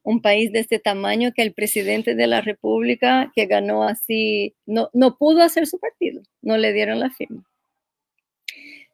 un 0.03 0.21
país 0.21 0.53
de 0.53 0.61
este 0.61 0.79
tamaño 0.79 1.33
que 1.35 1.43
el 1.43 1.53
presidente 1.55 2.15
de 2.15 2.27
la 2.27 2.41
República, 2.41 3.31
que 3.35 3.47
ganó 3.47 3.85
así, 3.85 4.55
no, 4.67 4.91
no 4.93 5.17
pudo 5.17 5.43
hacer 5.43 5.67
su 5.67 5.79
partido, 5.79 6.23
no 6.41 6.57
le 6.59 6.73
dieron 6.73 7.01
la 7.01 7.11
firma. 7.11 7.45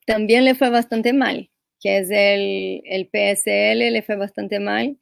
También 0.07 0.45
le 0.45 0.55
fue 0.55 0.71
bastante 0.71 1.13
mal, 1.13 1.51
que 1.81 1.99
es 1.99 2.11
el, 2.11 2.83
el 2.85 3.07
PSL, 3.07 3.91
le 3.93 4.03
fue 4.03 4.17
bastante 4.17 4.61
mal. 4.61 4.99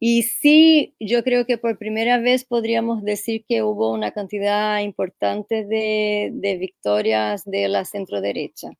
Y 0.00 0.22
sí, 0.24 0.94
yo 1.00 1.24
creo 1.24 1.46
que 1.46 1.56
por 1.56 1.78
primera 1.78 2.18
vez 2.18 2.44
podríamos 2.44 3.02
decir 3.04 3.44
que 3.48 3.62
hubo 3.62 3.92
una 3.92 4.10
cantidad 4.12 4.80
importante 4.80 5.64
de, 5.64 6.30
de 6.34 6.56
victorias 6.58 7.44
de 7.44 7.68
la 7.68 7.84
centro 7.84 8.20
derecha. 8.20 8.70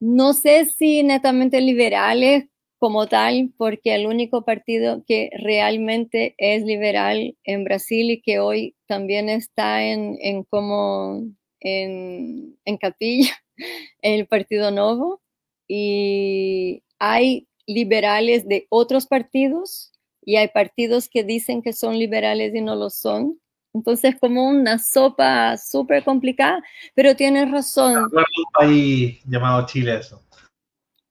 No 0.00 0.32
sé 0.34 0.64
si 0.64 1.02
netamente 1.02 1.60
liberales, 1.60 2.46
como 2.84 3.06
tal, 3.06 3.50
porque 3.56 3.94
el 3.94 4.06
único 4.06 4.44
partido 4.44 5.04
que 5.08 5.30
realmente 5.38 6.34
es 6.36 6.64
liberal 6.64 7.34
en 7.42 7.64
Brasil 7.64 8.10
y 8.10 8.20
que 8.20 8.40
hoy 8.40 8.76
también 8.86 9.30
está 9.30 9.82
en, 9.82 10.18
en 10.20 10.44
como 10.44 11.22
en, 11.60 12.58
en 12.66 12.76
capilla, 12.76 13.32
el 14.02 14.26
Partido 14.26 14.70
Novo, 14.70 15.22
y 15.66 16.82
hay 16.98 17.48
liberales 17.66 18.46
de 18.46 18.66
otros 18.68 19.06
partidos 19.06 19.90
y 20.20 20.36
hay 20.36 20.48
partidos 20.48 21.08
que 21.08 21.24
dicen 21.24 21.62
que 21.62 21.72
son 21.72 21.98
liberales 21.98 22.54
y 22.54 22.60
no 22.60 22.74
lo 22.74 22.90
son. 22.90 23.40
Entonces, 23.72 24.14
como 24.20 24.46
una 24.46 24.78
sopa 24.78 25.56
súper 25.56 26.04
complicada, 26.04 26.62
pero 26.94 27.16
tienes 27.16 27.50
razón. 27.50 28.10
un 28.12 28.24
país 28.52 29.22
llamado 29.24 29.64
Chile 29.64 30.00
eso. 30.00 30.22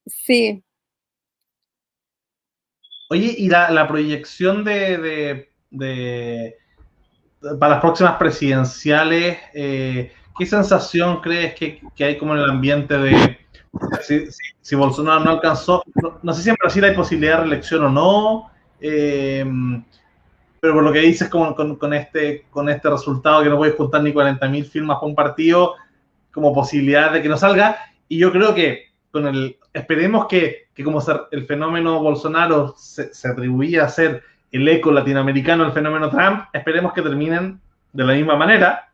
Sí, 0.05 0.63
Oye, 3.09 3.35
y 3.37 3.49
la, 3.49 3.87
proyección 3.87 4.63
de, 4.63 5.49
para 7.59 7.73
las 7.73 7.81
próximas 7.81 8.15
presidenciales, 8.17 9.37
eh, 9.53 10.11
¿qué 10.37 10.45
sensación 10.45 11.21
crees 11.21 11.53
que, 11.53 11.81
hay 11.99 12.17
como 12.17 12.33
en 12.33 12.41
el 12.41 12.49
ambiente 12.49 12.97
de 12.97 13.37
si, 14.61 14.75
Bolsonaro 14.75 15.23
no 15.23 15.31
alcanzó, 15.31 15.83
no, 16.21 16.33
sé 16.33 16.43
si 16.43 16.49
en 16.49 16.55
Brasil 16.59 16.83
hay 16.83 16.95
posibilidad 16.95 17.37
de 17.37 17.41
reelección 17.41 17.83
o 17.83 17.89
no, 17.89 18.51
eh, 18.79 19.45
pero 20.59 20.75
por 20.75 20.83
lo 20.83 20.93
que 20.93 20.99
dices 20.99 21.27
con, 21.27 21.53
con, 21.53 21.93
este, 21.93 22.45
con 22.49 22.69
este 22.69 22.89
resultado 22.89 23.43
que 23.43 23.49
no 23.49 23.57
puedes 23.57 23.75
juntar 23.75 24.01
ni 24.01 24.13
40.000 24.13 24.65
firmas 24.65 24.97
con 24.99 25.09
un 25.09 25.15
partido, 25.15 25.75
como 26.31 26.53
posibilidad 26.53 27.11
de 27.11 27.21
que 27.21 27.29
no 27.29 27.37
salga, 27.37 27.77
y 28.07 28.17
yo 28.17 28.31
creo 28.31 28.55
que 28.55 28.92
con 29.13 29.27
el, 29.27 29.57
esperemos 29.71 30.25
que, 30.25 30.69
que 30.73 30.83
como 30.83 30.99
el 31.31 31.45
fenómeno 31.45 32.01
Bolsonaro 32.01 32.73
se, 32.75 33.13
se 33.13 33.27
atribuía 33.27 33.83
a 33.83 33.89
ser 33.89 34.23
el 34.51 34.67
eco 34.67 34.91
latinoamericano 34.91 35.63
del 35.63 35.71
fenómeno 35.73 36.09
Trump, 36.09 36.45
esperemos 36.51 36.93
que 36.93 37.03
terminen 37.03 37.61
de 37.91 38.03
la 38.03 38.13
misma 38.13 38.35
manera, 38.35 38.91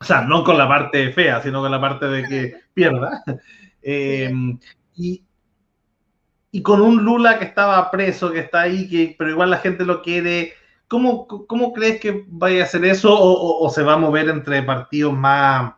o 0.00 0.04
sea, 0.04 0.22
no 0.22 0.42
con 0.42 0.56
la 0.56 0.66
parte 0.66 1.12
fea, 1.12 1.42
sino 1.42 1.60
con 1.60 1.70
la 1.70 1.80
parte 1.80 2.06
de 2.06 2.26
que 2.26 2.54
pierda. 2.74 3.22
Em, 3.84 4.60
y, 4.94 5.24
y, 6.52 6.62
con 6.62 6.80
un 6.80 7.04
Lula 7.04 7.40
que 7.40 7.46
estaba 7.46 7.90
preso, 7.90 8.30
que 8.30 8.38
está 8.38 8.60
ahí, 8.60 8.88
que, 8.88 9.16
pero 9.18 9.30
igual 9.30 9.50
la 9.50 9.58
gente 9.58 9.84
lo 9.84 10.02
quiere. 10.02 10.52
¿Cómo, 10.86 11.26
cómo 11.26 11.72
crees 11.72 12.00
que 12.00 12.24
vaya 12.28 12.62
a 12.62 12.64
hacer 12.66 12.84
eso 12.84 13.12
o, 13.12 13.68
se 13.70 13.82
va 13.82 13.94
a 13.94 13.98
mover 13.98 14.28
entre 14.28 14.62
partidos 14.62 15.12
más, 15.14 15.74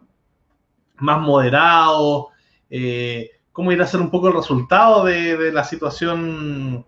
más 0.97 1.19
moderados? 1.19 2.27
Eh, 2.69 3.31
¿Cómo 3.55 3.71
irá 3.71 3.85
a 3.85 3.87
ser 3.87 4.01
un 4.01 4.11
poco 4.11 4.27
el 4.27 4.35
resultado 4.35 5.05
de, 5.05 5.53
la 5.53 5.63
situación 5.63 6.85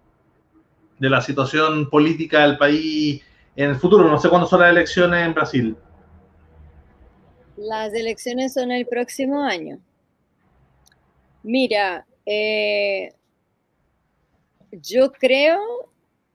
de 0.99 1.09
la 1.09 1.21
situación 1.21 1.89
política 1.89 2.45
del 2.45 2.59
país 2.59 3.23
en 3.55 3.71
el 3.71 3.77
futuro? 3.77 4.09
No 4.09 4.19
sé 4.19 4.29
cuándo 4.29 4.49
son 4.49 4.63
las 4.63 4.71
elecciones 4.73 5.25
en 5.25 5.33
Brasil. 5.33 5.77
Las 7.57 7.95
elecciones 7.95 8.53
son 8.53 8.73
el 8.73 8.85
próximo 8.85 9.45
año. 9.45 9.79
Mira, 11.45 12.05
eh, 12.27 13.15
yo 14.73 15.13
creo 15.13 15.61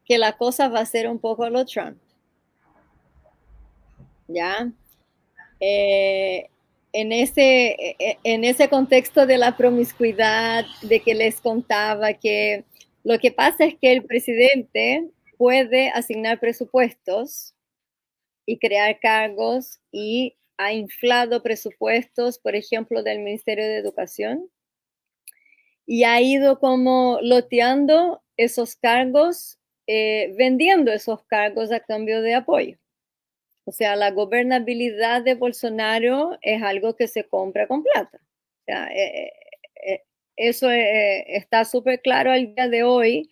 que 0.05 0.17
la 0.17 0.37
cosa 0.37 0.69
va 0.69 0.79
a 0.79 0.85
ser 0.85 1.09
un 1.09 1.19
poco 1.19 1.49
lo 1.49 1.65
Trump. 1.65 1.97
¿Ya? 4.29 4.71
Eh, 5.59 6.49
en, 6.93 7.11
ese, 7.11 7.95
eh, 7.99 8.17
en 8.23 8.43
ese 8.43 8.69
contexto 8.69 9.25
de 9.25 9.37
la 9.37 9.57
promiscuidad, 9.57 10.65
de 10.81 10.99
que 10.99 11.13
les 11.13 11.41
contaba 11.41 12.13
que 12.13 12.65
lo 13.03 13.17
que 13.19 13.31
pasa 13.31 13.65
es 13.65 13.75
que 13.75 13.93
el 13.93 14.05
presidente 14.05 15.09
puede 15.37 15.89
asignar 15.89 16.39
presupuestos 16.39 17.55
y 18.45 18.59
crear 18.59 18.99
cargos 18.99 19.79
y 19.91 20.35
ha 20.57 20.73
inflado 20.73 21.41
presupuestos, 21.41 22.37
por 22.37 22.55
ejemplo, 22.55 23.01
del 23.01 23.19
Ministerio 23.19 23.65
de 23.65 23.77
Educación 23.77 24.49
y 25.85 26.03
ha 26.03 26.21
ido 26.21 26.59
como 26.59 27.19
loteando 27.21 28.23
esos 28.37 28.75
cargos, 28.75 29.59
eh, 29.87 30.33
vendiendo 30.37 30.91
esos 30.91 31.23
cargos 31.25 31.71
a 31.71 31.79
cambio 31.79 32.21
de 32.21 32.35
apoyo. 32.35 32.77
O 33.65 33.71
sea, 33.71 33.95
la 33.95 34.11
gobernabilidad 34.11 35.23
de 35.23 35.35
Bolsonaro 35.35 36.37
es 36.41 36.61
algo 36.63 36.95
que 36.95 37.07
se 37.07 37.25
compra 37.25 37.67
con 37.67 37.83
plata. 37.83 38.19
O 38.21 38.63
sea, 38.65 38.87
eh, 38.87 39.31
eh, 39.85 40.03
eso 40.35 40.69
está 40.71 41.65
súper 41.65 42.01
claro 42.01 42.31
al 42.31 42.55
día 42.55 42.67
de 42.67 42.83
hoy, 42.83 43.31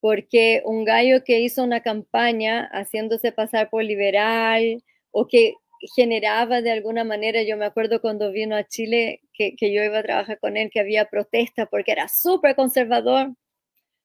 porque 0.00 0.62
un 0.64 0.84
gallo 0.84 1.24
que 1.24 1.40
hizo 1.40 1.64
una 1.64 1.80
campaña 1.82 2.68
haciéndose 2.72 3.32
pasar 3.32 3.70
por 3.70 3.82
liberal 3.84 4.82
o 5.10 5.26
que 5.26 5.54
generaba 5.94 6.62
de 6.62 6.72
alguna 6.72 7.04
manera, 7.04 7.42
yo 7.42 7.56
me 7.56 7.66
acuerdo 7.66 8.00
cuando 8.00 8.32
vino 8.32 8.56
a 8.56 8.64
Chile, 8.64 9.20
que, 9.32 9.56
yo 9.60 9.82
iba 9.82 9.98
a 9.98 10.02
trabajar 10.02 10.38
con 10.40 10.56
él, 10.56 10.70
que 10.70 10.80
había 10.80 11.06
protesta 11.06 11.66
porque 11.66 11.92
era 11.92 12.08
súper 12.08 12.56
conservador. 12.56 13.34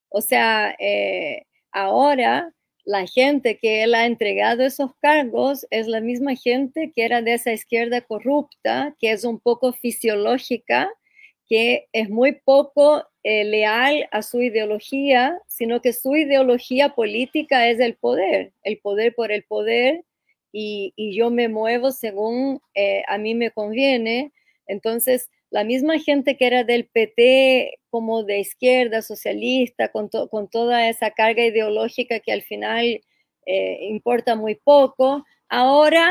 O 0.10 0.22
sea, 0.22 0.76
eh, 0.80 1.46
ahora 1.72 2.54
la 2.86 3.06
gente 3.08 3.58
que 3.58 3.84
él 3.84 3.96
ha 3.96 4.06
entregado 4.06 4.64
esos 4.64 4.96
cargos 5.02 5.66
es 5.70 5.88
la 5.88 6.02
misma 6.02 6.36
gente 6.36 6.92
que 6.96 7.06
era 7.06 7.22
de 7.22 7.34
esa 7.34 7.54
izquierda 7.54 8.02
corrupta, 8.02 8.96
que 9.00 9.12
es 9.12 9.24
un 9.24 9.40
poco 9.40 9.74
fisiológica, 9.74 10.90
que 11.48 11.88
es 11.92 12.10
muy 12.10 12.34
poco 12.44 13.04
eh, 13.24 13.44
leal 13.44 14.08
a 14.12 14.22
su 14.22 14.42
ideología, 14.42 15.38
sino 15.48 15.82
que 15.82 15.94
su 15.94 16.16
ideología 16.16 16.96
política 16.96 17.70
es 17.70 17.80
el 17.80 17.96
poder, 17.96 18.54
el 18.64 18.80
poder 18.80 19.14
por 19.14 19.32
el 19.32 19.44
poder 19.44 20.04
y, 20.52 20.94
yo 21.16 21.30
me 21.30 21.48
muevo 21.48 21.92
según 21.92 22.62
eh, 22.74 23.04
a 23.08 23.18
mí 23.18 23.36
me 23.36 23.52
conviene. 23.52 24.32
Entonces, 24.68 25.30
la 25.52 25.66
misma 25.66 26.00
gente 26.00 26.38
que 26.38 26.48
era 26.48 26.64
del 26.64 26.86
PT 26.86 27.80
como 27.90 28.24
de 28.24 28.40
izquierda, 28.40 29.02
socialista, 29.02 29.90
con, 29.90 30.08
con 30.08 30.50
toda 30.50 30.88
esa 30.90 31.12
carga 31.12 31.46
ideológica 31.46 32.22
que 32.22 32.32
al 32.32 32.42
final 32.42 33.02
eh, 33.46 33.78
importa 33.82 34.36
muy 34.36 34.56
poco, 34.56 35.26
ahora 35.50 36.10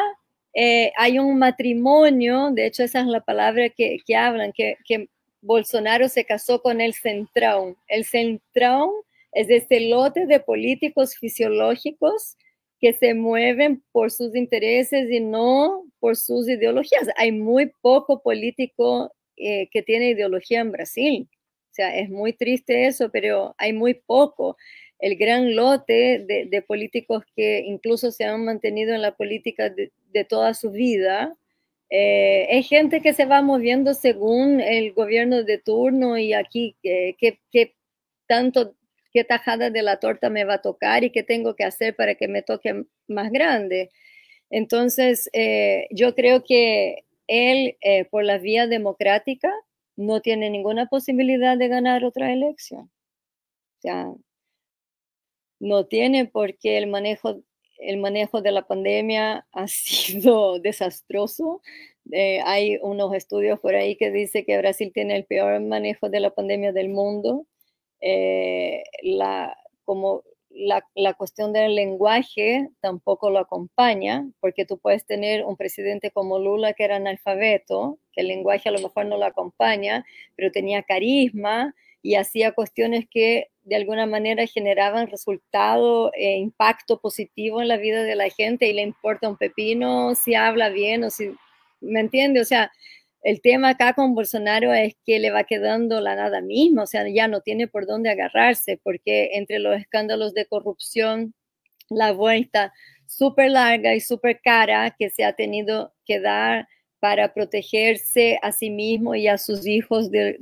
eh, 0.53 0.93
hay 0.99 1.19
un 1.19 1.39
matrimonio, 1.39 2.51
de 2.53 2.67
hecho 2.67 2.83
esa 2.83 3.01
es 3.01 3.07
la 3.07 3.21
palabra 3.21 3.71
que, 3.71 3.99
que 4.07 4.15
hablan, 4.15 4.53
que, 4.53 4.77
Bolsonaro 5.43 6.11
se 6.11 6.27
casó 6.27 6.61
con 6.61 6.83
el 6.83 6.93
centrón. 6.93 7.75
El 7.89 8.05
centrón 8.05 8.91
es 9.33 9.49
este 9.49 9.89
lote 9.89 10.27
de 10.27 10.39
políticos 10.39 11.15
fisiológicos 11.17 12.37
que 12.79 12.93
se 12.93 13.15
mueven 13.15 13.83
por 13.91 14.11
sus 14.11 14.37
intereses 14.37 15.11
y 15.11 15.19
no 15.21 15.85
por 15.99 16.17
sus 16.17 16.47
ideologías. 16.47 17.09
Hay 17.17 17.33
muy 17.33 17.73
poco 17.81 18.21
político 18.23 19.11
eh, 19.41 19.69
que 19.71 19.83
tiene 19.83 20.11
ideología 20.11 20.61
en 20.61 20.73
Brasil. 20.73 21.29
O 21.71 21.75
sea, 21.75 21.97
es 21.97 22.11
muy 22.11 22.33
triste 22.33 22.87
eso, 22.87 23.11
pero 23.11 23.55
hay 23.59 23.73
muy 23.73 23.95
poco. 23.95 24.57
El 24.99 25.17
gran 25.17 25.57
lote 25.57 26.25
de, 26.51 26.63
políticos 26.63 27.25
que 27.35 27.61
incluso 27.61 28.11
se 28.11 28.25
han 28.25 28.45
mantenido 28.45 28.95
en 28.95 29.03
la 29.03 29.17
política 29.17 29.71
de, 29.71 29.91
toda 30.25 30.55
su 30.55 30.71
vida, 30.73 31.37
eh, 31.89 32.47
es 32.51 32.69
gente 32.69 33.01
que 33.01 33.15
se 33.15 33.25
va 33.25 33.43
moviendo 33.43 33.95
según 33.95 34.61
el 34.61 34.93
gobierno 34.93 35.43
de 35.43 35.59
turno 35.59 36.19
y 36.19 36.35
aquí 36.35 36.77
que, 36.83 37.17
que 37.19 37.75
tanto 38.27 38.75
qué 39.13 39.25
tajada 39.25 39.71
de 39.71 39.83
la 39.83 39.99
torta 39.99 40.31
me 40.31 40.45
va 40.45 40.55
a 40.55 40.63
tocar 40.63 41.05
y 41.05 41.11
qué 41.11 41.23
tengo 41.23 41.55
que 41.55 41.65
hacer 41.65 41.97
para 41.97 42.15
que 42.15 42.29
me 42.29 42.43
toque 42.43 42.85
más 43.09 43.31
grande. 43.31 43.91
Entonces, 44.51 45.31
eh, 45.33 45.87
yo 45.91 46.15
creo 46.15 46.45
que 46.45 47.05
él, 47.31 47.79
eh, 47.81 48.05
por 48.07 48.25
la 48.25 48.39
vía 48.39 48.67
democrática, 48.67 49.53
no 49.97 50.21
tiene 50.21 50.51
ninguna 50.51 50.87
posibilidad 50.87 51.57
de 51.57 51.69
ganar 51.69 52.05
otra 52.05 52.33
elección. 52.33 52.91
O 53.79 53.81
sea, 53.83 54.13
no 55.61 55.87
tiene 55.87 56.27
porque 56.27 56.77
el 56.79 56.89
manejo, 56.89 57.43
el 57.79 57.99
manejo 57.99 58.43
de 58.43 58.53
la 58.53 58.67
pandemia 58.67 59.47
ha 59.53 59.69
sido 59.69 60.59
desastroso. 60.59 61.63
Eh, 62.13 62.41
hay 62.45 62.79
unos 62.83 63.15
estudios 63.15 63.61
por 63.61 63.77
ahí 63.77 63.97
que 63.97 64.11
dice 64.11 64.45
que 64.45 64.59
Brasil 64.59 64.91
tiene 64.93 65.17
el 65.17 65.25
peor 65.25 65.61
manejo 65.61 66.09
de 66.11 66.21
la 66.21 66.31
pandemia 66.35 66.73
del 66.73 66.89
mundo. 66.89 67.47
Eh, 68.01 68.83
como 69.85 70.25
la, 70.51 71.15
cuestión 71.15 71.53
del 71.53 71.75
lenguaje 71.75 72.69
tampoco 72.81 73.31
lo 73.31 73.39
acompaña, 73.39 74.29
porque 74.41 74.67
tú 74.67 74.79
puedes 74.79 75.07
tener 75.07 75.45
un 75.45 75.57
presidente 75.57 76.11
como 76.11 76.39
Lula 76.39 76.73
que 76.73 76.85
era 76.85 76.97
analfabeto, 76.97 77.99
que 78.13 78.23
el 78.23 78.29
lenguaje 78.29 78.69
a 78.69 78.73
lo 78.73 78.81
mejor 78.81 79.07
no 79.07 79.17
lo 79.17 79.25
acompaña, 79.25 80.05
pero 80.37 80.51
tenía 80.51 80.83
carisma 80.83 81.75
y 82.03 82.17
hacía 82.17 82.53
cuestiones 82.53 83.07
que 83.09 83.49
de 83.63 83.77
alguna 83.77 84.07
manera 84.07 84.47
generaban 84.47 85.09
resultado 85.09 86.13
e 86.15 86.39
impacto 86.39 87.01
positivo 87.01 87.61
en 87.61 87.69
la 87.69 87.77
vida 87.77 88.03
de 88.03 88.17
la 88.17 88.29
gente 88.31 88.67
y 88.67 88.73
le 88.73 88.83
importa 88.83 89.29
un 89.29 89.37
pepino 89.37 90.15
si 90.15 90.35
habla 90.35 90.71
bien 90.71 91.05
o 91.05 91.11
si, 91.11 91.33
¿me 91.81 92.01
entiende? 92.01 92.41
O 92.41 92.45
sea, 92.45 92.73
el 93.23 93.41
tema 93.41 93.71
acá 93.71 93.93
con 93.95 94.15
Bolsonaro 94.15 94.73
es 94.73 94.95
que 95.05 95.19
le 95.19 95.31
va 95.31 95.45
quedando 95.45 96.01
la 96.01 96.17
nada 96.17 96.41
misma, 96.41 96.85
o 96.85 96.87
sea, 96.87 97.07
ya 97.09 97.29
no 97.29 97.41
tiene 97.43 97.69
por 97.69 97.87
dónde 97.87 98.11
agarrarse, 98.11 98.81
porque 98.83 99.31
entre 99.35 99.59
los 99.59 99.77
escándalos 99.79 100.35
de 100.35 100.47
corrupción, 100.47 101.35
la 101.91 102.13
vuelta 102.13 102.73
súper 103.07 103.51
larga 103.51 103.95
y 103.95 104.01
súper 104.01 104.41
cara 104.43 104.95
que 104.99 105.11
se 105.11 105.25
ha 105.25 105.35
tenido 105.35 105.95
que 106.07 106.21
dar 106.21 106.69
para 107.01 107.33
protegerse 107.33 108.39
a 108.43 108.53
sí 108.53 108.71
mismo 108.71 109.15
y 109.15 109.27
a 109.27 109.39
sus 109.39 109.67
hijos 109.67 110.11
de, 110.11 110.37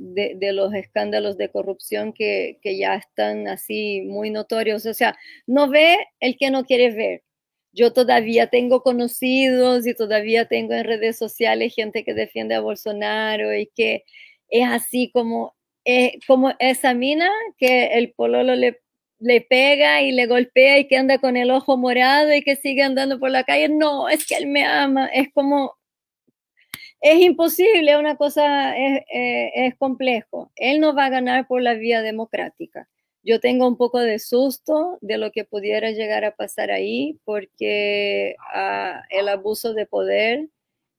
los 0.53 0.73
escándalos 0.73 1.37
de 1.37 1.49
corrupción 1.49 2.13
que, 2.13 2.59
que 2.61 2.77
ya 2.77 2.95
están 2.95 3.47
así 3.47 4.01
muy 4.01 4.29
notorios. 4.29 4.85
O 4.85 4.93
sea, 4.93 5.17
no 5.47 5.69
ve 5.69 5.97
el 6.19 6.37
que 6.37 6.51
no 6.51 6.65
quiere 6.65 6.91
ver 6.91 7.23
yo 7.71 7.93
todavía 7.93 8.47
tengo 8.47 8.81
conocidos 8.83 9.85
y 9.87 9.93
todavía 9.93 10.45
tengo 10.45 10.73
en 10.73 10.85
redes 10.85 11.17
sociales 11.17 11.73
gente 11.75 12.03
que 12.03 12.13
defiende 12.13 12.55
a 12.55 12.61
Bolsonaro 12.61 13.55
y 13.55 13.67
que 13.75 14.03
es 14.49 14.67
así 14.67 15.11
como, 15.13 15.55
eh, 15.85 16.19
como 16.27 16.53
esa 16.59 16.93
mina 16.93 17.29
que 17.57 17.97
el 17.97 18.13
pololo 18.13 18.55
le, 18.55 18.81
pega 19.49 20.01
y 20.01 20.11
le 20.11 20.27
golpea 20.27 20.79
y 20.79 20.87
que 20.87 20.97
anda 20.97 21.19
con 21.19 21.37
el 21.37 21.51
ojo 21.51 21.77
morado 21.77 22.33
y 22.33 22.41
que 22.41 22.55
sigue 22.55 22.83
andando 22.83 23.19
por 23.19 23.31
la 23.31 23.43
calle. 23.43 23.69
No, 23.69 24.09
es 24.09 24.25
que 24.25 24.35
él 24.35 24.47
me 24.47 24.65
ama. 24.65 25.07
Es 25.07 25.29
como, 25.33 25.75
es 27.01 27.19
imposible, 27.21 27.97
una 27.97 28.15
cosa 28.17 28.77
es, 28.77 29.01
eh, 29.13 29.51
es, 29.55 29.75
complejo. 29.77 30.51
Él 30.55 30.79
no 30.79 30.95
va 30.95 31.05
a 31.05 31.09
ganar 31.09 31.47
por 31.47 31.61
la 31.61 31.73
vía 31.73 32.01
democrática. 32.01 32.89
Yo 33.23 33.39
tengo 33.39 33.67
un 33.67 33.77
poco 33.77 33.99
de 33.99 34.19
susto 34.19 34.97
de 35.01 35.17
lo 35.17 35.31
que 35.31 35.45
pudiera 35.45 35.91
llegar 35.91 36.23
a 36.25 36.35
pasar 36.35 36.71
ahí, 36.71 37.19
porque 37.25 38.35
uh, 38.55 39.01
el 39.09 39.27
abuso 39.29 39.73
de 39.73 39.85
poder 39.85 40.47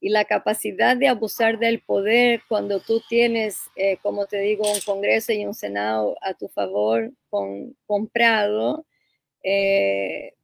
y 0.00 0.10
la 0.10 0.24
capacidad 0.24 0.96
de 0.96 1.08
abusar 1.08 1.58
del 1.58 1.80
poder 1.82 2.42
cuando 2.48 2.80
tú 2.80 3.02
tienes, 3.08 3.58
eh, 3.76 3.98
como 4.02 4.26
te 4.26 4.38
digo, 4.40 4.64
un 4.70 4.80
Congreso 4.80 5.32
y 5.32 5.44
un 5.44 5.54
Senado 5.54 6.16
a 6.22 6.34
tu 6.34 6.48
favor 6.48 7.12
con, 7.28 7.76
comprado, 7.86 8.86
eh, 9.42 10.34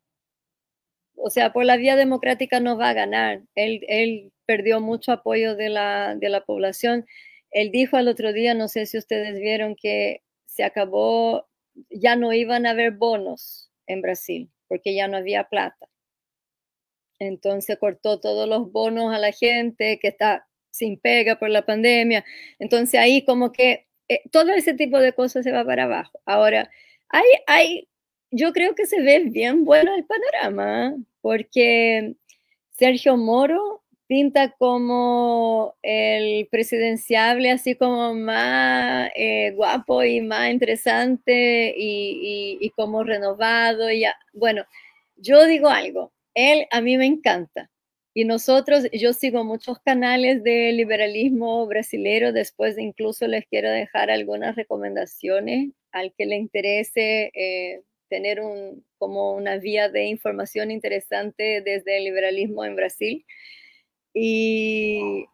o 1.17 1.31
sea, 1.31 1.53
por 1.53 1.65
la 1.65 1.77
vía 1.77 1.97
democrática 1.97 2.61
no 2.61 2.77
va 2.77 2.91
a 2.91 2.95
ganar. 2.95 3.43
Él, 3.55 3.81
él 3.89 4.33
perdió 4.45 4.81
mucho 4.81 5.13
apoyo 5.13 5.57
de 5.57 5.71
la, 5.71 6.15
de 6.15 6.29
la 6.29 6.45
población. 6.45 7.07
Él 7.51 7.71
dijo 7.73 7.99
el 7.99 8.09
otro 8.09 8.33
día, 8.33 8.55
no 8.55 8.69
sé 8.69 8.87
si 8.87 8.99
ustedes 8.99 9.39
vieron, 9.41 9.77
que 9.77 10.23
se 10.47 10.65
acabó, 10.65 11.49
ya 11.91 12.17
no 12.17 12.33
iban 12.33 12.67
a 12.67 12.71
haber 12.71 12.93
bonos 12.93 13.71
en 13.87 14.03
Brasil, 14.03 14.51
porque 14.69 14.95
ya 14.95 15.09
no 15.09 15.17
había 15.17 15.45
plata. 15.45 15.89
Entonces 17.19 17.79
cortó 17.79 18.21
todos 18.21 18.49
los 18.49 18.71
bonos 18.73 19.15
a 19.15 19.19
la 19.19 19.33
gente 19.33 19.99
que 19.99 20.09
está 20.09 20.47
sin 20.71 20.99
pega 20.99 21.39
por 21.39 21.51
la 21.51 21.65
pandemia. 21.65 22.25
Entonces 22.59 23.01
ahí 23.01 23.25
como 23.25 23.53
que 23.53 23.87
eh, 24.09 24.23
todo 24.31 24.53
ese 24.53 24.75
tipo 24.75 24.99
de 24.99 25.13
cosas 25.13 25.45
se 25.45 25.53
va 25.53 25.65
para 25.65 25.85
abajo. 25.85 26.21
Ahora, 26.27 26.71
hay, 27.09 27.25
hay, 27.47 27.89
yo 28.31 28.53
creo 28.53 28.75
que 28.75 28.87
se 28.87 29.01
ve 29.03 29.21
bien 29.21 29.65
bueno 29.65 29.95
el 29.95 30.05
panorama, 30.05 30.95
porque 31.21 32.15
Sergio 32.71 33.17
Moro 33.17 33.83
pinta 34.07 34.51
como 34.59 35.75
el 35.83 36.49
presidenciable, 36.49 37.51
así 37.51 37.75
como 37.75 38.15
más 38.15 39.11
eh, 39.17 39.53
guapo 39.53 40.03
y 40.05 40.21
más 40.21 40.51
interesante 40.51 41.75
y, 41.77 42.71
como 42.77 43.05
renovado. 43.05 43.91
Y 43.91 44.01
ya. 44.01 44.15
Bueno, 44.33 44.65
yo 45.17 45.45
digo 45.47 45.69
algo, 45.69 46.13
él 46.35 46.67
a 46.71 46.81
mí 46.81 46.97
me 46.99 47.07
encanta. 47.07 47.71
Y 48.15 48.25
nosotros, 48.25 48.87
yo 48.93 49.13
sigo 49.13 49.45
muchos 49.45 49.79
canales 49.81 50.43
de 50.43 50.73
liberalismo 50.73 51.67
brasilero, 51.67 52.33
después 52.33 52.79
incluso 52.79 53.27
les 53.27 53.47
quiero 53.47 53.71
dejar 53.71 54.11
algunas 54.11 54.57
recomendaciones 54.57 55.73
al 55.93 56.15
que 56.17 56.25
le 56.25 56.37
interese 56.37 57.31
eh, 57.35 57.83
tener 58.09 58.41
un, 58.41 58.85
como 58.99 59.35
una 59.35 59.59
vía 59.59 59.89
de 59.91 60.07
información 60.07 60.71
interesante 60.71 61.61
desde 61.63 61.99
el 61.99 62.05
liberalismo 62.05 62.65
en 62.65 62.77
Brasil. 62.77 63.27
Y, 64.19 65.27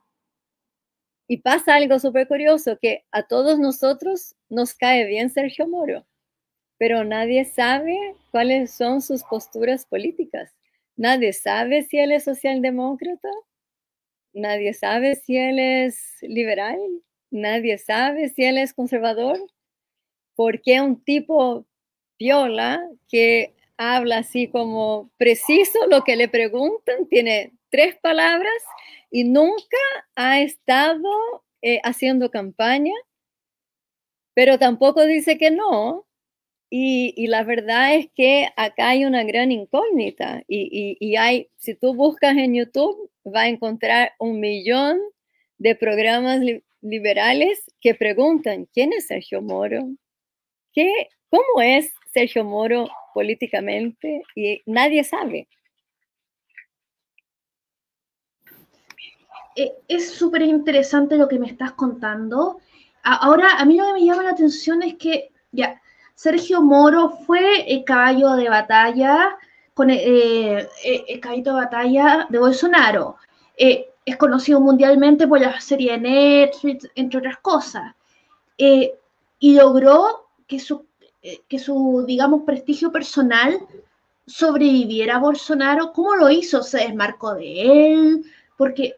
pasa 1.45 1.77
algo 1.77 2.01
súper 2.01 2.27
curioso, 2.27 2.79
que 2.81 3.05
a 3.13 3.23
todos 3.23 3.61
nosotros 3.61 4.35
nos 4.51 4.75
cae 4.75 5.07
bien 5.07 5.31
Sergio 5.31 5.69
Moro, 5.69 6.05
pero 6.79 7.05
nadie 7.05 7.45
sabe 7.45 7.97
cuáles 8.33 8.73
son 8.73 9.01
sus 9.01 9.23
posturas 9.23 9.87
políticas. 9.87 10.53
Nadie 10.97 11.33
sabe 11.33 11.85
si 11.85 11.99
él 11.99 12.11
es 12.11 12.25
socialdemócrata, 12.25 13.29
nadie 14.33 14.75
sabe 14.75 15.15
si 15.15 15.37
él 15.37 15.61
es 15.61 16.19
liberal, 16.23 16.79
nadie 17.31 17.79
sabe 17.79 18.31
si 18.31 18.45
él 18.45 18.59
es 18.59 18.75
conservador, 18.75 19.39
porque 20.35 20.81
un 20.81 21.03
tipo 21.05 21.67
viola 22.19 22.85
que 23.09 23.55
habla 23.77 24.19
así 24.19 24.49
como 24.49 25.09
preciso 25.19 25.79
lo 25.89 26.03
que 26.03 26.17
le 26.17 26.29
preguntan, 26.29 27.07
tiene 27.09 27.53
tres 27.73 27.97
palabras 28.01 28.63
y 29.11 29.25
nunca 29.25 29.79
ha 30.15 30.41
estado 30.41 31.43
eh, 31.63 31.81
haciendo 31.83 32.31
campaña, 32.31 32.95
pero 34.35 34.59
tampoco 34.59 35.05
dice 35.05 35.39
que 35.39 35.51
no, 35.51 36.07
y, 36.75 37.27
la 37.27 37.45
verdad 37.45 37.97
es 37.97 38.09
que 38.15 38.49
acá 38.57 38.91
hay 38.91 39.05
una 39.05 39.25
gran 39.25 39.53
incógnita 39.53 40.43
y, 40.49 40.97
y, 40.99 41.17
hay, 41.17 41.51
si 41.59 41.75
tú 41.75 41.93
buscas 41.93 42.35
en 42.39 42.55
YouTube, 42.55 43.11
va 43.27 43.43
a 43.43 43.49
encontrar 43.49 44.13
un 44.19 44.41
millón 44.41 44.99
de 45.59 45.75
programas 45.77 46.41
liberales 46.81 47.63
que 47.81 47.95
preguntan, 47.95 48.67
¿quién 48.73 48.95
es 48.95 49.07
Sergio 49.07 49.43
Moro? 49.43 49.87
¿Qué, 50.73 51.09
¿Cómo 51.29 51.61
es 51.63 51.93
Sergio 52.11 52.43
Moro 52.43 52.89
políticamente? 53.13 54.23
Y 54.35 54.63
nadie 54.65 55.05
sabe. 55.05 55.49
Eh, 59.57 59.73
es 59.89 60.13
súper 60.13 60.43
interesante 60.43 61.17
lo 61.17 61.29
que 61.29 61.39
me 61.39 61.47
estás 61.47 61.73
contando. 61.73 62.59
Ahora, 63.05 63.59
a 63.59 63.65
mí 63.65 63.77
lo 63.77 63.87
que 63.87 63.93
me 63.95 64.05
llama 64.05 64.23
la 64.23 64.31
atención 64.31 64.83
es 64.83 64.95
que, 64.95 65.33
ya, 65.51 65.81
Sergio 66.15 66.63
Moro 66.63 67.11
fue 67.27 67.73
el 67.73 67.85
caballo 67.85 68.37
de 68.37 68.49
batalla, 68.49 69.37
eh, 69.89 70.69
eh, 70.85 71.05
el 71.09 71.21
caballo 71.21 71.43
de 71.43 71.51
batalla 71.53 72.27
de 72.31 72.39
Bolsonaro. 72.39 73.17
Eh, 73.57 73.89
es 74.05 74.17
conocido 74.17 74.61
mundialmente 74.61 75.27
por 75.27 75.41
la 75.41 75.61
serie 75.61 75.99
Netflix, 75.99 76.89
entre 76.95 77.19
otras 77.19 77.39
cosas. 77.39 77.95
y 78.57 79.55
logró 79.57 80.29
que 80.47 80.61
su, 80.61 80.87
que 81.49 81.59
su, 81.59 82.05
digamos, 82.07 82.43
prestigio 82.45 82.93
personal 82.93 83.59
sobreviviera 84.27 85.17
a 85.17 85.19
Bolsonaro. 85.19 85.93
¿Cómo 85.93 86.15
lo 86.15 86.31
hizo? 86.31 86.63
¿Se 86.63 86.79
desmarcó 86.79 87.35
de 87.35 87.93
él? 87.93 88.25
Porque 88.57 88.95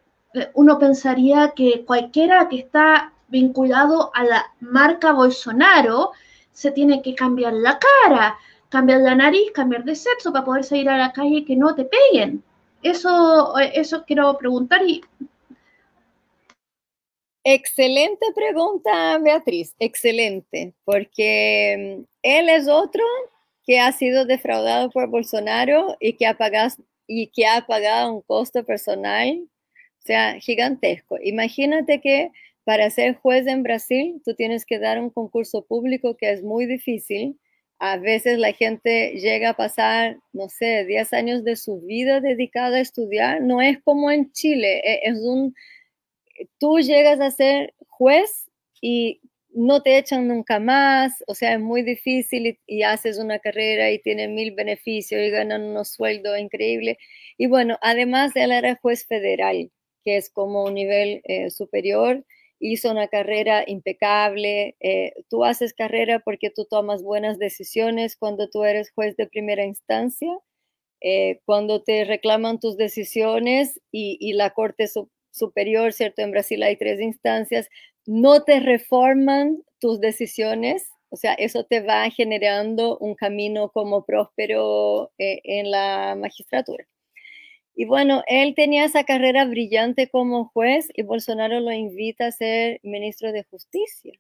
uno 0.55 0.79
pensaría 0.79 1.53
que 1.55 1.85
cualquiera 1.85 2.49
que 2.49 2.59
está 2.59 3.13
vinculado 3.29 4.11
a 4.15 4.25
la 4.25 4.53
marca 4.61 5.13
Bolsonaro 5.13 6.13
se 6.53 6.71
tiene 6.71 7.03
que 7.03 7.15
cambiar 7.15 7.53
la 7.53 7.79
cara, 7.79 8.39
cambiar 8.69 9.01
la 9.01 9.15
nariz, 9.15 9.51
cambiar 9.53 9.85
de 9.85 9.95
sexo 9.95 10.33
para 10.33 10.45
poder 10.45 10.65
salir 10.65 10.89
a 10.89 10.99
la 10.99 11.13
calle 11.13 11.39
y 11.39 11.45
que 11.45 11.57
no 11.57 11.75
te 11.75 11.85
peguen. 11.85 12.43
Eso, 12.83 13.59
eso 13.59 14.05
quiero 14.07 14.37
preguntar 14.39 14.83
y... 14.87 15.01
Excelente 17.47 18.27
pregunta, 18.35 19.19
Beatriz, 19.19 19.75
excelente, 19.79 20.75
porque 20.85 21.99
mm, 21.99 22.05
él 22.23 22.49
es 22.49 22.69
otro 22.69 23.05
que 23.67 23.81
ha 23.81 23.93
sido 23.93 24.25
defraudado 24.25 24.91
por 24.91 25.09
Bolsonaro 25.09 25.97
y 26.01 26.15
que 26.15 26.27
ha 26.27 26.39
pagado, 26.39 26.75
y 27.07 27.29
que 27.29 27.47
ha 27.47 27.67
pagado 27.67 28.13
un 28.13 28.23
costo 28.23 28.65
personal, 28.65 29.47
sea, 30.07 30.39
gigantesco. 30.41 31.19
Imagínate 31.23 32.01
que 32.01 32.31
para 32.65 32.91
ser 32.91 33.15
juez 33.17 33.47
en 33.47 33.63
Brasil, 33.63 34.21
tú 34.25 34.35
tienes 34.35 34.65
que 34.65 34.79
dar 34.79 34.99
un 35.01 35.11
concurso 35.11 35.67
público 35.67 36.17
que 36.17 36.33
es 36.33 36.43
muy 36.43 36.67
difícil. 36.67 37.39
A 37.79 37.99
veces 37.99 38.39
la 38.39 38.53
gente 38.53 39.19
llega 39.19 39.51
a 39.51 39.57
pasar, 39.57 40.19
no 40.33 40.49
sé, 40.49 40.85
10 40.87 41.13
años 41.13 41.45
de 41.45 41.57
su 41.57 41.81
vida 41.83 42.21
dedicada 42.21 42.79
a 42.79 42.81
estudiar. 42.81 43.43
No 43.43 43.61
es 43.61 43.83
como 43.83 44.11
en 44.11 44.33
Chile, 44.33 44.81
e, 44.85 45.01
es 45.05 45.19
un, 45.21 45.55
tú 46.59 46.79
llegas 46.81 47.21
a 47.21 47.31
ser 47.31 47.75
juez 47.89 48.51
y 48.81 49.21
no 49.55 49.83
te 49.83 49.99
echan 49.99 50.29
nunca 50.29 50.59
más, 50.59 51.23
o 51.29 51.35
sea, 51.35 51.55
es 51.55 51.61
muy 51.61 51.83
difícil 51.83 52.59
y, 52.67 52.83
haces 52.83 53.19
una 53.19 53.39
carrera 53.39 53.91
y 53.93 54.01
tienes 54.01 54.29
mil 54.31 54.53
beneficios 54.55 55.21
y 55.23 55.31
ganan 55.31 55.63
unos 55.65 55.91
sueldos 55.93 56.39
increíbles. 56.39 56.99
Y 57.39 57.47
bueno, 57.47 57.79
además 57.81 58.33
él 58.35 58.53
era 58.53 58.77
juez 58.77 59.07
federal, 59.07 59.71
que 60.05 60.17
es 60.17 60.31
como 60.31 60.65
un 60.65 60.75
nivel 60.75 61.23
eh, 61.25 61.51
superior 61.51 62.25
hizo 62.61 62.91
una 62.91 63.09
carrera 63.09 63.65
impecable. 63.67 64.77
Eh, 64.81 65.13
tú 65.29 65.45
haces 65.45 65.75
carrera 65.75 66.21
porque 66.21 66.51
tú 66.51 66.65
tomas 66.65 67.03
buenas 67.03 67.39
decisiones 67.39 68.17
cuando 68.17 68.49
tú 68.49 68.65
eres 68.65 68.91
juez 68.93 69.17
de 69.17 69.27
primera 69.27 69.65
instancia. 69.65 70.31
Eh, 71.01 71.41
cuando 71.45 71.83
te 71.83 72.05
reclaman 72.05 72.59
tus 72.61 72.77
decisiones 72.79 73.81
y, 73.93 74.33
la 74.33 74.51
Corte 74.51 74.87
Superior, 75.31 75.93
¿cierto? 75.93 76.23
En 76.23 76.31
Brasil 76.31 76.63
hay 76.63 76.77
tres 76.77 76.99
instancias, 77.01 77.69
no 78.07 78.43
te 78.45 78.61
reforman 78.61 79.63
tus 79.81 80.01
decisiones, 80.01 80.89
o 81.11 81.17
sea, 81.17 81.35
eso 81.35 81.65
te 81.65 81.81
va 81.81 82.09
generando 82.09 82.97
un 82.99 83.15
camino 83.17 83.71
como 83.71 84.07
próspero 84.07 85.13
eh, 85.19 85.41
en 85.45 85.71
la 85.71 86.17
magistratura. 86.19 86.87
Y 87.75 87.87
bueno, 87.87 88.23
él 88.29 88.55
tenía 88.55 88.85
esa 88.85 89.05
carrera 89.05 89.45
brillante 89.47 90.09
como 90.09 90.47
juez 90.47 90.89
y 90.95 91.03
Bolsonaro 91.03 91.61
lo 91.61 91.73
invita 91.73 92.27
a 92.27 92.33
ser 92.33 92.81
ministro 92.83 93.33
de 93.33 93.43
Justicia. 93.45 94.13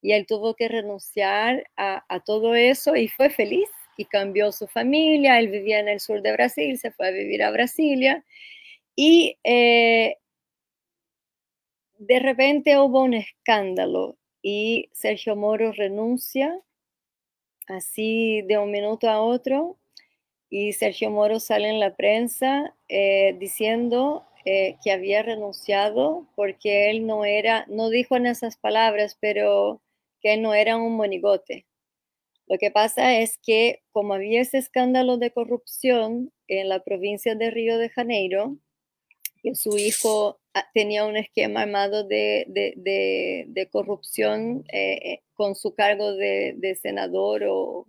Y 0.00 0.12
él 0.12 0.26
tuvo 0.26 0.54
que 0.54 0.68
renunciar 0.68 1.66
a, 1.76 2.04
todo 2.24 2.54
eso 2.54 2.94
y 2.94 3.08
fue 3.08 3.30
feliz 3.30 3.68
y 3.96 4.04
cambió 4.04 4.52
su 4.52 4.68
familia. 4.68 5.38
Él 5.40 5.48
vivía 5.48 5.80
en 5.80 5.88
el 5.88 5.98
sur 6.00 6.22
de 6.22 6.32
Brasil, 6.32 6.78
se 6.78 6.92
fue 6.92 7.08
a 7.08 7.10
vivir 7.10 7.42
a 7.42 7.50
Brasilia. 7.50 8.24
Y 8.94 9.38
eh, 9.44 10.18
de 11.98 12.18
repente 12.20 12.78
hubo 12.78 13.02
un 13.02 13.14
escándalo 13.14 14.16
y 14.42 14.90
Sergio 14.92 15.36
Moro 15.36 15.72
renuncia 15.72 16.60
así 17.66 18.42
de 18.42 18.58
un 18.58 18.70
minuto 18.70 19.08
a 19.08 19.20
otro 19.20 19.78
y 20.56 20.72
Sergio 20.72 21.10
Moro 21.10 21.40
sale 21.40 21.68
en 21.68 21.80
la 21.80 21.96
prensa 21.96 22.76
eh, 22.88 23.34
diciendo 23.40 24.24
eh, 24.44 24.76
que 24.84 24.92
había 24.92 25.20
renunciado 25.24 26.28
porque 26.36 26.90
él 26.90 27.08
no 27.08 27.24
era, 27.24 27.66
no 27.68 27.90
dijo 27.90 28.14
en 28.14 28.26
esas 28.26 28.56
palabras, 28.56 29.18
pero 29.20 29.82
que 30.20 30.36
no 30.36 30.54
era 30.54 30.76
un 30.76 30.94
monigote. 30.94 31.66
Lo 32.46 32.56
que 32.58 32.70
pasa 32.70 33.18
es 33.18 33.36
que 33.42 33.82
como 33.90 34.14
había 34.14 34.42
ese 34.42 34.58
escándalo 34.58 35.16
de 35.16 35.32
corrupción 35.32 36.32
en 36.46 36.68
la 36.68 36.84
provincia 36.84 37.34
de 37.34 37.50
Río 37.50 37.76
de 37.76 37.90
Janeiro, 37.90 38.56
que 39.42 39.56
su 39.56 39.76
hijo 39.76 40.38
ah, 40.54 40.68
tenía 40.72 41.04
un 41.04 41.16
esquema 41.16 41.62
armado 41.62 42.04
de, 42.04 42.44
de, 42.46 43.68
corrupción 43.72 44.64
eh, 44.72 45.00
eh, 45.02 45.22
con 45.32 45.56
su 45.56 45.74
cargo 45.74 46.12
de, 46.12 46.78
senador 46.80 47.42
o 47.48 47.88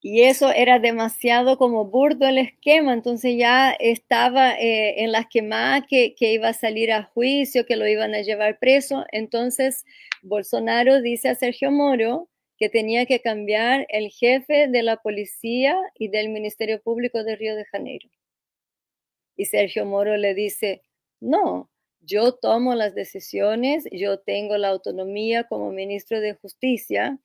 y 0.00 0.22
eso 0.22 0.52
era 0.52 0.78
demasiado 0.78 1.58
como 1.58 1.86
burdo 1.86 2.28
el 2.28 2.38
esquema, 2.38 2.92
entonces 2.92 3.36
ya 3.36 3.72
estaba 3.72 4.54
eh, 4.54 5.02
en 5.02 5.12
las 5.12 5.26
quemadas 5.26 5.84
que, 5.88 6.14
que 6.14 6.32
iba 6.32 6.48
a 6.48 6.52
salir 6.52 6.92
a 6.92 7.04
juicio, 7.04 7.66
que 7.66 7.76
lo 7.76 7.88
iban 7.88 8.14
a 8.14 8.20
llevar 8.20 8.58
preso. 8.58 9.04
Entonces 9.10 9.84
Bolsonaro 10.22 11.00
dice 11.00 11.30
a 11.30 11.34
Sergio 11.34 11.70
Moro 11.70 12.28
que 12.58 12.68
tenía 12.68 13.06
que 13.06 13.20
cambiar 13.20 13.86
el 13.90 14.10
jefe 14.10 14.68
de 14.68 14.82
la 14.82 14.96
policía 14.98 15.76
y 15.94 16.08
del 16.08 16.28
Ministerio 16.28 16.80
Público 16.80 17.22
de 17.24 17.36
Río 17.36 17.56
de 17.56 17.64
Janeiro. 17.66 18.08
Y 19.36 19.46
Sergio 19.46 19.84
Moro 19.84 20.16
le 20.16 20.34
dice, 20.34 20.82
no, 21.20 21.70
yo 22.00 22.32
tomo 22.32 22.74
las 22.74 22.94
decisiones, 22.94 23.84
yo 23.92 24.20
tengo 24.20 24.56
la 24.56 24.68
autonomía 24.68 25.44
como 25.44 25.72
ministro 25.72 26.20
de 26.20 26.34
Justicia 26.34 27.18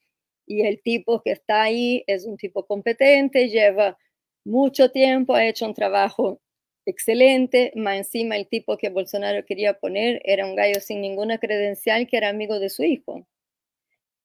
y 0.46 0.62
el 0.62 0.82
tipo 0.82 1.22
que 1.22 1.32
está 1.32 1.62
ahí 1.62 2.04
es 2.06 2.26
un 2.26 2.36
tipo 2.36 2.66
competente, 2.66 3.48
lleva 3.48 3.98
mucho 4.44 4.90
tiempo, 4.90 5.34
ha 5.34 5.46
hecho 5.46 5.66
un 5.66 5.74
trabajo 5.74 6.40
excelente, 6.86 7.72
más 7.76 7.96
encima 7.96 8.36
el 8.36 8.48
tipo 8.48 8.76
que 8.76 8.88
Bolsonaro 8.90 9.44
quería 9.46 9.74
poner 9.74 10.20
era 10.24 10.46
un 10.46 10.56
gallo 10.56 10.80
sin 10.80 11.00
ninguna 11.00 11.38
credencial 11.38 12.06
que 12.06 12.16
era 12.16 12.28
amigo 12.28 12.58
de 12.58 12.70
su 12.70 12.84
hijo. 12.84 13.26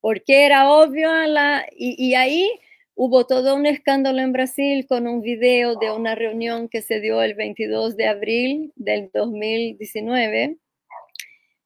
Porque 0.01 0.45
era 0.45 0.71
obvio, 0.71 1.11
la, 1.27 1.67
y, 1.75 1.95
y 2.03 2.15
ahí 2.15 2.49
hubo 2.95 3.25
todo 3.27 3.55
un 3.55 3.65
escándalo 3.65 4.19
en 4.21 4.33
Brasil 4.33 4.87
con 4.87 5.07
un 5.07 5.21
video 5.21 5.75
de 5.75 5.91
una 5.91 6.15
reunión 6.15 6.69
que 6.69 6.81
se 6.81 6.99
dio 6.99 7.21
el 7.21 7.35
22 7.35 7.95
de 7.95 8.07
abril 8.07 8.73
del 8.75 9.11
2019 9.13 10.57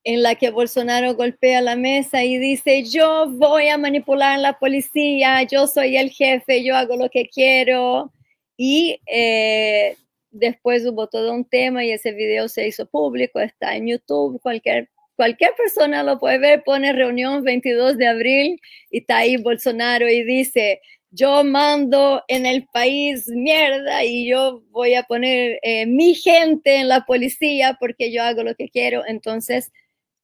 en 0.03 0.23
la 0.23 0.35
que 0.35 0.49
Bolsonaro 0.49 1.15
golpea 1.15 1.61
la 1.61 1.75
mesa 1.75 2.23
y 2.23 2.37
dice, 2.37 2.83
yo 2.83 3.27
voy 3.29 3.67
a 3.67 3.77
manipular 3.77 4.39
la 4.39 4.57
policía, 4.57 5.43
yo 5.43 5.67
soy 5.67 5.97
el 5.97 6.09
jefe, 6.09 6.63
yo 6.63 6.75
hago 6.75 6.95
lo 6.95 7.09
que 7.09 7.27
quiero. 7.27 8.11
Y 8.57 8.99
eh, 9.07 9.95
después 10.31 10.85
hubo 10.85 11.07
todo 11.07 11.33
un 11.33 11.45
tema 11.45 11.83
y 11.85 11.91
ese 11.91 12.13
video 12.13 12.47
se 12.49 12.67
hizo 12.67 12.85
público, 12.87 13.39
está 13.39 13.75
en 13.75 13.87
YouTube, 13.87 14.41
cualquier, 14.41 14.89
cualquier 15.15 15.53
persona 15.55 16.03
lo 16.03 16.19
puede 16.19 16.39
ver, 16.39 16.63
pone 16.63 16.93
reunión 16.93 17.43
22 17.43 17.97
de 17.97 18.07
abril 18.07 18.61
y 18.89 18.99
está 18.99 19.17
ahí 19.17 19.37
Bolsonaro 19.37 20.09
y 20.09 20.23
dice, 20.23 20.81
yo 21.11 21.43
mando 21.43 22.23
en 22.27 22.45
el 22.45 22.65
país 22.67 23.27
mierda 23.27 24.03
y 24.03 24.27
yo 24.27 24.63
voy 24.71 24.95
a 24.95 25.03
poner 25.03 25.59
eh, 25.61 25.85
mi 25.85 26.15
gente 26.15 26.77
en 26.77 26.87
la 26.87 27.05
policía 27.05 27.77
porque 27.79 28.11
yo 28.11 28.23
hago 28.23 28.43
lo 28.43 28.55
que 28.55 28.69
quiero. 28.69 29.03
Entonces, 29.05 29.71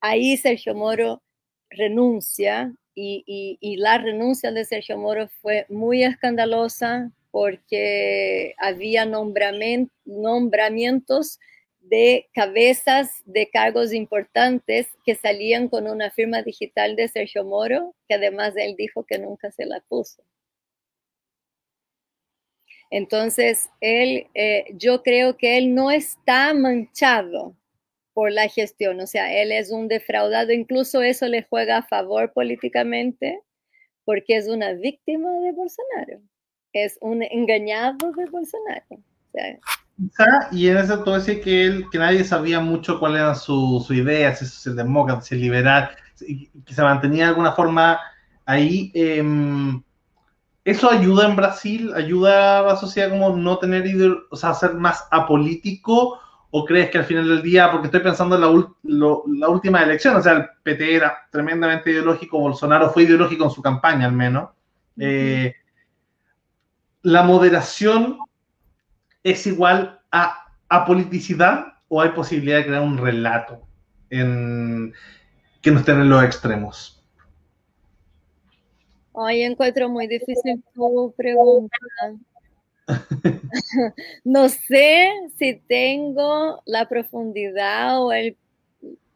ahí 0.01 0.37
Sergio 0.37 0.75
Moro 0.75 1.21
renuncia 1.69 2.73
y, 2.95 3.77
la 3.77 3.97
renuncia 3.99 4.51
de 4.51 4.65
Sergio 4.65 4.97
Moro 4.97 5.27
fue 5.27 5.65
muy 5.69 6.03
escandalosa 6.03 7.11
porque 7.31 8.55
había 8.57 9.05
nombramientos 9.05 11.39
de 11.79 12.27
cabezas 12.33 13.21
de 13.25 13.49
cargos 13.49 13.93
importantes 13.93 14.87
que 15.05 15.15
salían 15.15 15.69
con 15.69 15.87
una 15.87 16.11
firma 16.11 16.41
digital 16.41 16.95
de 16.95 17.07
Sergio 17.07 17.45
Moro, 17.45 17.95
que 18.07 18.15
además 18.15 18.55
él 18.57 18.75
dijo 18.77 19.05
que 19.05 19.19
nunca 19.19 19.51
se 19.51 19.65
la 19.65 19.79
puso. 19.87 20.23
Entonces, 22.89 23.69
él, 23.81 24.27
eh, 24.33 24.65
yo 24.73 25.03
creo 25.03 25.37
que 25.37 25.57
él 25.57 25.75
no 25.75 25.91
está 25.91 26.53
manchado 26.53 27.55
por 28.18 28.32
la 28.32 28.49
gestión. 28.49 28.99
O 28.99 29.05
sea, 29.05 29.32
él 29.32 29.51
es 29.51 29.70
un 29.70 29.88
defraudado, 29.88 30.51
incluso 30.51 31.03
eso 31.03 31.28
le 31.28 31.45
juega 31.47 31.78
a 31.78 31.84
favor 31.84 32.34
políticamente 32.34 33.43
porque 34.05 34.38
es 34.38 34.47
una 34.47 34.74
víctima 34.74 35.30
de 35.34 35.51
Bolsonaro, 35.51 36.20
es 36.74 36.97
un 36.99 37.22
engañado 37.22 38.11
de 38.13 38.26
Bolsonaro. 38.26 38.88
y 40.51 40.68
en 40.68 40.78
eso 40.78 41.03
todo 41.03 41.20
decir 41.20 41.41
que 41.41 41.68
él, 41.68 41.86
que 41.91 41.99
nadie 41.99 42.24
sabía 42.24 42.59
mucho 42.59 42.99
cuál 42.99 43.18
era 43.18 43.36
su, 43.36 43.86
su 43.86 43.93
idea, 43.93 44.36
si 44.36 44.45
es 44.45 44.65
el 44.65 44.78
demócrata, 44.78 45.22
si 45.22 45.36
liberal, 45.36 45.91
que 46.18 46.74
se 46.74 46.82
mantenía 46.82 47.26
de 47.26 47.30
alguna 47.30 47.51
forma 47.51 47.99
ahí. 48.47 48.91
Em, 48.95 49.84
¿Eso 50.65 50.89
ayuda 50.89 51.28
en 51.28 51.36
Brasil? 51.36 51.93
¿Ayuda 51.95 52.61
a 52.61 52.63
la 52.63 52.78
sociedad 52.78 53.11
como 53.11 53.36
no 53.36 53.59
tener, 53.59 53.86
o 54.32 54.36
sea, 54.36 54.55
ser 54.55 54.74
más 54.74 55.07
apolítico? 55.11 56.20
¿O 56.59 56.65
crees 56.65 56.89
que 56.89 56.97
al 56.97 57.05
final 57.05 57.27
del 57.27 57.43
día, 57.43 57.69
porque 57.71 57.85
estoy 57.85 57.99
pensando 57.99 58.35
en 58.35 58.41
la, 58.41 59.47
última 59.47 59.83
elección, 59.83 60.15
o 60.15 60.21
sea, 60.23 60.33
el 60.33 60.45
PT 60.63 60.95
era 60.95 61.15
tremendamente 61.31 61.91
ideológico, 61.91 62.39
Bolsonaro 62.39 62.89
fue 62.89 63.03
ideológico 63.03 63.43
en 63.43 63.51
su 63.51 63.61
campaña 63.61 64.07
al 64.07 64.13
menos, 64.13 64.49
eh, 64.97 65.53
¿la 67.03 67.21
moderación 67.21 68.17
es 69.23 69.45
igual 69.45 70.01
a, 70.11 70.47
a 70.67 70.83
politicidad 70.83 71.75
o 71.89 72.01
hay 72.01 72.09
posibilidad 72.09 72.57
de 72.57 72.65
crear 72.65 72.81
un 72.81 72.97
relato 72.97 73.61
en, 74.09 74.95
que 75.61 75.69
no 75.69 75.77
estén 75.77 76.01
en 76.01 76.09
los 76.09 76.23
extremos? 76.23 77.05
Hoy 79.11 79.43
encuentro 79.43 79.89
muy 79.89 80.07
difícil 80.07 80.63
tu 80.73 81.13
pregunta. 81.15 81.77
no 84.23 84.49
sé 84.49 85.11
si 85.38 85.55
tengo 85.67 86.61
la 86.65 86.88
profundidad 86.88 88.01
o 88.03 88.11
el 88.11 88.38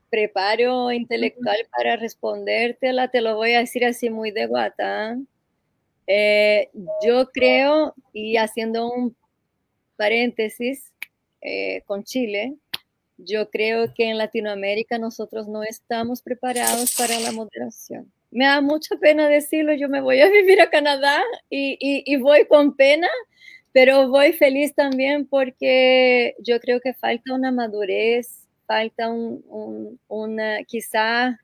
preparo 0.10 0.92
intelectual 0.92 1.58
para 1.76 1.96
respondértela, 1.96 3.08
te 3.08 3.22
lo 3.22 3.36
voy 3.36 3.54
a 3.54 3.60
decir 3.60 3.86
así 3.86 4.10
muy 4.10 4.32
de 4.32 4.46
guata. 4.46 5.18
Eh, 6.06 6.70
yo 7.06 7.30
creo, 7.32 7.96
y 8.12 8.36
haciendo 8.36 8.92
un 8.92 9.16
paréntesis 9.96 10.92
eh, 11.42 11.82
con 11.86 12.04
Chile, 12.04 12.56
yo 13.18 13.50
creo 13.50 13.94
que 13.94 14.10
en 14.10 14.18
Latinoamérica 14.18 14.98
nosotros 14.98 15.48
no 15.48 15.64
estamos 15.64 16.22
preparados 16.22 16.94
para 16.98 17.20
la 17.20 17.32
moderación. 17.32 18.12
Me 18.32 18.46
da 18.46 18.60
mucha 18.62 18.98
pena 18.98 19.30
decirlo, 19.30 19.74
yo 19.74 19.88
me 19.88 20.02
voy 20.02 20.20
a 20.22 20.30
vivir 20.30 20.60
a 20.60 20.70
Canadá 20.70 21.22
y, 21.50 21.78
y 21.80 22.16
voy 22.18 22.46
con 22.48 22.76
pena, 22.76 23.08
pero 23.74 24.10
voy 24.10 24.34
feliz 24.34 24.74
también 24.76 25.26
porque 25.26 26.36
yo 26.40 26.60
creo 26.60 26.82
que 26.82 26.94
falta 26.94 27.34
una 27.34 27.52
madurez, 27.52 28.48
falta 28.66 29.10
un, 29.10 30.00
una, 30.08 30.64
quizá 30.64 31.40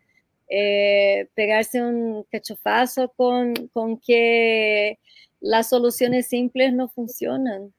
eh, 0.50 1.28
pegarse 1.36 1.82
un 1.82 2.24
cachofazo 2.32 3.10
con, 3.16 3.54
con 3.74 3.98
que 3.98 5.00
las 5.40 5.70
soluciones 5.70 6.28
simples 6.28 6.74
no 6.74 6.90
funcionan. 6.90 7.74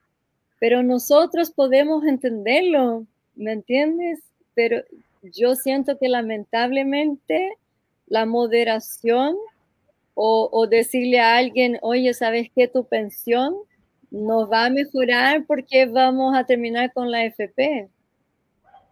Pero 0.61 0.83
nosotros 0.83 1.51
podemos 1.51 2.05
entenderlo, 2.05 3.07
¿me 3.37 3.53
entiendes? 3.53 4.21
Pero 4.55 4.83
yo 5.23 5.55
siento 5.57 5.99
que 5.99 6.09
lamentablemente 6.09 7.55
la 8.07 8.25
moderación 8.25 9.37
o, 10.15 10.49
o 10.51 10.67
decirle 10.67 11.21
a 11.21 11.37
alguien, 11.37 11.79
oye, 11.83 12.13
¿sabes 12.15 12.51
qué? 12.55 12.67
Tu 12.67 12.85
pensión 12.85 13.55
nos 14.11 14.51
va 14.51 14.67
a 14.67 14.71
mejorar 14.71 15.45
porque 15.47 15.87
vamos 15.87 16.37
a 16.37 16.45
terminar 16.45 16.93
con 16.93 17.11
la 17.11 17.25
FP. 17.25 17.89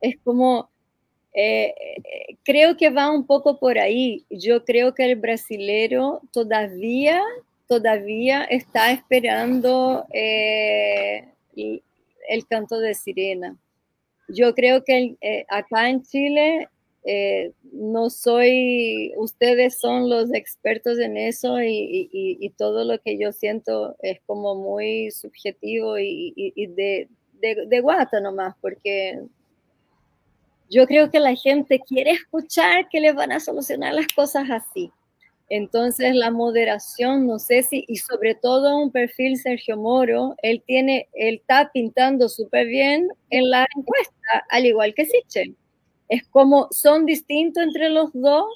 Es 0.01 0.17
como, 0.23 0.69
eh, 1.33 1.75
eh, 1.79 2.37
creo 2.45 2.77
que 2.77 2.91
va 2.91 3.11
un 3.11 3.27
poco 3.27 3.59
por 3.59 3.79
ahí. 3.79 4.25
Yo 4.31 4.65
creo 4.65 4.95
que 4.95 5.05
el 5.05 5.17
brasilero 5.17 6.21
todavía, 6.33 7.23
todavía 7.69 8.45
está 8.45 8.93
esperando 8.93 10.07
eh, 10.13 11.29
el, 11.55 12.47
canto 12.49 12.79
de 12.79 12.95
sirena. 12.95 13.57
Yo 14.29 14.55
creo 14.55 14.85
que 14.85 15.17
acá 15.49 15.89
en 15.89 16.03
Chile 16.03 16.69
eh, 17.09 17.53
no 17.73 18.11
soy, 18.11 19.13
ustedes 19.17 19.79
son 19.79 20.11
los 20.11 20.35
expertos 20.35 20.99
en 20.99 21.17
eso 21.17 21.63
y, 21.63 22.53
todo 22.59 22.85
lo 22.85 22.99
que 22.99 23.17
yo 23.17 23.31
siento 23.31 23.95
es 24.01 24.19
como 24.27 24.57
muy 24.57 25.13
subjetivo 25.13 25.99
y, 26.01 26.67
de, 26.75 27.09
de, 27.41 27.81
guata 27.81 28.19
nomás, 28.19 28.57
porque 28.61 29.21
yo 30.69 30.89
creo 30.89 31.09
que 31.13 31.21
la 31.21 31.37
gente 31.37 31.79
quiere 31.79 32.11
escuchar 32.11 32.89
que 32.89 33.01
le 33.01 33.13
van 33.13 33.31
a 33.31 33.39
solucionar 33.39 33.95
las 33.95 34.09
cosas 34.09 34.51
así. 34.51 34.91
Entonces 35.49 36.13
la 36.13 36.33
moderación, 36.33 37.25
no 37.25 37.39
sé 37.39 37.63
si, 37.63 37.85
y 37.87 37.99
sobre 37.99 38.35
todo 38.35 38.79
un 38.79 38.91
perfil 38.91 39.37
Sergio 39.37 39.77
Moro, 39.77 40.35
él 40.43 40.61
tiene, 40.67 41.09
él 41.13 41.37
está 41.37 41.71
pintando 41.73 42.29
súper 42.29 42.67
bien 42.67 43.07
en 43.31 43.49
la 43.49 43.65
encuesta, 43.77 44.45
al 44.51 44.67
igual 44.67 44.93
que 44.93 45.07
Sichel. 45.07 45.57
Es 46.09 46.27
como, 46.29 46.69
son 46.71 47.07
distintos 47.07 47.63
entre 47.63 47.91
los 47.91 48.13
dos. 48.13 48.47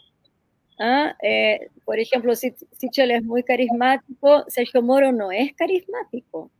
¿ah? 0.78 1.16
Eh, 1.22 1.68
por 1.84 1.98
ejemplo, 1.98 2.34
Sichel 2.34 3.11
es 3.11 3.22
muy 3.22 3.42
carismático, 3.42 4.44
Sergio 4.48 4.82
Moro 4.82 5.12
no 5.12 5.32
es 5.32 5.55
carismático. 5.55 6.51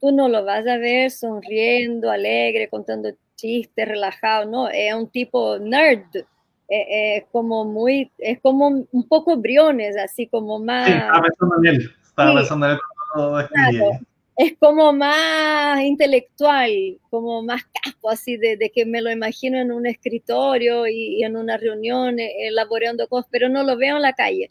Tú 0.00 0.12
no 0.12 0.28
lo 0.28 0.44
vas 0.44 0.66
a 0.66 0.76
ver 0.76 1.10
sonriendo, 1.10 2.10
alegre, 2.10 2.68
contando 2.68 3.10
chistes, 3.34 3.88
relajado, 3.88 4.50
no, 4.50 4.68
es 4.68 4.94
un 4.94 5.08
tipo 5.08 5.58
nerd 5.58 6.16
eh, 6.16 6.26
eh, 6.68 7.26
como 7.30 7.64
muy, 7.64 8.10
es 8.18 8.40
como 8.40 8.66
un 8.68 9.08
poco 9.08 9.36
briones, 9.36 9.96
así 9.96 10.26
como 10.26 10.58
más... 10.58 10.86
Sí, 10.86 10.92
estaba 10.92 11.22
pensando 11.22 11.56
en 11.58 11.66
él, 11.66 11.90
estaba 12.02 12.34
pensando 12.34 12.66
en 12.66 12.72
él 12.72 12.78
claro, 13.16 14.00
Es 14.36 14.54
como 14.58 14.92
más 14.92 15.80
intelectual, 15.82 16.98
como 17.10 17.42
más 17.42 17.62
caspo, 17.82 18.10
así 18.10 18.36
de, 18.36 18.70
que 18.74 18.84
me 18.84 19.00
lo 19.00 19.10
imagino 19.10 19.58
en 19.58 19.72
un 19.72 19.86
escritorio 19.86 20.86
y, 20.86 21.22
en 21.24 21.36
una 21.36 21.56
reunión 21.56 22.18
eh, 22.18 22.48
elaborando 22.48 23.08
cosas, 23.08 23.28
pero 23.30 23.48
no 23.48 23.62
lo 23.62 23.76
veo 23.76 23.96
en 23.96 24.02
la 24.02 24.12
calle. 24.12 24.50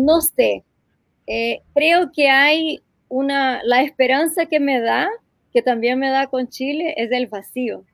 no 0.00 0.20
sé, 0.20 0.64
creo 1.74 2.12
que 2.12 2.28
hay 2.28 2.80
una, 3.08 3.62
la 3.64 3.82
esperanza 3.82 4.46
que 4.46 4.60
me 4.60 4.80
da, 4.80 5.08
que 5.52 5.62
también 5.62 5.98
me 5.98 6.10
da 6.10 6.28
con 6.28 6.48
Chile, 6.48 6.94
es 6.96 7.10
el 7.12 7.26
vacío 7.26 7.84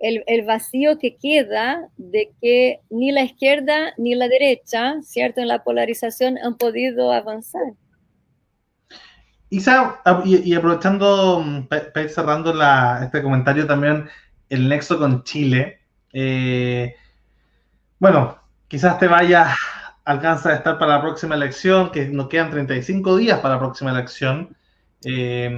el, 0.00 0.42
vacío 0.44 0.98
que 0.98 1.16
queda 1.16 1.88
de 1.98 2.32
que 2.40 2.80
ni 2.88 3.12
la 3.12 3.22
izquierda 3.22 3.92
ni 3.98 4.14
la 4.14 4.28
derecha, 4.28 5.00
¿cierto? 5.02 5.40
En 5.40 5.48
la 5.48 5.62
polarización 5.62 6.38
han 6.38 6.56
podido 6.56 7.12
avanzar. 7.12 7.74
Isa, 9.50 10.00
ah, 10.04 10.22
y, 10.24 10.54
aprovechando, 10.54 11.42
mm, 11.44 11.68
ir 11.96 12.08
cerrando 12.08 12.54
este 13.02 13.22
comentario 13.22 13.66
también, 13.66 14.08
el 14.48 14.68
nexo 14.68 14.98
con 14.98 15.24
Chile. 15.24 15.80
Eh, 16.12 16.94
bueno, 17.98 18.38
quizás 18.68 18.98
te 18.98 19.08
vaya, 19.08 19.54
alcanza 20.04 20.50
a 20.50 20.54
estar 20.54 20.78
para 20.78 20.96
la 20.96 21.02
próxima 21.02 21.34
elección, 21.34 21.90
que 21.90 22.06
nos 22.06 22.28
quedan 22.28 22.50
35 22.50 23.16
días 23.16 23.40
para 23.40 23.54
la 23.54 23.60
próxima 23.60 23.90
elección. 23.90 24.56
Eh, 25.04 25.50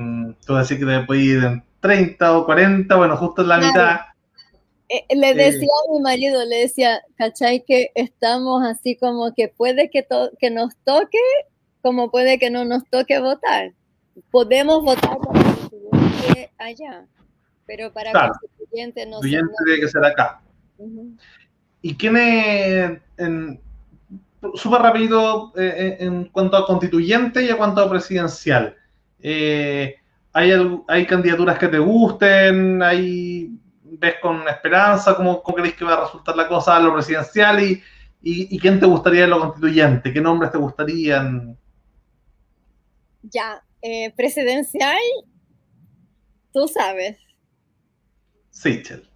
tú 0.47 0.55
decir 0.55 0.78
que 0.78 0.86
te 0.86 1.01
puede 1.01 1.20
ir 1.20 1.45
en 1.45 1.64
30 1.80 2.38
o 2.38 2.47
40, 2.47 2.97
bueno, 2.97 3.16
justo 3.16 3.43
en 3.43 3.49
la 3.49 3.59
mitad 3.59 4.01
eh, 4.93 5.16
le 5.16 5.32
decía 5.32 5.68
a 5.88 5.93
mi 5.93 6.01
marido, 6.01 6.45
le 6.45 6.57
decía, 6.59 7.03
¿cachai? 7.16 7.64
Que 7.64 7.90
estamos 7.95 8.62
así 8.62 8.95
como 8.97 9.32
que 9.32 9.49
puede 9.49 9.88
que, 9.88 10.07
que 10.38 10.51
nos 10.51 10.76
toque, 10.84 11.18
como 11.80 12.11
puede 12.11 12.38
que 12.38 12.51
no 12.51 12.66
nos 12.66 12.84
toque 12.90 13.18
votar. 13.18 13.72
Podemos 14.30 14.82
votar 14.82 15.16
para 15.18 15.42
constituyente 15.42 16.52
allá, 16.58 17.06
pero 17.66 17.92
para 17.92 18.10
el 18.10 18.30
constituyente 18.30 19.06
no. 19.06 19.16
Constituyente 19.16 19.54
tiene 19.64 19.80
que 19.80 19.88
ser 19.88 20.04
acá. 20.04 20.40
¿Y 21.80 21.94
quién 21.94 22.16
es, 22.16 23.00
súper 24.54 24.82
rápido, 24.82 25.52
eh, 25.56 25.74
eh, 25.76 25.96
en 26.00 26.24
cuanto 26.26 26.56
a 26.56 26.66
constituyente 26.66 27.42
y 27.42 27.48
en 27.48 27.56
cuanto 27.56 27.80
a 27.80 27.90
presidencial? 27.90 28.76
¿hay, 29.22 30.52
¿Hay 30.88 31.06
candidaturas 31.06 31.58
que 31.58 31.68
te 31.68 31.78
gusten? 31.78 32.82
¿Hay 32.82 33.58
ves 33.98 34.16
con 34.20 34.46
esperanza? 34.48 35.14
¿Cómo, 35.14 35.42
cómo 35.42 35.56
crees 35.56 35.74
que 35.74 35.84
va 35.84 35.94
a 35.94 36.04
resultar 36.04 36.36
la 36.36 36.48
cosa 36.48 36.76
a 36.76 36.80
lo 36.80 36.92
presidencial? 36.92 37.62
Y, 37.62 37.82
y, 38.22 38.58
quién 38.58 38.78
te 38.78 38.86
gustaría 38.86 39.24
en 39.24 39.30
lo 39.30 39.40
constituyente? 39.40 40.12
¿Qué 40.12 40.20
nombres 40.20 40.52
te 40.52 40.58
gustarían? 40.58 41.56
Ya, 43.22 43.62
eh, 43.83 44.12
presidencial, 44.12 45.01
tú 46.53 46.68
sabes. 46.68 47.18
Sichel. 48.51 49.09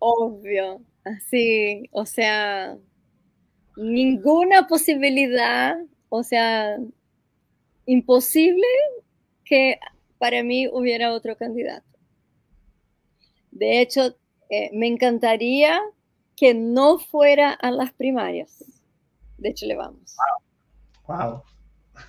Obvio, 0.00 0.80
así, 1.04 1.88
o 1.92 2.04
sea, 2.06 2.76
ninguna 3.76 4.66
posibilidad, 4.66 5.76
o 6.08 6.22
sea, 6.22 6.78
imposible 7.86 8.66
que 9.44 9.78
para 10.18 10.42
mí 10.42 10.68
hubiera 10.68 11.12
otro 11.12 11.36
candidato. 11.36 11.86
De 13.50 13.80
hecho, 13.80 14.16
eh, 14.50 14.70
me 14.72 14.86
encantaría 14.86 15.80
que 16.36 16.54
no 16.54 16.98
fuera 16.98 17.52
a 17.52 17.70
las 17.70 17.92
primarias. 17.92 18.64
De 19.36 19.50
hecho, 19.50 19.66
le 19.66 19.76
vamos. 19.76 20.16
Wow. 21.06 21.42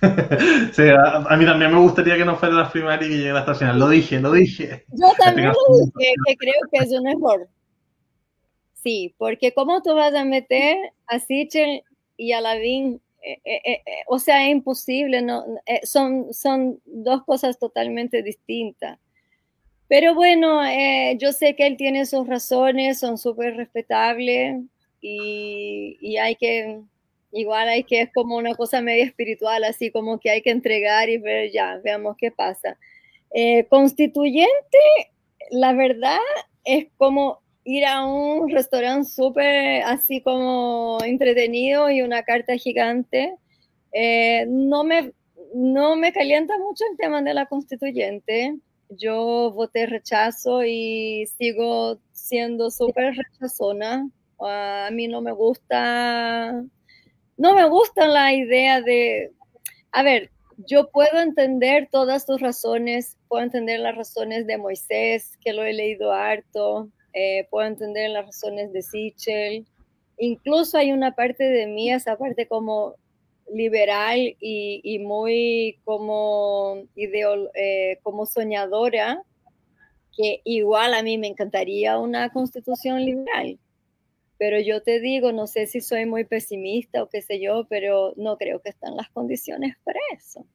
a, 0.00 1.36
mí 1.36 1.44
también 1.44 1.72
me 1.72 1.80
gustaría 1.80 2.16
que 2.16 2.24
no 2.24 2.36
fuera 2.36 2.54
a 2.54 2.58
las 2.60 2.72
primarias 2.72 3.10
y 3.10 3.12
que 3.12 3.18
llegara 3.18 3.40
hasta 3.40 3.52
el 3.52 3.58
final. 3.58 3.78
Lo 3.78 3.88
dije, 3.88 4.20
lo 4.20 4.32
dije. 4.32 4.84
Yo 4.92 5.06
también 5.18 5.48
lo 5.48 5.78
dije, 5.78 6.14
que 6.26 6.36
creo 6.36 6.54
que 6.72 6.78
es 6.78 6.92
un 6.92 7.08
error. 7.08 7.48
Sí, 8.74 9.14
porque 9.18 9.52
¿cómo 9.52 9.82
tú 9.82 9.94
vas 9.94 10.14
a 10.14 10.24
meter 10.24 10.76
a 11.06 11.18
Sichel 11.18 11.82
y 12.16 12.32
a 12.32 12.40
Lavín? 12.40 13.00
Eh, 13.22 13.40
eh, 13.44 13.82
o 14.06 14.18
sea, 14.18 14.46
es 14.46 14.52
imposible, 14.52 15.20
no, 15.20 15.44
son, 15.82 16.32
son 16.32 16.80
dos 16.86 17.24
cosas 17.24 17.58
totalmente 17.58 18.22
distintas. 18.22 18.98
Pero 19.90 20.14
bueno, 20.14 20.64
eh, 20.64 21.16
yo 21.18 21.32
sé 21.32 21.56
que 21.56 21.66
él 21.66 21.76
tiene 21.76 22.06
sus 22.06 22.24
razones, 22.28 23.00
son 23.00 23.18
súper 23.18 23.56
respetables 23.56 24.62
y, 25.00 26.16
hay 26.16 26.36
que, 26.36 26.80
igual 27.32 27.68
hay 27.68 27.84
que, 27.84 28.02
es 28.02 28.12
como 28.12 28.36
una 28.36 28.54
cosa 28.54 28.80
media 28.80 29.04
espiritual, 29.04 29.64
así 29.64 29.90
como 29.90 30.18
que 30.20 30.30
hay 30.30 30.42
que 30.42 30.50
entregar 30.50 31.08
y 31.08 31.18
ver 31.18 31.50
ya, 31.52 31.80
veamos 31.82 32.16
qué 32.18 32.30
pasa. 32.30 32.78
Eh, 33.32 33.66
constituyente, 33.68 34.78
la 35.50 35.72
verdad, 35.72 36.18
es 36.64 36.88
como 36.96 37.40
ir 37.64 37.84
a 37.86 38.04
un 38.04 38.50
restaurante 38.50 39.08
súper 39.08 39.82
así 39.82 40.22
como 40.22 40.98
entretenido 41.04 41.90
y 41.90 42.02
una 42.02 42.22
carta 42.24 42.56
gigante. 42.56 43.36
Eh, 43.92 44.46
no, 44.48 44.84
me, 44.84 45.12
no 45.54 45.96
me 45.96 46.12
calienta 46.12 46.58
mucho 46.58 46.84
el 46.90 46.96
tema 46.96 47.22
de 47.22 47.34
la 47.34 47.46
constituyente 47.46 48.58
yo 48.90 49.52
voté 49.52 49.86
rechazo 49.86 50.64
y 50.64 51.26
sigo 51.38 52.00
siendo 52.12 52.70
súper 52.70 53.14
rechazona. 53.16 54.08
A 54.40 54.88
mí 54.92 55.06
no 55.06 55.20
me 55.20 55.32
gusta, 55.32 56.64
no 57.40 57.54
me 57.54 57.66
gusta 57.70 58.06
la 58.06 58.34
idea 58.34 58.82
de, 58.82 59.32
a 59.92 60.02
ver, 60.02 60.30
yo 60.66 60.90
puedo 60.90 61.20
entender 61.20 61.88
todas 61.90 62.26
tus 62.26 62.38
razones, 62.38 63.16
puedo 63.28 63.42
entender 63.42 63.80
las 63.80 63.96
razones 63.96 64.46
de 64.46 64.58
Moisés, 64.58 65.38
que 65.42 65.54
lo 65.54 65.64
he 65.64 65.72
leído 65.72 66.12
harto, 66.12 66.90
eh, 67.14 67.48
puedo 67.50 67.66
entender 67.66 68.10
las 68.10 68.26
razones 68.26 68.74
de 68.74 68.82
Sichel, 68.82 69.66
incluso 70.18 70.76
hay 70.76 70.92
una 70.92 71.14
parte 71.14 71.44
de 71.44 71.66
mí, 71.66 71.90
esa 71.90 72.18
parte 72.18 72.46
como 72.46 72.96
liberal 73.50 74.36
y, 74.38 74.98
muy 74.98 75.80
como, 75.84 76.82
eh, 76.94 77.98
como 78.02 78.26
soñadora, 78.26 79.22
que 80.14 80.42
igual 80.44 80.92
a 80.92 81.02
mí 81.02 81.16
me 81.16 81.28
encantaría 81.28 81.98
una 81.98 82.28
constitución 82.28 83.02
liberal. 83.02 83.58
Pero 84.40 84.58
yo 84.58 84.82
te 84.82 85.00
digo, 85.00 85.32
no 85.32 85.46
sé 85.46 85.66
si 85.66 85.82
soy 85.82 86.06
muy 86.06 86.24
pesimista 86.24 87.02
o 87.02 87.10
qué 87.10 87.20
sé 87.20 87.42
yo, 87.42 87.66
pero 87.68 88.14
no 88.16 88.38
creo 88.38 88.62
que 88.62 88.70
están 88.70 88.96
las 88.96 89.10
condiciones 89.10 89.76
para 89.84 90.00
eso. 90.16 90.46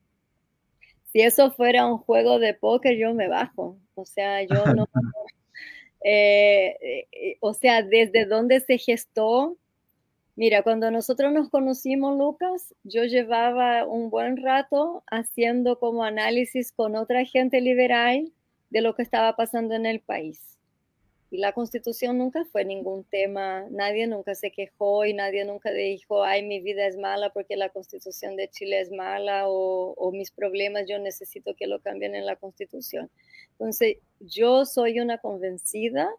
Si 1.13 1.21
eso 1.21 1.51
fuera 1.51 1.85
un 1.85 1.99
juego 1.99 2.39
de 2.39 2.55
póker, 2.55 2.97
yo 2.97 3.13
me 3.13 3.27
bajo. 3.27 3.77
O 3.93 4.05
sea, 4.05 4.41
yo 4.41 4.65
no... 4.73 4.87
Eh, 6.07 7.07
eh, 7.11 7.37
o 7.39 7.55
sea, 7.55 7.81
desde 7.81 8.25
dónde 8.25 8.59
se 8.59 8.77
gestó 8.77 9.57
Mira, 10.37 10.63
cuando 10.63 10.91
nosotros 10.91 11.31
nos 11.31 11.49
conocimos, 11.49 12.17
Lucas, 12.17 12.75
yo 12.83 13.05
llevaba 13.05 13.87
un 13.87 14.09
buen 14.09 14.35
rato 14.35 15.01
haciendo 15.09 15.79
como 15.79 16.03
análisis 16.03 16.73
con 16.73 16.97
otra 16.97 17.23
gente 17.23 17.61
liberal 17.61 18.33
de 18.69 18.81
lo 18.81 18.95
que 18.95 19.01
estaba 19.01 19.37
pasando 19.37 19.75
en 19.75 19.85
el 19.85 20.01
país. 20.01 20.54
Y 21.31 21.37
la 21.37 21.53
constitución 21.53 22.17
nunca 22.17 22.45
fue 22.45 22.65
ningún 22.65 23.03
tema, 23.03 23.65
nadie 23.71 24.05
nunca 24.07 24.35
se 24.35 24.51
quejó 24.51 25.05
y 25.05 25.13
nadie 25.13 25.43
nunca 25.43 25.71
dijo, 25.71 26.23
ay, 26.23 26.43
mi 26.45 26.61
vida 26.61 26.85
es 26.85 26.97
mala 26.97 27.31
porque 27.31 27.55
la 27.55 27.69
constitución 27.69 28.35
de 28.35 28.49
Chile 28.49 28.79
es 28.79 28.91
mala 28.91 29.45
o, 29.47 30.11
mis 30.13 30.31
problemas 30.31 30.85
yo 30.87 30.99
necesito 30.99 31.55
que 31.55 31.67
lo 31.67 31.79
cambien 31.81 32.15
en 32.15 32.25
la 32.25 32.35
constitución. 32.35 33.09
Entonces, 33.53 33.97
yo 34.19 34.65
soy 34.65 34.99
una 34.99 35.17
convencida 35.17 36.09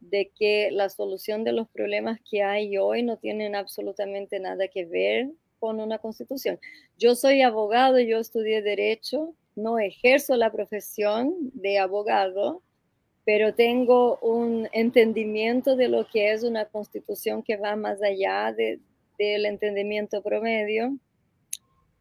de 0.00 0.30
que 0.34 0.70
la 0.70 0.88
solución 0.88 1.42
de 1.44 1.52
los 1.52 1.68
problemas 1.68 2.20
que 2.30 2.42
hay 2.42 2.78
hoy 2.78 3.02
no 3.02 3.16
tienen 3.16 3.56
absolutamente 3.56 4.38
nada 4.38 4.68
que 4.68 4.86
ver 4.86 5.30
con 5.58 5.80
una 5.80 5.98
constitución. 5.98 6.60
Yo 6.96 7.16
soy 7.16 7.42
abogado, 7.42 7.98
yo 7.98 8.18
estudié 8.18 8.62
derecho, 8.62 9.34
no 9.56 9.78
ejerzo 9.78 10.36
la 10.36 10.52
profesión 10.52 11.34
de 11.52 11.78
abogado, 11.78 12.62
pero 13.28 13.52
tengo 13.52 14.18
un 14.20 14.70
entendimiento 14.72 15.76
de 15.76 15.88
lo 15.88 16.08
que 16.08 16.32
es 16.32 16.44
una 16.44 16.64
constitución 16.64 17.42
que 17.42 17.58
va 17.58 17.76
más 17.76 18.00
allá 18.00 18.54
de, 18.54 18.80
del 19.18 19.44
entendimiento 19.44 20.22
promedio. 20.22 20.96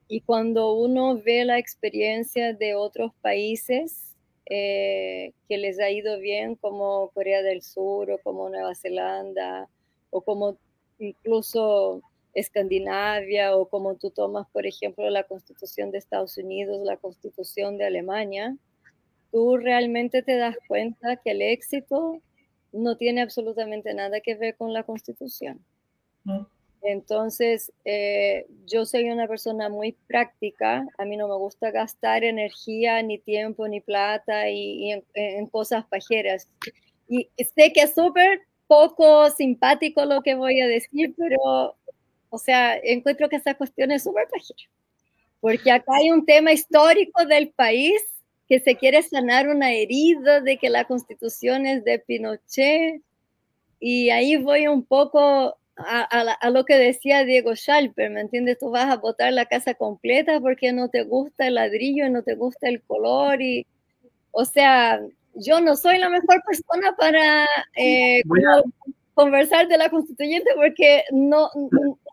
Y 0.08 0.22
cuando 0.22 0.72
uno 0.72 1.22
ve 1.22 1.44
la 1.44 1.60
experiencia 1.60 2.54
de 2.54 2.76
otros 2.76 3.12
países 3.20 4.16
eh, 4.46 5.34
que 5.50 5.58
les 5.58 5.82
ha 5.82 5.90
ido 5.90 6.18
bien, 6.18 6.56
como 6.56 7.10
Corea 7.10 7.42
del 7.42 7.62
Sur 7.62 8.10
o 8.10 8.20
como 8.20 8.48
Nueva 8.48 8.74
Zelanda, 8.74 9.68
o 10.12 10.22
como 10.22 10.58
incluso 10.98 12.04
Escandinavia, 12.36 13.54
o 13.58 13.68
como 13.68 13.96
tú 13.96 14.12
tomas, 14.12 14.48
por 14.54 14.66
ejemplo, 14.66 15.10
la 15.10 15.24
Constitución 15.24 15.92
de 15.92 15.98
Estados 15.98 16.38
Unidos, 16.38 16.80
la 16.86 16.96
Constitución 16.96 17.78
de 17.78 17.86
Alemania, 17.86 18.56
tú 19.32 19.58
realmente 19.58 20.22
te 20.22 20.38
das 20.38 20.56
cuenta 20.68 21.18
que 21.18 21.32
el 21.32 21.42
éxito 21.42 22.22
no 22.72 22.98
tiene 22.98 23.22
absolutamente 23.22 23.94
nada 23.94 24.20
que 24.22 24.36
ver 24.36 24.56
con 24.56 24.74
la 24.74 24.84
Constitución. 24.84 25.60
Entonces, 26.82 27.72
eh, 27.86 28.46
yo 28.66 28.86
soy 28.86 29.10
una 29.10 29.28
persona 29.28 29.70
muy 29.70 29.94
práctica, 30.08 30.86
a 30.98 31.06
mí 31.06 31.18
no 31.18 31.28
me 31.28 31.36
gusta 31.36 31.72
gastar 31.72 32.24
energía, 32.24 33.02
ni 33.02 33.18
tiempo, 33.18 33.68
ni 33.68 33.82
plata 33.82 34.50
y, 34.50 34.92
en, 35.14 35.48
cosas 35.48 35.86
pajeras. 35.86 36.48
Y 37.08 37.30
sé 37.38 37.74
que 37.74 37.82
es 37.82 37.96
súper 37.96 38.42
poco 38.68 39.30
simpático 39.32 40.06
lo 40.06 40.22
que 40.22 40.36
voy 40.36 40.60
a 40.62 40.68
decir, 40.68 41.14
pero, 41.18 41.76
o 42.30 42.38
sea, 42.38 42.78
encuentro 42.78 43.30
que 43.30 43.38
esa 43.38 43.56
cuestión 43.56 43.92
es 43.92 44.04
súper 44.04 44.28
pajera. 44.30 44.70
Porque 45.40 45.72
acá 45.72 45.94
hay 45.96 46.12
un 46.12 46.26
tema 46.26 46.52
histórico 46.52 47.26
del 47.26 47.50
país 47.50 48.02
que 48.48 48.60
se 48.60 48.76
quiere 48.76 49.02
sanar 49.04 49.50
una 49.50 49.74
herida 49.74 50.42
de 50.42 50.58
que 50.58 50.70
la 50.70 50.86
constitución 50.86 51.66
es 51.66 51.84
de 51.84 52.00
Pinochet. 52.00 53.02
Y 53.80 54.10
ahí 54.10 54.38
voy 54.38 54.68
un 54.68 54.84
poco 54.84 55.58
a, 55.78 56.50
lo 56.50 56.66
que 56.66 56.76
decía 56.76 57.24
Diego 57.24 57.56
Schalper, 57.56 58.10
¿me 58.10 58.22
entiendes? 58.22 58.58
Tú 58.58 58.72
vas 58.72 58.86
a 58.86 58.98
botar 58.98 59.32
la 59.34 59.46
casa 59.46 59.76
completa 59.76 60.40
porque 60.40 60.74
no 60.74 60.90
te 60.90 61.04
gusta 61.04 61.48
el 61.48 61.56
ladrillo, 61.56 62.10
no 62.10 62.24
te 62.24 62.36
gusta 62.36 62.68
el 62.68 62.82
color 62.82 63.42
y, 63.42 63.68
o 64.32 64.46
sea, 64.46 65.00
yo 65.36 65.62
no 65.62 65.76
soy 65.76 66.00
la 66.00 66.10
mejor 66.10 66.42
persona 66.44 66.96
para 66.98 67.46
eh, 67.76 68.24
conversar 69.14 69.68
de 69.68 69.78
la 69.78 69.90
constituyente 69.90 70.50
porque 70.56 71.04
no, 71.12 71.50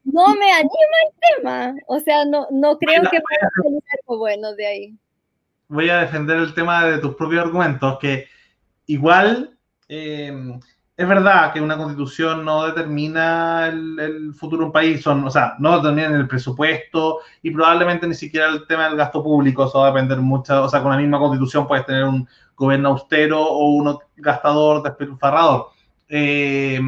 no 0.04 0.34
me 0.34 0.52
anima 0.52 0.96
el 1.06 1.36
tema, 1.36 1.74
o 1.86 2.00
sea, 2.00 2.24
no, 2.26 2.46
no 2.50 2.76
creo 2.78 3.02
que 3.02 3.18
vaya 3.18 3.46
a 3.46 3.62
salir 3.62 3.82
algo 3.98 4.18
bueno 4.18 4.54
de 4.54 4.66
ahí. 4.66 4.98
Voy 5.68 5.88
a 5.90 5.98
defender 5.98 6.38
el 6.38 6.54
tema 6.54 6.84
de 6.84 6.98
tus 6.98 7.14
propios 7.14 7.44
argumentos, 7.44 7.98
que 7.98 8.26
igual... 8.86 9.58
Eh, 9.88 10.58
es 10.96 11.08
verdad 11.08 11.52
que 11.52 11.60
una 11.60 11.76
constitución 11.76 12.44
no 12.44 12.66
determina 12.66 13.66
el, 13.66 14.32
futuro 14.32 14.60
de 14.60 14.66
un 14.66 14.72
país, 14.72 15.04
o 15.06 15.30
sea, 15.30 15.54
no 15.58 15.80
determina 15.80 16.16
el 16.16 16.28
presupuesto 16.28 17.18
y 17.42 17.50
probablemente 17.50 18.06
ni 18.06 18.14
siquiera 18.14 18.48
el 18.48 18.64
tema 18.66 18.84
del 18.88 18.96
gasto 18.96 19.22
público, 19.22 19.64
eso 19.64 19.80
va 19.80 19.88
a 19.88 19.90
depender 19.90 20.18
mucho, 20.18 20.62
o 20.62 20.68
sea, 20.68 20.82
con 20.82 20.92
la 20.92 20.98
misma 20.98 21.18
constitución 21.18 21.66
puedes 21.66 21.84
tener 21.84 22.04
un 22.04 22.28
gobierno 22.54 22.90
austero 22.90 23.42
o 23.42 23.70
uno 23.70 23.98
gastador, 24.16 24.84
despilfarrador. 24.84 25.70
Eh, 26.08 26.80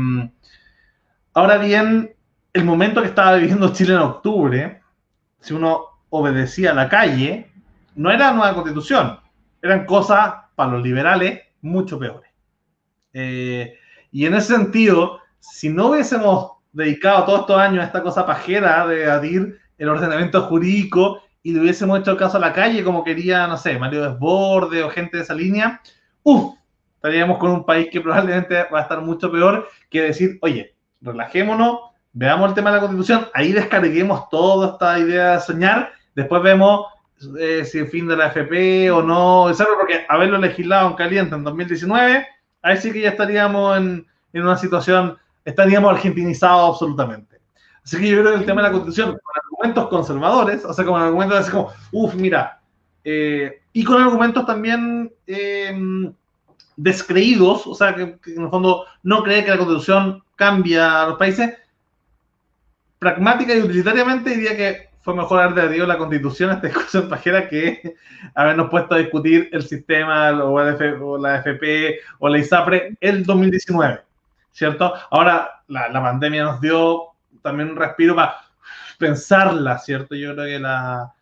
ahora 1.34 1.58
bien, 1.58 2.14
el 2.52 2.64
momento 2.64 3.02
que 3.02 3.08
estaba 3.08 3.34
viviendo 3.34 3.72
Chile 3.72 3.94
en 3.94 4.00
octubre, 4.00 4.82
si 5.40 5.52
uno 5.52 5.84
obedecía 6.10 6.70
a 6.70 6.74
la 6.74 6.88
calle, 6.88 7.50
no 7.96 8.10
era 8.10 8.32
nueva 8.32 8.54
constitución, 8.54 9.18
eran 9.62 9.84
cosas 9.86 10.34
para 10.54 10.72
los 10.72 10.82
liberales 10.82 11.40
mucho 11.62 11.98
peores. 11.98 12.30
Eh, 13.12 13.74
y 14.12 14.26
en 14.26 14.34
ese 14.34 14.54
sentido, 14.54 15.20
si 15.40 15.68
no 15.68 15.88
hubiésemos 15.88 16.52
dedicado 16.72 17.24
todos 17.24 17.40
estos 17.40 17.58
años 17.58 17.82
a 17.82 17.86
esta 17.86 18.02
cosa 18.02 18.26
pajera 18.26 18.86
de 18.86 19.10
adir 19.10 19.58
el 19.78 19.88
ordenamiento 19.88 20.42
jurídico 20.42 21.22
y 21.42 21.52
le 21.52 21.60
hubiésemos 21.60 21.98
hecho 22.00 22.16
caso 22.16 22.36
a 22.36 22.40
la 22.40 22.52
calle 22.52 22.84
como 22.84 23.02
quería, 23.02 23.46
no 23.46 23.56
sé, 23.56 23.78
Mario 23.78 24.02
Desborde 24.02 24.84
o 24.84 24.90
gente 24.90 25.16
de 25.16 25.22
esa 25.22 25.34
línea, 25.34 25.80
uff, 26.22 26.54
estaríamos 26.96 27.38
con 27.38 27.50
un 27.50 27.64
país 27.64 27.88
que 27.90 28.00
probablemente 28.00 28.64
va 28.64 28.80
a 28.80 28.82
estar 28.82 29.00
mucho 29.00 29.32
peor 29.32 29.68
que 29.88 30.02
decir, 30.02 30.38
oye, 30.42 30.74
relajémonos, 31.00 31.78
veamos 32.12 32.50
el 32.50 32.54
tema 32.54 32.70
de 32.70 32.76
la 32.76 32.80
constitución, 32.80 33.28
ahí 33.32 33.52
descarguemos 33.52 34.28
toda 34.28 34.72
esta 34.72 34.98
idea 34.98 35.32
de 35.32 35.40
soñar, 35.40 35.92
después 36.14 36.42
vemos 36.42 36.86
eh, 37.38 37.64
si 37.64 37.78
el 37.78 37.88
fin 37.88 38.06
de 38.06 38.16
la 38.16 38.28
FP 38.28 38.90
o 38.90 39.02
no, 39.02 39.50
porque 39.78 40.04
haberlo 40.08 40.38
legislado 40.38 40.90
en 40.90 40.96
caliente 40.96 41.34
en 41.34 41.44
2019 41.44 42.26
ahí 42.66 42.76
sí 42.78 42.92
que 42.92 43.00
ya 43.00 43.10
estaríamos 43.10 43.78
en, 43.78 44.06
una 44.34 44.56
situación, 44.58 45.16
estaríamos 45.44 45.92
argentinizados 45.92 46.70
absolutamente. 46.70 47.40
Así 47.82 47.96
que 47.96 48.08
yo 48.08 48.20
creo 48.20 48.32
que 48.32 48.40
el 48.40 48.44
tema 48.44 48.60
de 48.60 48.68
la 48.68 48.72
constitución, 48.72 49.12
con 49.22 49.42
argumentos 49.42 49.88
conservadores, 49.88 50.64
o 50.64 50.74
sea, 50.74 50.84
con 50.84 51.00
argumentos 51.00 51.38
así 51.38 51.50
como, 51.50 51.72
uff, 51.92 52.14
mira, 52.16 52.60
eh, 53.04 53.62
y 53.72 53.84
con 53.84 54.02
argumentos 54.02 54.44
también 54.44 55.12
em, 55.26 56.12
descreídos, 56.76 57.66
o 57.66 57.74
sea, 57.74 57.94
que, 57.94 58.18
en 58.26 58.42
el 58.42 58.50
fondo 58.50 58.84
no 59.04 59.22
cree 59.22 59.44
que 59.44 59.50
la 59.50 59.58
constitución 59.58 60.22
cambia 60.34 61.02
a 61.02 61.06
los 61.06 61.18
países, 61.18 61.54
pragmática 62.98 63.54
y 63.54 63.62
utilitariamente 63.62 64.30
diría 64.30 64.56
que 64.56 64.85
fue 65.06 65.14
mejor 65.14 65.38
haber 65.38 65.54
debatido 65.54 65.86
la 65.86 65.98
constitución, 65.98 66.50
esta 66.50 66.66
discusión 66.66 67.08
pajera, 67.08 67.48
que 67.48 67.94
habernos 68.34 68.68
puesto 68.68 68.96
a 68.96 68.98
discutir 68.98 69.48
el 69.52 69.62
sistema 69.62 70.30
o, 70.32 70.60
la 71.18 71.36
FP 71.36 72.00
o 72.18 72.28
la 72.28 72.38
ISAPRE 72.38 72.96
el 73.00 73.24
2019, 73.24 74.00
¿cierto? 74.50 74.92
Ahora 75.12 75.62
la, 75.68 75.92
pandemia 75.92 76.42
nos 76.42 76.60
dio 76.60 77.04
también 77.40 77.70
un 77.70 77.76
respiro 77.76 78.16
para 78.16 78.34
pensarla, 78.98 79.78
¿cierto? 79.78 80.16
Yo 80.16 80.34
creo 80.34 80.44
que 80.44 80.58
la, 80.58 81.12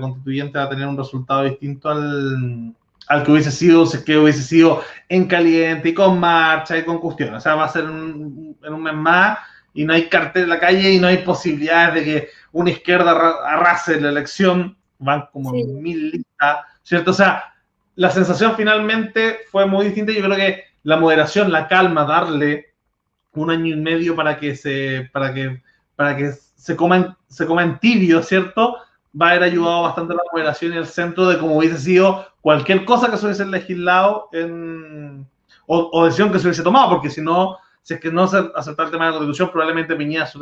constituyente 0.00 0.58
va 0.58 0.64
a 0.64 0.70
tener 0.70 0.88
un 0.88 0.98
resultado 0.98 1.44
distinto 1.44 1.90
al, 1.90 2.74
que 3.24 3.30
hubiese 3.30 3.52
sido, 3.52 3.86
si 3.86 4.02
que 4.02 4.18
hubiese 4.18 4.42
sido 4.42 4.82
en 5.08 5.28
caliente 5.28 5.90
y 5.90 5.94
con 5.94 6.18
marcha 6.18 6.76
y 6.76 6.84
con 6.84 6.98
cuestión. 6.98 7.34
O 7.34 7.40
sea, 7.40 7.54
va 7.54 7.66
a 7.66 7.68
ser 7.68 7.84
en 7.84 7.88
un 7.88 8.82
mes 8.82 8.94
más 8.94 9.38
y 9.74 9.84
no 9.84 9.92
hay 9.92 10.08
cartel 10.08 10.42
en 10.42 10.48
la 10.48 10.58
calle 10.58 10.92
y 10.92 10.98
no 10.98 11.06
hay 11.06 11.18
posibilidades 11.18 11.94
de 11.94 12.04
que 12.04 12.28
una 12.52 12.70
izquierda 12.70 13.12
arrase 13.12 14.00
la 14.00 14.08
elección, 14.08 14.76
van 14.98 15.28
como 15.32 15.52
mil 15.52 16.10
listas, 16.10 16.58
¿cierto? 16.82 17.10
O 17.12 17.14
sea, 17.14 17.54
la 17.94 18.10
sensación 18.10 18.54
finalmente 18.56 19.40
fue 19.50 19.66
muy 19.66 19.86
distinta. 19.86 20.12
Yo 20.12 20.22
creo 20.22 20.36
que 20.36 20.64
la 20.82 20.96
moderación, 20.96 21.52
la 21.52 21.68
calma, 21.68 22.04
darle 22.04 22.74
un 23.32 23.50
año 23.50 23.74
y 23.74 23.76
medio 23.76 24.16
para 24.16 24.38
que 24.38 24.56
se, 24.56 25.08
para 25.12 25.32
que, 25.34 25.62
para 25.96 26.16
que 26.16 26.32
se 26.32 26.76
coman, 26.76 27.16
se 27.28 27.46
coman 27.46 27.78
tibio, 27.80 28.22
¿cierto? 28.22 28.76
Va 29.20 29.28
a 29.28 29.30
haber 29.30 29.44
ayudado 29.44 29.82
bastante 29.82 30.14
la 30.14 30.22
moderación 30.32 30.72
y 30.72 30.76
el 30.76 30.86
centro 30.86 31.28
de 31.28 31.38
cómo 31.38 31.56
hubiese 31.58 31.78
sido 31.78 32.26
cualquier 32.40 32.84
cosa 32.84 33.10
que 33.10 33.16
se 33.16 33.26
hubiese 33.26 33.46
legislado 33.46 34.28
en, 34.32 35.26
o, 35.66 35.90
o 35.92 36.04
decisión 36.04 36.32
que 36.32 36.38
se 36.38 36.46
hubiese 36.46 36.62
tomado, 36.62 36.90
porque 36.90 37.10
si 37.10 37.20
no, 37.20 37.58
si 37.88 37.94
es 37.94 38.00
que 38.00 38.12
no 38.12 38.26
se 38.28 38.36
aceptaba 38.54 38.88
el 38.88 38.92
tema 38.92 39.06
de 39.06 39.12
la 39.12 39.16
constitución, 39.16 39.50
probablemente 39.50 39.96
Piñazo 39.96 40.38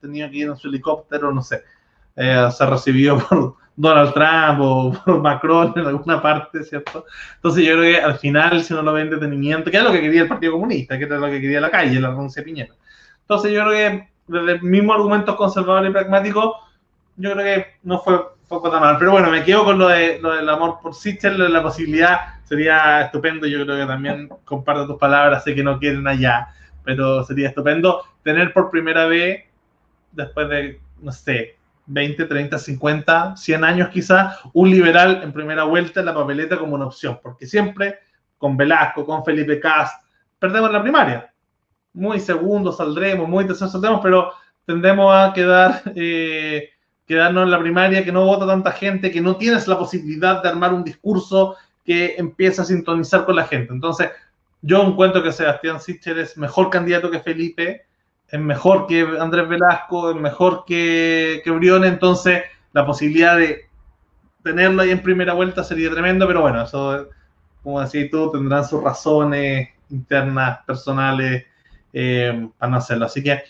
tenido 0.00 0.30
que 0.30 0.36
ir 0.36 0.46
en 0.46 0.56
su 0.56 0.68
helicóptero, 0.68 1.32
no 1.32 1.42
sé, 1.42 1.64
eh, 2.14 2.48
ser 2.56 2.70
recibido 2.70 3.18
por 3.28 3.56
Donald 3.74 4.14
Trump 4.14 4.60
o 4.60 4.92
por 5.04 5.20
Macron 5.20 5.72
en 5.74 5.86
alguna 5.86 6.22
parte, 6.22 6.62
¿cierto? 6.62 7.04
Entonces 7.34 7.64
yo 7.64 7.72
creo 7.72 7.82
que 7.82 8.00
al 8.00 8.16
final, 8.18 8.62
si 8.62 8.74
uno 8.74 8.84
lo 8.84 8.92
ve 8.92 9.00
en 9.00 9.10
detenimiento, 9.10 9.72
que 9.72 9.76
era 9.76 9.86
lo 9.86 9.90
que 9.90 10.02
quería 10.02 10.22
el 10.22 10.28
Partido 10.28 10.52
Comunista, 10.52 10.96
que 10.96 11.02
era 11.02 11.18
lo 11.18 11.26
que 11.26 11.40
quería 11.40 11.60
la 11.60 11.68
calle, 11.68 12.00
la 12.00 12.10
renuncia 12.10 12.42
de 12.42 12.44
Piñera. 12.44 12.74
Entonces 13.22 13.50
yo 13.50 13.64
creo 13.64 13.72
que 13.72 14.08
desde 14.28 14.52
el 14.52 14.62
mismo 14.62 14.94
argumento 14.94 15.36
conservador 15.36 15.84
y 15.88 15.90
pragmático, 15.90 16.60
yo 17.16 17.32
creo 17.32 17.44
que 17.44 17.66
no 17.82 17.98
fue, 17.98 18.20
fue 18.46 18.70
tan 18.70 18.80
mal. 18.80 18.98
Pero 19.00 19.10
bueno, 19.10 19.32
me 19.32 19.42
quedo 19.42 19.64
con 19.64 19.80
lo, 19.80 19.88
de, 19.88 20.20
lo 20.20 20.32
del 20.32 20.48
amor 20.48 20.78
por 20.80 20.94
de 20.94 21.48
la 21.48 21.60
posibilidad, 21.60 22.20
sería 22.44 23.00
estupendo. 23.00 23.48
Yo 23.48 23.64
creo 23.64 23.80
que 23.80 23.86
también 23.86 24.28
comparto 24.44 24.86
tus 24.86 24.96
palabras, 24.96 25.42
sé 25.42 25.56
que 25.56 25.64
no 25.64 25.80
quieren 25.80 26.06
allá 26.06 26.54
pero 26.84 27.24
sería 27.24 27.48
estupendo 27.48 28.02
tener 28.22 28.52
por 28.52 28.70
primera 28.70 29.06
vez, 29.06 29.44
después 30.12 30.48
de, 30.48 30.80
no 31.00 31.12
sé, 31.12 31.56
20, 31.86 32.24
30, 32.24 32.58
50, 32.58 33.36
100 33.36 33.64
años 33.64 33.88
quizás, 33.88 34.38
un 34.52 34.70
liberal 34.70 35.20
en 35.22 35.32
primera 35.32 35.64
vuelta 35.64 36.00
en 36.00 36.06
la 36.06 36.14
papeleta 36.14 36.58
como 36.58 36.74
una 36.74 36.86
opción, 36.86 37.18
porque 37.22 37.46
siempre 37.46 37.98
con 38.38 38.56
Velasco, 38.56 39.04
con 39.04 39.24
Felipe 39.24 39.60
Cast, 39.60 40.04
perdemos 40.38 40.70
la 40.70 40.82
primaria. 40.82 41.32
Muy 41.92 42.20
segundo 42.20 42.72
saldremos, 42.72 43.28
muy 43.28 43.46
tercero 43.46 43.70
saldremos, 43.70 44.00
pero 44.02 44.32
tendemos 44.66 45.14
a 45.14 45.32
quedar, 45.32 45.82
eh, 45.94 46.70
quedarnos 47.06 47.44
en 47.44 47.50
la 47.50 47.60
primaria, 47.60 48.04
que 48.04 48.12
no 48.12 48.24
vota 48.24 48.46
tanta 48.46 48.72
gente, 48.72 49.10
que 49.10 49.20
no 49.20 49.36
tienes 49.36 49.68
la 49.68 49.78
posibilidad 49.78 50.42
de 50.42 50.48
armar 50.48 50.72
un 50.72 50.84
discurso 50.84 51.56
que 51.84 52.14
empieza 52.16 52.62
a 52.62 52.64
sintonizar 52.64 53.26
con 53.26 53.36
la 53.36 53.44
gente. 53.44 53.72
Entonces, 53.72 54.10
yo 54.66 54.82
encuentro 54.82 55.22
que 55.22 55.30
Sebastián 55.30 55.78
Sichel 55.78 56.18
es 56.18 56.38
mejor 56.38 56.70
candidato 56.70 57.10
que 57.10 57.20
Felipe, 57.20 57.84
es 58.28 58.40
mejor 58.40 58.86
que 58.86 59.02
Andrés 59.20 59.46
Velasco, 59.46 60.10
es 60.10 60.16
mejor 60.16 60.64
que, 60.66 61.42
que 61.44 61.50
Briones, 61.50 61.92
entonces 61.92 62.44
la 62.72 62.86
posibilidad 62.86 63.36
de 63.36 63.68
tenerlo 64.42 64.82
ahí 64.82 64.90
en 64.90 65.02
primera 65.02 65.34
vuelta 65.34 65.62
sería 65.62 65.90
tremendo, 65.90 66.26
pero 66.26 66.40
bueno, 66.40 66.62
eso, 66.62 67.08
como 67.62 67.82
decís 67.82 68.10
tú, 68.10 68.32
tendrán 68.32 68.64
sus 68.64 68.82
razones 68.82 69.68
internas, 69.90 70.60
personales, 70.66 71.44
eh, 71.92 72.48
para 72.58 72.70
no 72.72 72.78
hacerlo. 72.78 73.04
Así 73.04 73.22
que, 73.22 73.42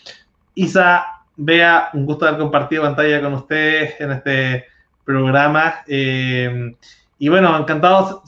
Isa, 0.53 1.05
Vea, 1.37 1.89
un 1.93 2.05
gusto 2.05 2.25
haber 2.25 2.39
compartido 2.39 2.83
pantalla 2.83 3.21
con 3.21 3.33
ustedes 3.33 3.99
en 3.99 4.11
este 4.11 4.65
programa. 5.05 5.75
Eh, 5.87 6.75
y 7.19 7.29
bueno, 7.29 7.57
encantado, 7.57 8.21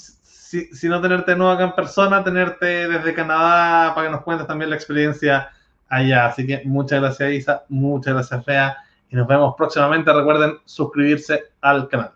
si, 0.73 0.89
no 0.89 1.01
tenerte 1.01 1.35
nuevo 1.35 1.51
acá 1.51 1.63
en 1.63 1.73
persona, 1.73 2.23
tenerte 2.23 2.87
desde 2.87 3.13
Canadá 3.13 3.93
para 3.93 4.07
que 4.07 4.11
nos 4.11 4.23
cuentes 4.23 4.47
también 4.47 4.69
la 4.69 4.75
experiencia 4.75 5.49
allá. 5.87 6.27
Así 6.27 6.45
que 6.45 6.61
muchas 6.65 7.01
gracias, 7.01 7.31
Isa, 7.31 7.65
muchas 7.69 8.13
gracias, 8.13 8.45
Fea, 8.45 8.77
y 9.09 9.15
nos 9.15 9.27
vemos 9.27 9.55
próximamente. 9.57 10.11
Recuerden 10.11 10.57
suscribirse 10.65 11.43
al 11.61 11.87
canal. 11.87 12.11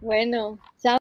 Bueno, 0.00 0.58
chao. 0.78 0.94